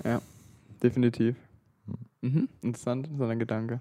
Definitiv. 0.83 1.37
Mhm. 2.23 2.49
Interessant, 2.63 3.09
so 3.19 3.25
ein 3.25 3.39
Gedanke. 3.39 3.81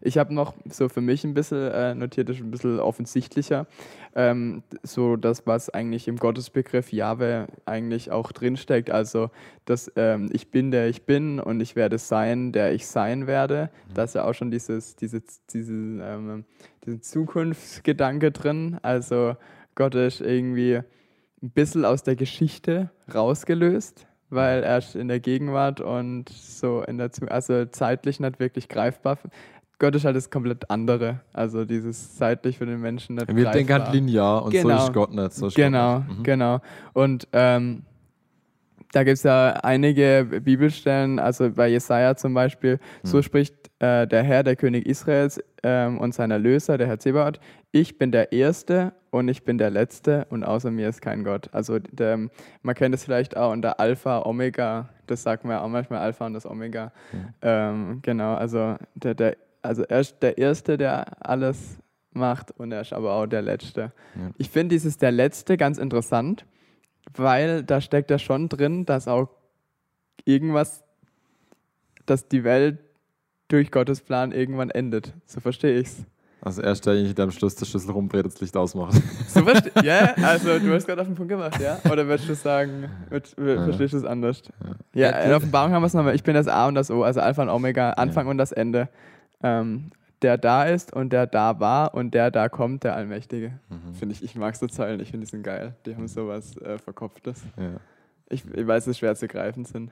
Ich 0.00 0.18
habe 0.18 0.34
noch 0.34 0.54
so 0.68 0.88
für 0.88 1.00
mich 1.00 1.24
ein 1.24 1.34
bisschen 1.34 1.70
äh, 1.70 1.94
notiert, 1.94 2.28
das 2.28 2.36
ist 2.36 2.42
ein 2.42 2.50
bisschen 2.50 2.80
offensichtlicher, 2.80 3.66
ähm, 4.14 4.62
so 4.82 5.16
das, 5.16 5.46
was 5.46 5.70
eigentlich 5.70 6.08
im 6.08 6.16
Gottesbegriff 6.16 6.92
Jahwe 6.92 7.46
eigentlich 7.66 8.10
auch 8.10 8.32
drinsteckt. 8.32 8.90
Also, 8.90 9.30
dass 9.64 9.90
ähm, 9.96 10.28
ich 10.32 10.50
bin, 10.50 10.70
der 10.70 10.88
ich 10.88 11.04
bin 11.04 11.40
und 11.40 11.60
ich 11.60 11.76
werde 11.76 11.98
sein, 11.98 12.52
der 12.52 12.72
ich 12.72 12.86
sein 12.86 13.26
werde. 13.26 13.70
Da 13.94 14.04
ist 14.04 14.14
ja 14.14 14.24
auch 14.24 14.34
schon 14.34 14.50
dieses, 14.50 14.96
diese, 14.96 15.22
diese, 15.50 15.72
ähm, 15.72 16.44
diesen 16.84 17.02
Zukunftsgedanke 17.02 18.32
drin. 18.32 18.78
Also, 18.82 19.36
Gott 19.74 19.94
ist 19.94 20.20
irgendwie 20.20 20.80
ein 21.42 21.50
bisschen 21.50 21.84
aus 21.84 22.02
der 22.02 22.16
Geschichte 22.16 22.90
rausgelöst, 23.14 24.06
weil 24.30 24.62
er 24.62 24.78
ist 24.78 24.96
in 24.96 25.08
der 25.08 25.20
Gegenwart 25.20 25.80
und 25.80 26.28
so 26.28 26.82
in 26.82 26.98
der 26.98 27.12
Zu 27.12 27.30
also 27.30 27.64
zeitlich 27.66 28.20
nicht 28.20 28.40
wirklich 28.40 28.68
greifbar. 28.68 29.18
Gott 29.78 29.94
ist 29.94 30.04
halt 30.04 30.16
das 30.16 30.28
komplett 30.30 30.68
andere. 30.70 31.20
Also 31.32 31.64
dieses 31.64 32.16
zeitlich 32.16 32.58
für 32.58 32.66
den 32.66 32.80
Menschen 32.80 33.14
nicht 33.16 33.34
Wir 33.34 33.50
denken 33.50 33.72
halt 33.74 33.92
linear 33.92 34.44
und 34.44 34.52
so 34.54 34.62
Genau. 34.68 34.84
ist 34.84 34.92
Gott 34.92 35.12
nicht. 35.12 35.32
So 35.32 35.46
ist 35.46 35.54
Genau, 35.54 36.00
nicht. 36.00 36.18
Mhm. 36.18 36.22
genau. 36.24 36.58
Und 36.94 37.28
ähm, 37.32 37.82
da 38.92 39.04
gibt 39.04 39.18
es 39.18 39.22
ja 39.22 39.50
einige 39.62 40.26
Bibelstellen, 40.42 41.18
also 41.18 41.50
bei 41.50 41.68
Jesaja 41.68 42.16
zum 42.16 42.32
Beispiel, 42.34 42.72
Hm. 42.72 42.80
so 43.02 43.22
spricht 43.22 43.54
äh, 43.80 44.06
der 44.08 44.22
Herr, 44.22 44.42
der 44.42 44.56
König 44.56 44.86
Israels 44.86 45.38
ähm, 45.62 45.98
und 45.98 46.14
sein 46.14 46.30
Erlöser, 46.30 46.78
der 46.78 46.86
Herr 46.86 46.98
Zebaoth, 46.98 47.38
ich 47.70 47.98
bin 47.98 48.10
der 48.12 48.32
Erste 48.32 48.94
und 49.10 49.28
ich 49.28 49.44
bin 49.44 49.58
der 49.58 49.70
Letzte 49.70 50.26
und 50.30 50.42
außer 50.42 50.70
mir 50.70 50.88
ist 50.88 51.02
kein 51.02 51.22
Gott. 51.22 51.50
Also 51.52 51.78
der, 51.78 52.18
man 52.62 52.74
kennt 52.74 52.94
es 52.94 53.04
vielleicht 53.04 53.36
auch 53.36 53.52
unter 53.52 53.78
Alpha, 53.78 54.22
Omega, 54.24 54.88
das 55.06 55.22
sagt 55.22 55.44
man 55.44 55.52
ja 55.52 55.60
auch 55.60 55.68
manchmal 55.68 56.00
Alpha 56.00 56.24
und 56.26 56.32
das 56.34 56.46
Omega. 56.46 56.90
Ähm, 57.42 58.00
genau, 58.02 58.34
also, 58.34 58.76
der, 58.94 59.14
der, 59.14 59.36
also 59.68 59.82
er 59.82 60.00
ist 60.00 60.22
der 60.22 60.38
Erste, 60.38 60.78
der 60.78 61.26
alles 61.26 61.78
macht 62.12 62.50
und 62.52 62.72
er 62.72 62.80
ist 62.80 62.94
aber 62.94 63.12
auch 63.12 63.26
der 63.26 63.42
Letzte. 63.42 63.92
Ja. 64.16 64.30
Ich 64.38 64.48
finde 64.48 64.74
dieses 64.74 64.96
der 64.96 65.12
Letzte 65.12 65.58
ganz 65.58 65.76
interessant, 65.76 66.46
weil 67.14 67.62
da 67.62 67.82
steckt 67.82 68.10
ja 68.10 68.18
schon 68.18 68.48
drin, 68.48 68.86
dass 68.86 69.08
auch 69.08 69.28
irgendwas, 70.24 70.84
dass 72.06 72.28
die 72.28 72.44
Welt 72.44 72.78
durch 73.48 73.70
Gottes 73.70 74.00
Plan 74.00 74.32
irgendwann 74.32 74.70
endet. 74.70 75.12
So 75.26 75.40
verstehe 75.40 75.78
ich's. 75.78 76.06
Also 76.40 76.62
erst 76.62 76.86
derjenige, 76.86 77.14
der 77.14 77.24
am 77.24 77.30
Schluss 77.30 77.56
der 77.56 77.66
Schlüssel 77.66 77.90
rumdreht, 77.90 78.24
das 78.24 78.40
Licht 78.40 78.56
ausmacht. 78.56 78.94
So 79.28 79.44
verste 79.44 79.70
ja, 79.84 80.14
also 80.22 80.58
du 80.58 80.72
hast 80.72 80.86
gerade 80.86 81.02
auf 81.02 81.06
den 81.06 81.16
Punkt 81.16 81.30
gemacht, 81.30 81.60
ja? 81.60 81.78
Oder 81.90 82.06
würdest 82.06 82.28
du 82.28 82.34
sagen, 82.34 82.88
würd, 83.10 83.36
würd, 83.36 83.64
verstehst 83.64 83.92
du 83.92 83.98
es 83.98 84.04
anders? 84.04 84.42
Ja, 84.94 85.10
in 85.10 85.28
der 85.28 85.36
Offenbarung 85.36 85.72
haben 85.72 85.82
wir 85.82 85.88
es 85.88 85.94
nochmal. 85.94 86.14
Ich 86.14 86.22
bin 86.22 86.34
das 86.34 86.48
A 86.48 86.68
und 86.68 86.74
das 86.74 86.90
O, 86.90 87.02
also 87.02 87.20
Alpha 87.20 87.42
und 87.42 87.50
Omega, 87.50 87.90
Anfang 87.90 88.28
und 88.28 88.38
das 88.38 88.52
Ende. 88.52 88.88
Ähm, 89.42 89.90
der 90.22 90.36
da 90.36 90.64
ist 90.64 90.92
und 90.92 91.12
der 91.12 91.26
da 91.26 91.60
war 91.60 91.94
und 91.94 92.12
der 92.12 92.30
da 92.30 92.48
kommt, 92.48 92.84
der 92.84 92.96
Allmächtige. 92.96 93.60
Finde 93.94 94.14
ich, 94.14 94.24
ich 94.24 94.34
mag 94.34 94.56
so 94.56 94.66
Zeilen, 94.66 95.00
ich 95.00 95.10
finde 95.10 95.26
die 95.26 95.30
sind 95.30 95.42
geil. 95.42 95.76
Die 95.86 95.94
haben 95.94 96.08
sowas 96.08 96.56
äh, 96.56 96.78
Verkopftes. 96.78 97.44
ja. 97.56 97.80
Ich, 98.30 98.44
ich 98.44 98.66
weiß, 98.66 98.84
dass 98.84 98.92
es 98.92 98.98
schwer 98.98 99.16
zu 99.16 99.26
greifen 99.26 99.64
sind. 99.64 99.90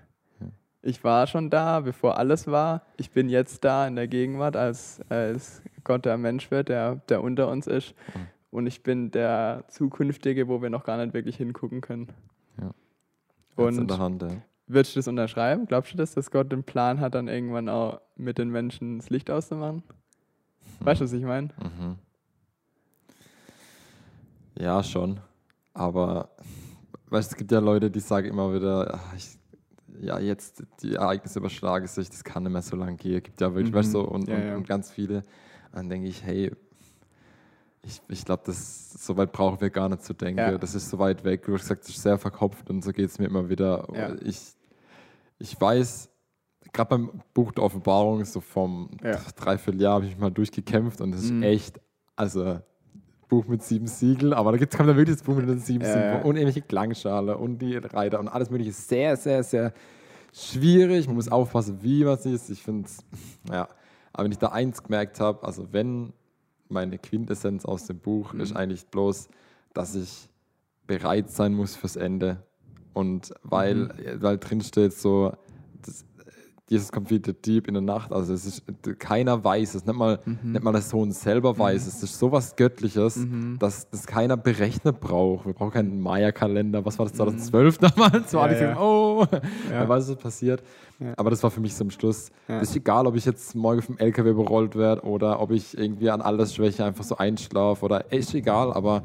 ich 0.82 1.02
war 1.02 1.26
schon 1.26 1.48
da, 1.48 1.80
bevor 1.80 2.18
alles 2.18 2.46
war. 2.46 2.82
Ich 2.98 3.10
bin 3.10 3.30
jetzt 3.30 3.64
da 3.64 3.86
in 3.86 3.96
der 3.96 4.08
Gegenwart, 4.08 4.56
als, 4.56 5.00
als 5.08 5.62
Gott 5.84 6.04
der 6.04 6.18
Mensch 6.18 6.50
wird, 6.50 6.68
der, 6.68 6.96
der 7.08 7.22
unter 7.22 7.48
uns 7.48 7.66
ist. 7.66 7.94
Mhm. 8.14 8.26
Und 8.50 8.66
ich 8.66 8.82
bin 8.82 9.10
der 9.10 9.64
Zukünftige, 9.68 10.48
wo 10.48 10.60
wir 10.60 10.70
noch 10.70 10.84
gar 10.84 10.98
nicht 10.98 11.14
wirklich 11.14 11.36
hingucken 11.36 11.80
können. 11.80 12.08
Ja. 12.60 12.74
In 13.56 13.78
Und 13.78 13.88
der 13.90 13.98
Hand, 13.98 14.22
ja. 14.22 14.28
Würdest 14.66 14.94
du 14.94 14.98
das 15.00 15.08
unterschreiben? 15.08 15.66
Glaubst 15.66 15.92
du 15.92 15.96
das, 15.96 16.14
dass 16.14 16.30
Gott 16.30 16.50
den 16.52 16.64
Plan 16.64 17.00
hat, 17.00 17.14
dann 17.14 17.28
irgendwann 17.28 17.68
auch 17.68 18.00
mit 18.16 18.38
den 18.38 18.50
Menschen 18.50 18.98
das 18.98 19.10
Licht 19.10 19.30
auszumachen? 19.30 19.82
Weißt 20.80 21.00
du, 21.00 21.04
was 21.04 21.12
ich 21.12 21.22
meine? 21.24 21.48
Mhm. 21.62 21.96
Ja, 24.58 24.82
schon. 24.82 25.20
Aber 25.74 26.30
weißt, 27.10 27.32
es 27.32 27.36
gibt 27.36 27.52
ja 27.52 27.58
Leute, 27.58 27.90
die 27.90 28.00
sagen 28.00 28.28
immer 28.28 28.52
wieder, 28.54 28.94
ach, 28.94 29.14
ich, 29.14 29.38
ja, 30.00 30.18
jetzt 30.18 30.62
die 30.82 30.94
Ereignisse 30.94 31.38
überschlagen 31.38 31.86
sich, 31.86 32.08
das 32.08 32.24
kann 32.24 32.42
nicht 32.42 32.52
mehr 32.52 32.62
so 32.62 32.76
lange 32.76 32.96
gehen. 32.96 33.22
Gibt 33.22 33.40
ja 33.40 33.54
wirklich, 33.54 33.72
Mhm. 33.72 33.76
weißt 33.76 33.94
du, 33.94 34.00
und, 34.00 34.28
Ja, 34.28 34.36
und, 34.36 34.44
ja. 34.46 34.56
und 34.56 34.68
ganz 34.68 34.90
viele. 34.90 35.22
Dann 35.72 35.88
denke 35.88 36.08
ich, 36.08 36.22
hey, 36.22 36.52
ich, 37.86 38.02
ich 38.08 38.24
glaube, 38.24 38.42
das 38.46 38.92
so 38.92 39.16
weit 39.16 39.32
brauchen 39.32 39.60
wir 39.60 39.70
gar 39.70 39.88
nicht 39.88 40.02
zu 40.02 40.12
denken. 40.12 40.38
Ja. 40.40 40.58
Das 40.58 40.74
ist 40.74 40.90
so 40.90 40.98
weit 40.98 41.24
weg. 41.24 41.44
Du 41.44 41.54
hast 41.54 41.62
gesagt, 41.62 41.84
das 41.84 41.90
ist 41.90 42.02
sehr 42.02 42.18
verkopft 42.18 42.68
und 42.70 42.82
so 42.82 42.92
geht 42.92 43.08
es 43.08 43.18
mir 43.18 43.26
immer 43.26 43.48
wieder. 43.48 43.86
Ja. 43.94 44.14
Ich, 44.24 44.54
ich 45.38 45.60
weiß, 45.60 46.08
gerade 46.72 46.88
beim 46.90 47.10
Buch 47.32 47.52
der 47.52 47.62
Offenbarung, 47.64 48.24
so 48.24 48.40
vom 48.40 48.90
Ja. 49.02 49.18
Dreivierteljahr 49.36 49.94
habe 49.94 50.04
ich 50.06 50.12
mich 50.12 50.20
mal 50.20 50.30
durchgekämpft 50.30 51.00
und 51.00 51.14
es 51.14 51.24
ist 51.24 51.30
Mhm. 51.32 51.42
echt, 51.44 51.80
also 52.16 52.58
Buch 53.28 53.46
mit 53.46 53.62
sieben 53.62 53.86
Siegeln, 53.86 54.32
aber 54.32 54.52
da 54.52 54.58
gibt's, 54.58 54.76
kommt 54.76 54.88
dann 54.88 54.96
wirklich 54.96 55.16
das 55.16 55.24
Buch 55.24 55.34
mit 55.36 55.48
den 55.48 55.58
sieben 55.58 55.84
Siegeln 55.84 56.22
und 56.22 56.36
irgendwelche 56.36 56.62
Klangschale 56.62 57.36
und 57.36 57.58
die 57.58 57.76
Reiter 57.76 58.18
und 58.20 58.28
alles 58.28 58.50
mögliche. 58.50 58.72
Sehr, 58.72 59.16
sehr, 59.16 59.42
sehr 59.42 59.72
schwierig. 60.32 61.06
Man 61.06 61.16
muss 61.16 61.28
aufpassen, 61.28 61.78
wie 61.82 62.04
man 62.04 62.14
es 62.14 62.26
ist. 62.26 62.50
Ich 62.50 62.62
finde 62.62 62.86
es, 62.86 62.98
ja. 63.50 63.68
Aber 64.12 64.24
wenn 64.24 64.32
ich 64.32 64.38
da 64.38 64.48
eins 64.48 64.82
gemerkt 64.82 65.20
habe, 65.20 65.44
also 65.46 65.66
wenn 65.72 66.12
meine 66.68 66.98
Quintessenz 66.98 67.64
aus 67.64 67.86
dem 67.86 67.98
Buch 67.98 68.32
Mhm. 68.32 68.40
ist 68.40 68.56
eigentlich 68.56 68.86
bloß, 68.86 69.28
dass 69.74 69.94
ich 69.94 70.28
bereit 70.86 71.30
sein 71.30 71.54
muss 71.54 71.76
fürs 71.76 71.96
Ende. 71.96 72.42
Und 72.92 73.32
weil, 73.42 73.74
Mhm. 73.74 74.22
weil 74.22 74.38
drin 74.38 74.60
steht 74.62 74.92
so, 74.94 75.32
das, 75.82 76.04
Jesus 76.68 76.90
kommt 76.90 77.10
wieder 77.10 77.32
deep 77.32 77.68
in 77.68 77.74
der 77.74 77.80
Nacht. 77.82 78.12
Also 78.12 78.34
es 78.34 78.44
ist, 78.44 78.62
keiner 78.98 79.44
weiß 79.44 79.76
es, 79.76 79.86
nicht 79.86 79.96
mal, 79.96 80.18
Mhm. 80.24 80.50
nicht 80.52 80.64
mal 80.64 80.72
der 80.72 80.82
Sohn 80.82 81.12
selber 81.12 81.56
weiß 81.56 81.86
es. 81.86 81.98
Es 81.98 82.02
ist 82.02 82.18
sowas 82.18 82.56
Göttliches, 82.56 83.16
Mhm. 83.18 83.56
dass 83.60 83.88
das 83.90 84.04
keiner 84.06 84.36
berechnet 84.36 84.98
braucht. 84.98 85.46
Wir 85.46 85.52
brauchen 85.54 85.70
keinen 85.70 86.00
Maya-Kalender. 86.00 86.84
Was 86.84 86.98
war 86.98 87.06
das 87.06 87.14
2012 87.14 87.78
damals? 87.78 88.32
So 88.32 88.38
Mhm. 88.38 88.42
Ja, 88.44 88.48
alle 88.50 88.60
ja. 88.60 88.80
oh, 88.80 89.26
Ja. 89.30 89.40
wer 89.70 89.88
weiß, 89.88 90.08
was 90.08 90.16
passiert. 90.16 90.62
Ja. 90.98 91.12
Aber 91.16 91.30
das 91.30 91.40
war 91.44 91.50
für 91.52 91.60
mich 91.60 91.80
am 91.80 91.90
Schluss. 91.90 92.30
Ja. 92.48 92.58
Das 92.58 92.70
ist 92.70 92.76
egal, 92.76 93.06
ob 93.06 93.14
ich 93.14 93.24
jetzt 93.26 93.54
morgen 93.54 93.82
vom 93.82 93.98
LKW 93.98 94.30
überrollt 94.30 94.74
werde 94.74 95.02
oder 95.02 95.40
ob 95.40 95.52
ich 95.52 95.78
irgendwie 95.78 96.10
an 96.10 96.20
Altersschwäche 96.20 96.84
einfach 96.84 97.04
so 97.04 97.16
einschlafe 97.16 97.84
oder 97.84 98.10
ist 98.12 98.34
egal, 98.34 98.72
aber 98.72 99.04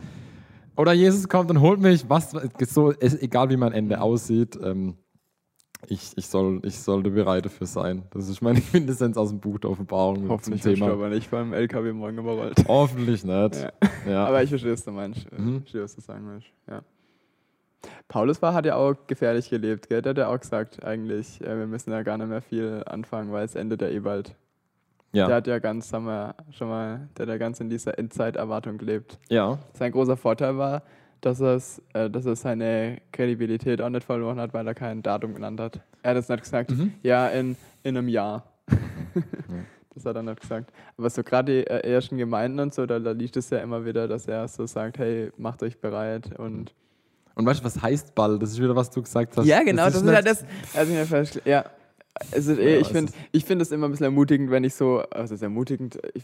oder 0.77 0.93
Jesus 0.93 1.27
kommt 1.27 1.51
und 1.51 1.59
holt 1.61 1.79
mich, 1.81 2.09
was 2.09 2.31
so 2.67 2.89
ist 2.89 3.21
egal 3.21 3.49
wie 3.49 3.57
mein 3.57 3.73
Ende 3.73 4.01
aussieht. 4.01 4.57
Ähm, 4.63 4.95
ich, 5.87 6.11
ich, 6.15 6.27
soll, 6.27 6.59
ich 6.63 6.79
sollte 6.79 7.09
bereit 7.09 7.45
dafür 7.45 7.67
sein. 7.67 8.03
Das 8.11 8.29
ist 8.29 8.41
meine 8.41 8.61
Quintessenz 8.71 9.17
aus 9.17 9.29
dem 9.29 9.39
Buch 9.39 9.59
der 9.59 9.69
Offenbarung 9.71 10.29
Hoffentlich 10.29 10.61
zum 10.61 10.73
Thema. 10.75 10.91
aber 10.91 11.09
nicht 11.09 11.29
beim 11.31 11.53
LKW 11.53 11.91
morgen 11.93 12.17
überrollt. 12.19 12.63
Hoffentlich 12.67 13.23
nicht. 13.23 13.55
Ja. 13.55 13.71
Ja. 14.09 14.25
Aber 14.27 14.43
ich 14.43 14.49
verstehe, 14.49 14.73
was 14.73 14.83
du 14.85 14.91
meinst. 14.91 15.25
Ich 15.31 15.37
Mhm. 15.37 15.61
verstehe, 15.61 15.83
was 15.83 15.95
du 15.95 16.01
sagen 16.01 16.23
willst. 16.31 16.47
Ja. 16.69 16.81
Paulus 18.07 18.41
war, 18.41 18.53
hat 18.53 18.65
ja 18.65 18.75
auch 18.75 18.93
gefährlich 19.07 19.49
gelebt, 19.49 19.89
gell? 19.89 20.01
Der 20.01 20.11
hat 20.11 20.17
ja 20.17 20.27
auch 20.27 20.39
gesagt, 20.39 20.83
eigentlich, 20.83 21.41
äh, 21.41 21.57
wir 21.57 21.65
müssen 21.67 21.91
ja 21.91 22.03
gar 22.03 22.17
nicht 22.17 22.27
mehr 22.29 22.41
viel 22.41 22.83
anfangen, 22.85 23.31
weil 23.31 23.45
es 23.45 23.55
endet 23.55 23.81
ja 23.81 23.87
eh 23.87 23.99
bald. 23.99 24.35
Der 25.13 25.27
ja. 25.27 25.35
hat 25.35 25.47
ja 25.47 25.59
ganz, 25.59 25.91
haben 25.91 26.05
wir 26.05 26.35
schon 26.51 26.69
mal, 26.69 27.09
der 27.17 27.23
hat 27.23 27.29
ja 27.29 27.37
ganz 27.37 27.59
in 27.59 27.69
dieser 27.69 27.97
Endzeiterwartung 27.97 28.77
gelebt. 28.77 29.17
ja. 29.29 29.57
Sein 29.73 29.91
großer 29.91 30.15
Vorteil 30.15 30.57
war, 30.57 30.83
dass, 31.21 31.39
er's, 31.39 31.81
äh, 31.93 32.09
dass 32.09 32.25
er 32.25 32.35
seine 32.35 32.99
Kredibilität 33.11 33.81
auch 33.81 33.89
nicht 33.89 34.03
verloren 34.03 34.39
hat, 34.39 34.53
weil 34.53 34.67
er 34.67 34.73
kein 34.73 35.01
Datum 35.03 35.33
genannt 35.35 35.59
hat. 35.59 35.79
Er 36.03 36.11
hat 36.11 36.17
jetzt 36.17 36.29
nicht 36.29 36.43
gesagt, 36.43 36.71
Mhm. 36.71 36.93
ja, 37.03 37.27
in, 37.29 37.55
in 37.83 37.97
einem 37.97 38.07
Jahr. 38.07 38.43
Das 39.93 40.05
hat 40.05 40.15
er 40.15 40.23
nicht 40.23 40.39
gesagt. 40.39 40.71
Aber 40.97 41.09
so 41.09 41.21
gerade 41.21 41.51
die 41.51 41.67
äh, 41.67 41.85
ersten 41.91 42.17
Gemeinden 42.17 42.61
und 42.61 42.73
so, 42.73 42.85
da, 42.85 42.97
da 42.97 43.11
liegt 43.11 43.35
es 43.35 43.49
ja 43.49 43.57
immer 43.59 43.83
wieder, 43.85 44.07
dass 44.07 44.25
er 44.25 44.47
so 44.47 44.65
sagt, 44.65 44.99
hey, 44.99 45.31
macht 45.37 45.61
euch 45.63 45.79
bereit 45.81 46.39
und 46.39 46.73
Und 47.35 47.45
weißt 47.45 47.59
du, 47.59 47.65
was 47.65 47.81
heißt 47.81 48.15
Ball? 48.15 48.39
Das 48.39 48.51
ist 48.51 48.61
wieder, 48.61 48.73
was 48.73 48.89
du 48.89 49.01
gesagt 49.01 49.35
hast. 49.35 49.45
ja, 49.45 49.61
genau, 49.63 49.83
das, 49.85 49.95
ist 49.95 50.03
nicht- 50.03 50.13
ja 50.13 50.21
das. 50.21 50.45
Also, 50.73 50.93
ja, 51.43 51.65
es 52.31 52.47
ist 52.47 52.57
eh, 52.57 52.75
Ja, 52.75 52.79
ich 52.79 52.81
es 52.83 52.87
finde 52.87 53.11
ist- 53.11 53.19
ich 53.33 53.43
find 53.45 53.61
es 53.61 53.71
immer 53.71 53.87
ein 53.89 53.91
bisschen 53.91 54.05
ermutigend, 54.05 54.49
wenn 54.49 54.63
ich 54.63 54.73
so, 54.75 54.99
also 55.11 55.33
es 55.33 55.39
ist 55.39 55.43
ermutigend, 55.43 55.99
ich 56.13 56.23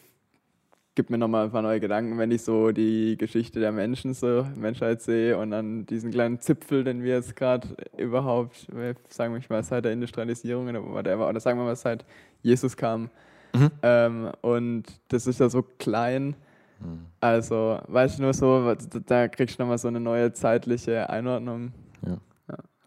gebe 0.97 1.13
mir 1.13 1.19
nochmal 1.19 1.45
ein 1.45 1.51
paar 1.51 1.61
neue 1.61 1.79
Gedanken, 1.79 2.17
wenn 2.17 2.31
ich 2.31 2.41
so 2.41 2.71
die 2.71 3.17
Geschichte 3.17 3.59
der 3.59 3.71
Menschen, 3.71 4.15
so 4.15 4.47
Menschheit 4.55 4.99
sehe 4.99 5.37
und 5.37 5.51
dann 5.51 5.85
diesen 5.85 6.09
kleinen 6.09 6.41
Zipfel, 6.41 6.83
den 6.83 7.03
wir 7.03 7.13
jetzt 7.13 7.35
gerade 7.35 7.67
überhaupt, 7.95 8.67
äh, 8.69 8.95
sagen 9.07 9.33
wir 9.33 9.41
mal, 9.47 9.61
seit 9.63 9.85
der 9.85 9.93
Industrialisierung 9.93 10.67
oder 10.67 10.83
whatever, 10.83 11.29
oder 11.29 11.39
sagen 11.39 11.59
wir 11.59 11.65
mal, 11.65 11.75
seit 11.75 12.03
Jesus 12.41 12.75
kam. 12.75 13.11
Mhm. 13.53 13.71
Ähm, 13.83 14.31
und 14.41 14.85
das 15.09 15.27
ist 15.27 15.39
ja 15.39 15.49
so 15.49 15.61
klein. 15.61 16.35
Mhm. 16.79 17.05
Also, 17.21 17.79
weißt 17.87 18.17
du, 18.17 18.23
nur 18.23 18.33
so, 18.33 18.75
da 19.05 19.27
kriegst 19.27 19.59
du 19.59 19.63
nochmal 19.63 19.77
so 19.77 19.89
eine 19.89 19.99
neue 19.99 20.33
zeitliche 20.33 21.11
Einordnung. 21.11 21.73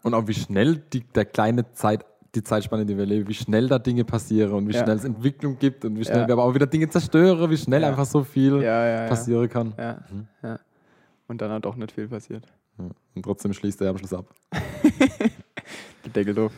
Und 0.03 0.13
auch 0.13 0.27
wie 0.27 0.33
schnell 0.33 0.77
die, 0.77 1.01
der 1.01 1.25
kleine 1.25 1.71
Zeit, 1.73 2.05
die 2.35 2.43
Zeitspanne, 2.43 2.83
in 2.83 2.87
der 2.87 2.97
wir 2.97 3.05
leben, 3.05 3.27
wie 3.27 3.33
schnell 3.33 3.67
da 3.67 3.77
Dinge 3.79 4.05
passieren 4.05 4.53
und 4.53 4.67
wie 4.67 4.73
Ja. 4.73 4.83
schnell 4.83 4.95
es 4.95 5.03
Entwicklung 5.03 5.57
gibt 5.59 5.83
und 5.85 5.97
wie 5.99 6.05
schnell 6.05 6.21
Ja. 6.21 6.27
wir 6.27 6.33
aber 6.33 6.43
auch 6.45 6.53
wieder 6.53 6.67
Dinge 6.67 6.87
zerstören, 6.89 7.49
wie 7.49 7.57
schnell 7.57 7.83
einfach 7.83 8.05
so 8.05 8.23
viel 8.23 8.61
passieren 8.61 9.49
kann. 9.49 9.73
Ja, 9.77 9.97
Mhm. 10.09 10.27
ja. 10.41 10.59
Und 11.27 11.41
dann 11.41 11.51
hat 11.51 11.65
auch 11.65 11.75
nicht 11.75 11.91
viel 11.91 12.07
passiert. 12.07 12.45
Und 12.77 13.23
trotzdem 13.23 13.53
schließt 13.53 13.81
er 13.81 13.89
am 13.89 13.97
Schluss 13.97 14.13
ab. 14.13 14.25
Der 16.05 16.11
Deckel 16.13 16.33
doof. 16.33 16.51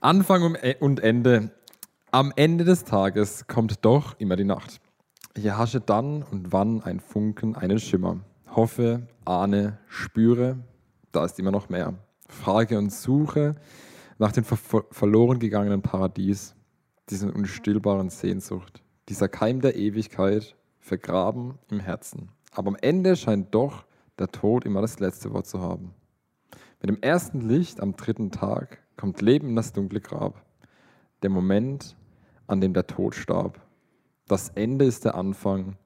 Anfang 0.00 0.42
und 0.42 0.56
E- 0.62 0.76
und 0.80 1.00
Ende. 1.00 1.50
Am 2.10 2.32
Ende 2.36 2.64
des 2.64 2.84
Tages 2.84 3.46
kommt 3.46 3.84
doch 3.84 4.14
immer 4.18 4.36
die 4.36 4.44
Nacht. 4.44 4.80
Hier 5.36 5.56
hasche 5.56 5.80
dann 5.80 6.22
und 6.24 6.52
wann 6.52 6.82
ein 6.82 7.00
Funken 7.00 7.56
einen 7.56 7.78
Schimmer. 7.78 8.18
Hoffe, 8.54 9.06
ahne, 9.24 9.78
spüre, 9.88 10.58
da 11.12 11.24
ist 11.24 11.38
immer 11.38 11.50
noch 11.52 11.70
mehr. 11.70 11.94
Frage 12.28 12.76
und 12.78 12.92
suche 12.92 13.54
nach 14.18 14.32
dem 14.32 14.44
ver 14.44 14.84
verloren 14.90 15.38
gegangenen 15.38 15.82
Paradies, 15.82 16.54
diesen 17.10 17.30
unstillbaren 17.30 18.10
Sehnsucht, 18.10 18.82
dieser 19.08 19.28
Keim 19.28 19.60
der 19.60 19.76
Ewigkeit, 19.76 20.56
vergraben 20.78 21.58
im 21.70 21.80
Herzen. 21.80 22.30
Aber 22.52 22.68
am 22.68 22.76
Ende 22.80 23.16
scheint 23.16 23.54
doch 23.54 23.84
der 24.18 24.28
Tod 24.28 24.64
immer 24.64 24.80
das 24.80 25.00
letzte 25.00 25.32
Wort 25.32 25.46
zu 25.46 25.60
haben. 25.60 25.94
Mit 26.80 26.90
dem 26.90 27.00
ersten 27.00 27.40
Licht 27.40 27.80
am 27.80 27.96
dritten 27.96 28.30
Tag 28.30 28.78
kommt 28.96 29.20
Leben 29.22 29.50
in 29.50 29.56
das 29.56 29.72
dunkle 29.72 30.00
Grab. 30.00 30.44
Der 31.22 31.30
Moment, 31.30 31.96
an 32.46 32.60
dem 32.60 32.74
der 32.74 32.86
Tod 32.86 33.14
starb. 33.14 33.60
Das 34.26 34.50
Ende 34.50 34.84
ist 34.84 35.04
der 35.04 35.14
Anfang. 35.14 35.76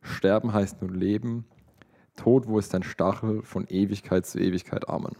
Sterben 0.00 0.52
heißt 0.52 0.80
nun 0.80 0.94
Leben. 0.94 1.44
Tod, 2.16 2.48
wo 2.48 2.58
ist 2.58 2.72
dein 2.74 2.82
Stachel 2.82 3.42
von 3.42 3.66
Ewigkeit 3.68 4.26
zu 4.26 4.40
Ewigkeit? 4.40 4.88
Amen. 4.88 5.16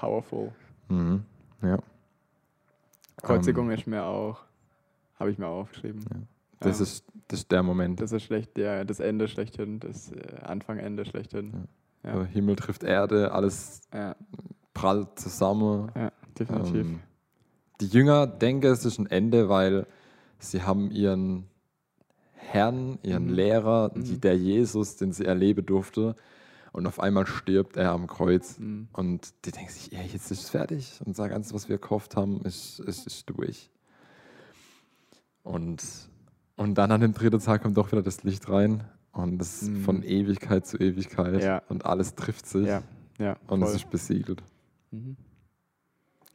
Powerful. 0.00 0.50
Mhm. 0.88 1.24
Ja. 1.62 1.78
Kreuzigung 3.22 3.66
Ähm, 3.70 3.76
ist 3.78 3.86
mir 3.86 4.02
auch, 4.04 4.38
habe 5.18 5.30
ich 5.30 5.36
mir 5.38 5.46
auch 5.46 5.60
aufgeschrieben. 5.60 6.00
das, 6.60 6.78
Ja. 6.78 6.84
ist, 6.84 7.04
das 7.28 7.40
ist 7.40 7.52
der 7.52 7.62
Moment. 7.62 8.00
Das 8.00 8.12
ist 8.12 8.22
schlecht, 8.22 8.56
ja, 8.56 8.82
das 8.84 8.98
Ende 9.00 9.28
schlechthin, 9.28 9.78
das 9.78 10.10
äh, 10.12 10.36
Anfang, 10.42 10.78
Ende 10.78 11.04
schlechthin. 11.04 11.68
Ja, 12.02 12.12
Also 12.12 12.24
Himmel 12.24 12.56
trifft 12.56 12.82
Erde, 12.82 13.32
alles 13.32 13.82
ja, 13.92 14.16
prallt 14.72 15.18
zusammen. 15.18 15.92
ja 15.94 16.10
definitiv. 16.38 16.74
Ähm, 16.86 17.00
die 17.82 17.86
Jünger 17.88 18.26
denken, 18.26 18.66
es 18.68 18.86
ist 18.86 18.98
ein 18.98 19.06
Ende, 19.06 19.50
weil 19.50 19.86
sie 20.38 20.62
haben 20.62 20.90
ihren 20.90 21.46
Herrn, 22.32 22.98
ihren 23.02 23.26
Mhm. 23.26 23.34
Lehrer, 23.34 23.90
Mhm. 23.94 24.04
die, 24.04 24.18
der 24.18 24.36
Jesus, 24.38 24.96
den 24.96 25.12
sie 25.12 25.26
erleben 25.26 25.64
durfte. 25.66 26.16
Und 26.72 26.86
auf 26.86 27.00
einmal 27.00 27.26
stirbt 27.26 27.76
er 27.76 27.92
am 27.92 28.06
Kreuz. 28.06 28.58
Mhm. 28.58 28.88
Und 28.92 29.32
die 29.44 29.50
denken 29.50 29.70
sich, 29.72 29.90
ja, 29.92 30.02
jetzt 30.02 30.30
ist 30.30 30.42
es 30.44 30.50
fertig. 30.50 31.00
Und 31.04 31.18
das 31.18 31.28
Ganze, 31.28 31.54
was 31.54 31.68
wir 31.68 31.78
gehofft 31.78 32.16
haben, 32.16 32.40
ist, 32.42 32.78
ist, 32.80 33.06
ist 33.06 33.28
durch. 33.28 33.70
Und, 35.42 35.82
und 36.56 36.74
dann 36.76 36.92
an 36.92 37.00
dem 37.00 37.12
dritten 37.12 37.40
Tag 37.40 37.62
kommt 37.62 37.76
doch 37.76 37.90
wieder 37.92 38.02
das 38.02 38.22
Licht 38.22 38.48
rein. 38.48 38.84
Und 39.12 39.42
es 39.42 39.62
Mhm. 39.62 39.82
von 39.82 40.02
Ewigkeit 40.04 40.66
zu 40.66 40.78
Ewigkeit. 40.78 41.42
Ja. 41.42 41.62
Und 41.68 41.84
alles 41.84 42.14
trifft 42.14 42.46
sich. 42.46 42.66
Ja, 42.66 42.82
ja. 43.18 43.36
Und 43.48 43.62
es 43.62 43.74
ist 43.74 43.90
besiegelt. 43.90 44.42
Mhm. 44.92 45.16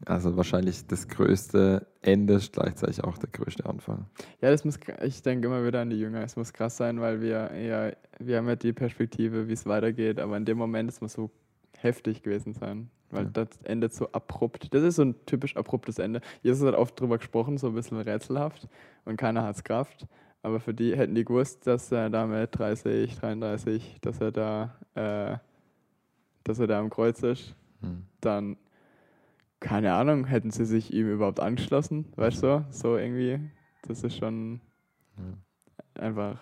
Also 0.06 0.36
wahrscheinlich 0.36 0.86
das 0.88 1.08
größte 1.08 1.88
Ende 2.02 2.34
ist 2.36 2.54
gleichzeitig 2.54 3.04
auch 3.04 3.18
der 3.18 3.30
größte 3.30 3.66
Anfang. 3.66 4.06
Ja, 4.42 4.52
das 4.52 4.66
muss, 4.66 4.78
ich 5.04 5.22
denke 5.24 5.48
immer 5.48 5.66
wieder 5.66 5.82
an 5.82 5.90
die 5.90 6.00
Jünger. 6.00 6.22
Es 6.22 6.36
muss 6.36 6.52
krass 6.54 6.76
sein, 6.78 7.00
weil 7.00 7.22
wir 7.22 7.56
ja, 7.58 7.92
wir 8.20 8.38
haben 8.38 8.48
ja 8.48 8.56
die 8.56 8.74
Perspektive, 8.74 9.48
wie 9.48 9.54
es 9.54 9.66
weitergeht, 9.66 10.20
aber 10.20 10.36
in 10.38 10.46
dem 10.46 10.58
Moment, 10.58 10.90
es 10.90 11.00
muss 11.02 11.14
so 11.14 11.32
heftig 11.78 12.24
gewesen 12.24 12.54
sein. 12.54 12.90
weil 13.12 13.26
Ja. 13.26 13.30
das 13.32 13.48
endet 13.64 13.94
so 13.94 14.12
abrupt. 14.12 14.74
Das 14.74 14.84
ist 14.84 14.96
so 14.98 15.04
ein 15.04 15.16
typisch 15.26 15.56
abruptes 15.56 16.00
Ende. 16.00 16.20
Jesus 16.42 16.68
hat 16.68 16.76
oft 16.76 17.00
drüber 17.00 17.18
gesprochen, 17.18 17.58
so 17.58 17.68
ein 17.68 17.74
bisschen 17.76 18.00
rätselhaft 18.02 18.68
und 19.06 19.16
keiner 19.16 19.44
hat's 19.44 19.64
Kraft. 19.64 20.08
Aber 20.42 20.60
für 20.60 20.74
die 20.74 20.96
hätten 20.98 21.16
die 21.16 21.24
gewusst, 21.24 21.66
dass 21.68 21.92
er 21.92 22.10
da 22.10 22.26
mit 22.28 22.50
30, 22.58 23.16
33, 23.18 23.98
dass 24.02 24.20
er 24.20 24.32
da, 24.32 24.76
äh, 24.96 25.38
dass 26.44 26.60
er 26.60 26.68
da 26.68 26.80
am 26.80 26.90
Kreuz 26.90 27.24
ist, 27.24 27.56
Hm. 27.82 28.04
dann, 28.22 28.58
keine 29.60 29.94
Ahnung, 29.94 30.26
hätten 30.26 30.52
sie 30.52 30.66
sich 30.66 30.94
ihm 30.94 31.10
überhaupt 31.12 31.40
angeschlossen, 31.40 32.06
weißt 32.16 32.44
du, 32.44 32.66
so 32.70 32.98
irgendwie. 32.98 33.40
Das 33.88 34.04
ist 34.04 34.18
schon 34.18 34.62
einfach 35.96 36.38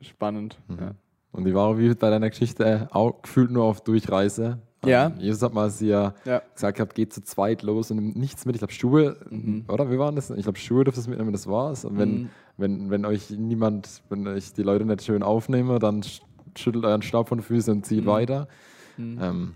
spannend. 0.00 0.58
Mhm. 0.68 0.78
Ja. 0.78 0.94
Und 1.32 1.44
die 1.44 1.54
war 1.54 1.78
wie 1.78 1.92
bei 1.94 2.10
deiner 2.10 2.30
Geschichte 2.30 2.64
äh, 2.64 2.86
auch 2.94 3.22
gefühlt 3.22 3.50
nur 3.50 3.64
auf 3.64 3.82
Durchreise. 3.82 4.58
Ja. 4.84 5.06
Ähm, 5.06 5.14
Jesus 5.18 5.42
hat 5.42 5.54
mal 5.54 5.70
sie 5.70 5.88
ja, 5.88 6.14
Ja. 6.24 6.42
gesagt 6.54 6.76
gehabt, 6.76 6.94
geht 6.94 7.12
zu 7.12 7.22
zweit 7.22 7.62
los 7.62 7.90
und 7.90 7.96
nimmt 7.96 8.16
nichts 8.16 8.44
mit. 8.44 8.54
Ich 8.54 8.60
glaube, 8.60 8.72
Schuhe, 8.74 9.16
Mhm. 9.30 9.64
oder? 9.68 9.90
Wie 9.90 9.98
waren 9.98 10.14
das? 10.14 10.30
Ich 10.30 10.42
glaube, 10.42 10.58
Schuhe 10.58 10.84
dürft 10.84 10.98
ihr 10.98 11.08
mitnehmen, 11.08 11.32
das 11.32 11.46
war's. 11.48 11.84
Und 11.84 11.98
wenn, 11.98 12.14
Mhm. 12.24 12.28
wenn, 12.58 12.90
wenn 12.90 13.04
euch 13.06 13.30
niemand, 13.30 14.02
wenn 14.10 14.26
euch 14.28 14.52
die 14.52 14.62
Leute 14.62 14.84
nicht 14.84 15.02
schön 15.02 15.22
aufnehmen, 15.22 15.78
dann 15.80 16.02
sch- 16.02 16.20
schüttelt 16.56 16.84
euren 16.84 17.02
Staub 17.02 17.28
von 17.28 17.38
den 17.38 17.44
Füßen 17.44 17.72
und 17.72 17.86
zieht 17.86 18.02
Mhm. 18.04 18.08
weiter. 18.08 18.48
Mhm. 18.96 19.18
Ähm, 19.20 19.54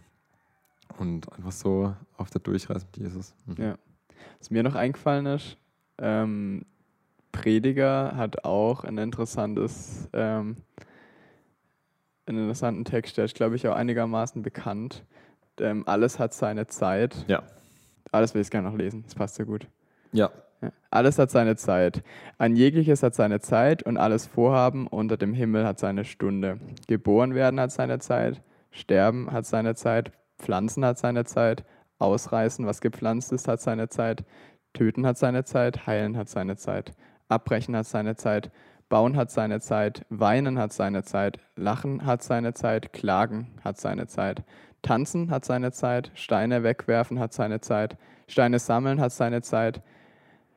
und 0.98 1.32
einfach 1.32 1.52
so 1.52 1.94
auf 2.16 2.30
der 2.30 2.40
Durchreise 2.40 2.86
mit 2.86 2.96
Jesus. 2.96 3.34
Mhm. 3.46 3.54
Ja. 3.62 3.78
Was 4.38 4.50
mir 4.50 4.62
noch 4.62 4.74
eingefallen 4.74 5.26
ist, 5.26 5.56
ähm, 5.98 6.64
Prediger 7.32 8.16
hat 8.16 8.44
auch 8.44 8.84
ein 8.84 8.98
interessantes, 8.98 10.08
ähm, 10.12 10.56
einen 12.26 12.38
interessanten 12.38 12.84
Text, 12.84 13.16
der 13.16 13.24
ist, 13.24 13.34
glaube 13.34 13.56
ich, 13.56 13.66
auch 13.68 13.74
einigermaßen 13.74 14.42
bekannt. 14.42 15.04
Ähm, 15.60 15.84
alles 15.86 16.18
hat 16.18 16.34
seine 16.34 16.66
Zeit. 16.66 17.24
Ja. 17.28 17.42
Alles 18.12 18.34
will 18.34 18.42
ich 18.42 18.50
gerne 18.50 18.68
noch 18.68 18.76
lesen, 18.76 19.02
das 19.04 19.14
passt 19.14 19.36
sehr 19.36 19.46
gut. 19.46 19.68
Ja. 20.12 20.30
Ja. 20.60 20.72
Alles 20.90 21.18
hat 21.18 21.30
seine 21.30 21.56
Zeit. 21.56 22.02
Ein 22.38 22.56
jegliches 22.56 23.02
hat 23.02 23.14
seine 23.14 23.40
Zeit 23.40 23.82
und 23.84 23.96
alles 23.96 24.26
Vorhaben 24.26 24.86
unter 24.88 25.16
dem 25.16 25.32
Himmel 25.32 25.64
hat 25.64 25.78
seine 25.78 26.04
Stunde. 26.04 26.58
Geboren 26.88 27.34
werden 27.34 27.60
hat 27.60 27.70
seine 27.70 28.00
Zeit, 28.00 28.42
Sterben 28.70 29.30
hat 29.30 29.46
seine 29.46 29.74
Zeit, 29.76 30.10
Pflanzen 30.38 30.84
hat 30.84 30.98
seine 30.98 31.24
Zeit, 31.24 31.64
Ausreißen, 31.98 32.66
was 32.66 32.80
gepflanzt 32.80 33.32
ist, 33.32 33.48
hat 33.48 33.60
seine 33.60 33.88
Zeit, 33.88 34.24
Töten 34.72 35.06
hat 35.06 35.18
seine 35.18 35.44
Zeit, 35.44 35.86
Heilen 35.86 36.16
hat 36.16 36.28
seine 36.28 36.56
Zeit, 36.56 36.92
Abbrechen 37.28 37.76
hat 37.76 37.86
seine 37.86 38.16
Zeit, 38.16 38.50
Bauen 38.88 39.16
hat 39.16 39.30
seine 39.30 39.60
Zeit, 39.60 40.06
Weinen 40.08 40.58
hat 40.58 40.72
seine 40.72 41.02
Zeit, 41.02 41.40
Lachen 41.56 42.06
hat 42.06 42.22
seine 42.22 42.54
Zeit, 42.54 42.92
Klagen 42.92 43.48
hat 43.62 43.78
seine 43.78 44.06
Zeit, 44.06 44.44
Tanzen 44.82 45.30
hat 45.30 45.44
seine 45.44 45.72
Zeit, 45.72 46.10
Steine 46.14 46.62
wegwerfen 46.62 47.18
hat 47.18 47.32
seine 47.32 47.60
Zeit, 47.60 47.98
Steine 48.28 48.58
sammeln 48.58 49.00
hat 49.00 49.12
seine 49.12 49.42
Zeit, 49.42 49.82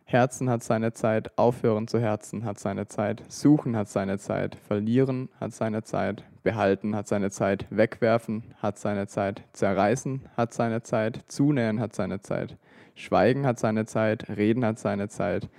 Herzen 0.06 0.50
hat 0.50 0.64
seine 0.64 0.94
Zeit, 0.94 1.38
aufhören 1.38 1.88
zu 1.88 2.00
Herzen 2.00 2.46
hat 2.46 2.60
seine 2.60 2.88
Zeit, 2.88 3.24
suchen 3.30 3.76
hat 3.76 3.90
seine 3.90 4.18
Zeit, 4.18 4.56
verlieren 4.56 5.30
hat 5.40 5.54
seine 5.54 5.84
Zeit, 5.84 6.24
behalten 6.44 6.96
hat 6.96 7.08
seine 7.08 7.32
Zeit, 7.32 7.66
wegwerfen 7.70 8.44
hat 8.62 8.78
seine 8.80 9.08
Zeit, 9.08 9.44
zerreißen 9.54 10.22
hat 10.36 10.54
seine 10.54 10.84
Zeit, 10.84 11.20
zunähern 11.28 11.80
hat 11.80 11.96
seine 11.96 12.22
Zeit, 12.22 12.58
schweigen 12.96 13.46
hat 13.46 13.60
seine 13.60 13.86
Zeit, 13.86 14.30
reden 14.30 14.66
hat 14.66 14.80
seine 14.80 15.10
Zeit, 15.10 15.50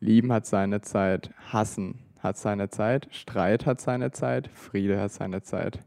lieben 0.00 0.32
hat 0.32 0.46
seine 0.46 0.80
Zeit, 0.80 1.30
hassen 1.50 1.98
hat 2.20 2.36
seine 2.38 2.70
Zeit, 2.70 3.08
Streit 3.10 3.66
hat 3.66 3.80
seine 3.80 4.12
Zeit, 4.12 4.48
Friede 4.54 5.00
hat 5.00 5.12
seine 5.12 5.42
Zeit. 5.42 5.80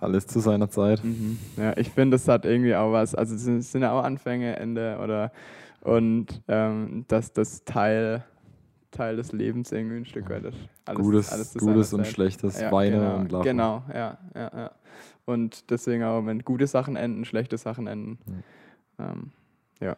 Alles 0.00 0.26
zu 0.26 0.40
seiner 0.40 0.68
Zeit. 0.68 1.04
Mhm. 1.04 1.38
Ja, 1.56 1.76
ich 1.76 1.90
finde, 1.90 2.16
das 2.16 2.26
hat 2.26 2.44
irgendwie 2.44 2.74
auch 2.74 2.92
was. 2.92 3.14
Also 3.14 3.36
es 3.36 3.42
sind, 3.42 3.58
es 3.58 3.70
sind 3.70 3.82
ja 3.82 3.92
auch 3.92 4.02
Anfänge, 4.02 4.56
Ende 4.56 4.98
oder 5.00 5.30
und 5.80 6.42
ähm, 6.48 7.04
dass 7.08 7.32
das 7.32 7.64
Teil, 7.64 8.24
Teil 8.92 9.16
des 9.16 9.32
Lebens 9.32 9.72
irgendwie 9.72 9.96
ein 9.96 10.04
Stück 10.04 10.30
weit. 10.30 10.44
Alles, 10.84 11.00
Gutes, 11.00 11.32
alles 11.32 11.54
Gutes 11.54 11.92
und. 11.92 12.06
Schlechtes, 12.06 12.60
Ja, 12.60 12.70
Weine 12.70 12.98
genau, 12.98 13.16
und 13.16 13.32
Lachen. 13.32 13.44
Genau, 13.44 13.82
ja, 13.92 14.18
ja, 14.34 14.50
ja. 14.54 14.70
Und 15.24 15.70
deswegen 15.70 16.04
auch, 16.04 16.24
wenn 16.26 16.40
gute 16.40 16.66
Sachen 16.66 16.96
enden, 16.96 17.24
schlechte 17.24 17.56
Sachen 17.58 17.86
enden. 17.86 18.18
Ähm, 18.98 19.30
ja. 19.80 19.96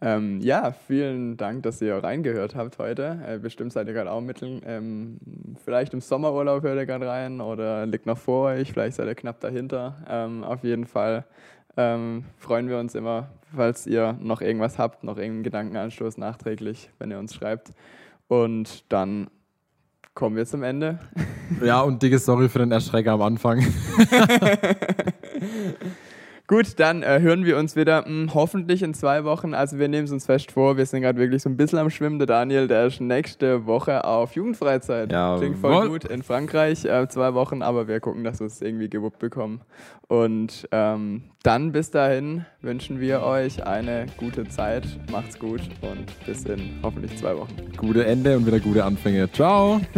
Ähm, 0.00 0.40
ja, 0.40 0.72
vielen 0.72 1.36
Dank, 1.36 1.62
dass 1.62 1.80
ihr 1.80 1.94
reingehört 1.94 2.56
habt 2.56 2.78
heute. 2.78 3.20
Äh, 3.24 3.38
bestimmt 3.38 3.72
seid 3.72 3.86
ihr 3.86 3.92
gerade 3.92 4.10
auch 4.10 4.20
mitten, 4.20 4.60
ähm, 4.66 5.18
vielleicht 5.64 5.94
im 5.94 6.00
Sommerurlaub 6.00 6.64
hört 6.64 6.76
ihr 6.76 6.86
gerade 6.86 7.06
rein 7.06 7.40
oder 7.40 7.86
liegt 7.86 8.06
noch 8.06 8.18
vor 8.18 8.46
euch, 8.48 8.72
vielleicht 8.72 8.96
seid 8.96 9.06
ihr 9.06 9.14
knapp 9.14 9.38
dahinter. 9.38 9.96
Ähm, 10.08 10.42
auf 10.42 10.64
jeden 10.64 10.86
Fall 10.86 11.24
ähm, 11.76 12.24
freuen 12.38 12.68
wir 12.68 12.78
uns 12.78 12.94
immer, 12.94 13.28
falls 13.54 13.86
ihr 13.86 14.16
noch 14.20 14.40
irgendwas 14.40 14.78
habt, 14.78 15.04
noch 15.04 15.16
irgendeinen 15.16 15.42
Gedankenanstoß 15.44 16.18
nachträglich, 16.18 16.90
wenn 16.98 17.10
ihr 17.10 17.18
uns 17.18 17.34
schreibt. 17.34 17.70
Und 18.28 18.90
dann 18.92 19.28
kommen 20.14 20.36
wir 20.36 20.46
zum 20.46 20.62
Ende. 20.62 20.98
Ja, 21.62 21.80
und 21.80 22.02
dicke 22.02 22.18
Sorry 22.18 22.48
für 22.48 22.58
den 22.58 22.72
Erschrecker 22.72 23.12
am 23.12 23.22
Anfang. 23.22 23.60
Gut, 26.52 26.78
dann 26.78 27.02
äh, 27.02 27.20
hören 27.22 27.46
wir 27.46 27.56
uns 27.56 27.76
wieder 27.76 28.06
mh, 28.06 28.34
hoffentlich 28.34 28.82
in 28.82 28.92
zwei 28.92 29.24
Wochen. 29.24 29.54
Also 29.54 29.78
wir 29.78 29.88
nehmen 29.88 30.04
es 30.04 30.12
uns 30.12 30.26
fest 30.26 30.52
vor, 30.52 30.76
wir 30.76 30.84
sind 30.84 31.00
gerade 31.00 31.18
wirklich 31.18 31.40
so 31.40 31.48
ein 31.48 31.56
bisschen 31.56 31.78
am 31.78 31.88
Schwimmen. 31.88 32.18
Der 32.18 32.26
Daniel, 32.26 32.68
der 32.68 32.88
ist 32.88 33.00
nächste 33.00 33.64
Woche 33.64 34.04
auf 34.04 34.34
Jugendfreizeit. 34.34 35.10
Jawohl. 35.10 35.38
Klingt 35.38 35.56
voll 35.56 35.88
gut 35.88 36.04
in 36.04 36.22
Frankreich, 36.22 36.84
äh, 36.84 37.08
zwei 37.08 37.32
Wochen, 37.32 37.62
aber 37.62 37.88
wir 37.88 38.00
gucken, 38.00 38.22
dass 38.22 38.40
wir 38.40 38.48
es 38.48 38.60
irgendwie 38.60 38.90
gewuppt 38.90 39.18
bekommen. 39.18 39.62
Und 40.08 40.68
ähm, 40.72 41.22
dann 41.42 41.72
bis 41.72 41.90
dahin 41.90 42.44
wünschen 42.60 43.00
wir 43.00 43.22
euch 43.22 43.66
eine 43.66 44.04
gute 44.18 44.46
Zeit. 44.46 44.84
Macht's 45.10 45.38
gut 45.38 45.62
und 45.80 46.04
bis 46.26 46.44
in 46.44 46.80
hoffentlich 46.82 47.16
zwei 47.16 47.34
Wochen. 47.34 47.56
Gute 47.78 48.04
Ende 48.04 48.36
und 48.36 48.46
wieder 48.46 48.60
gute 48.60 48.84
Anfänge. 48.84 49.32
Ciao. 49.32 49.80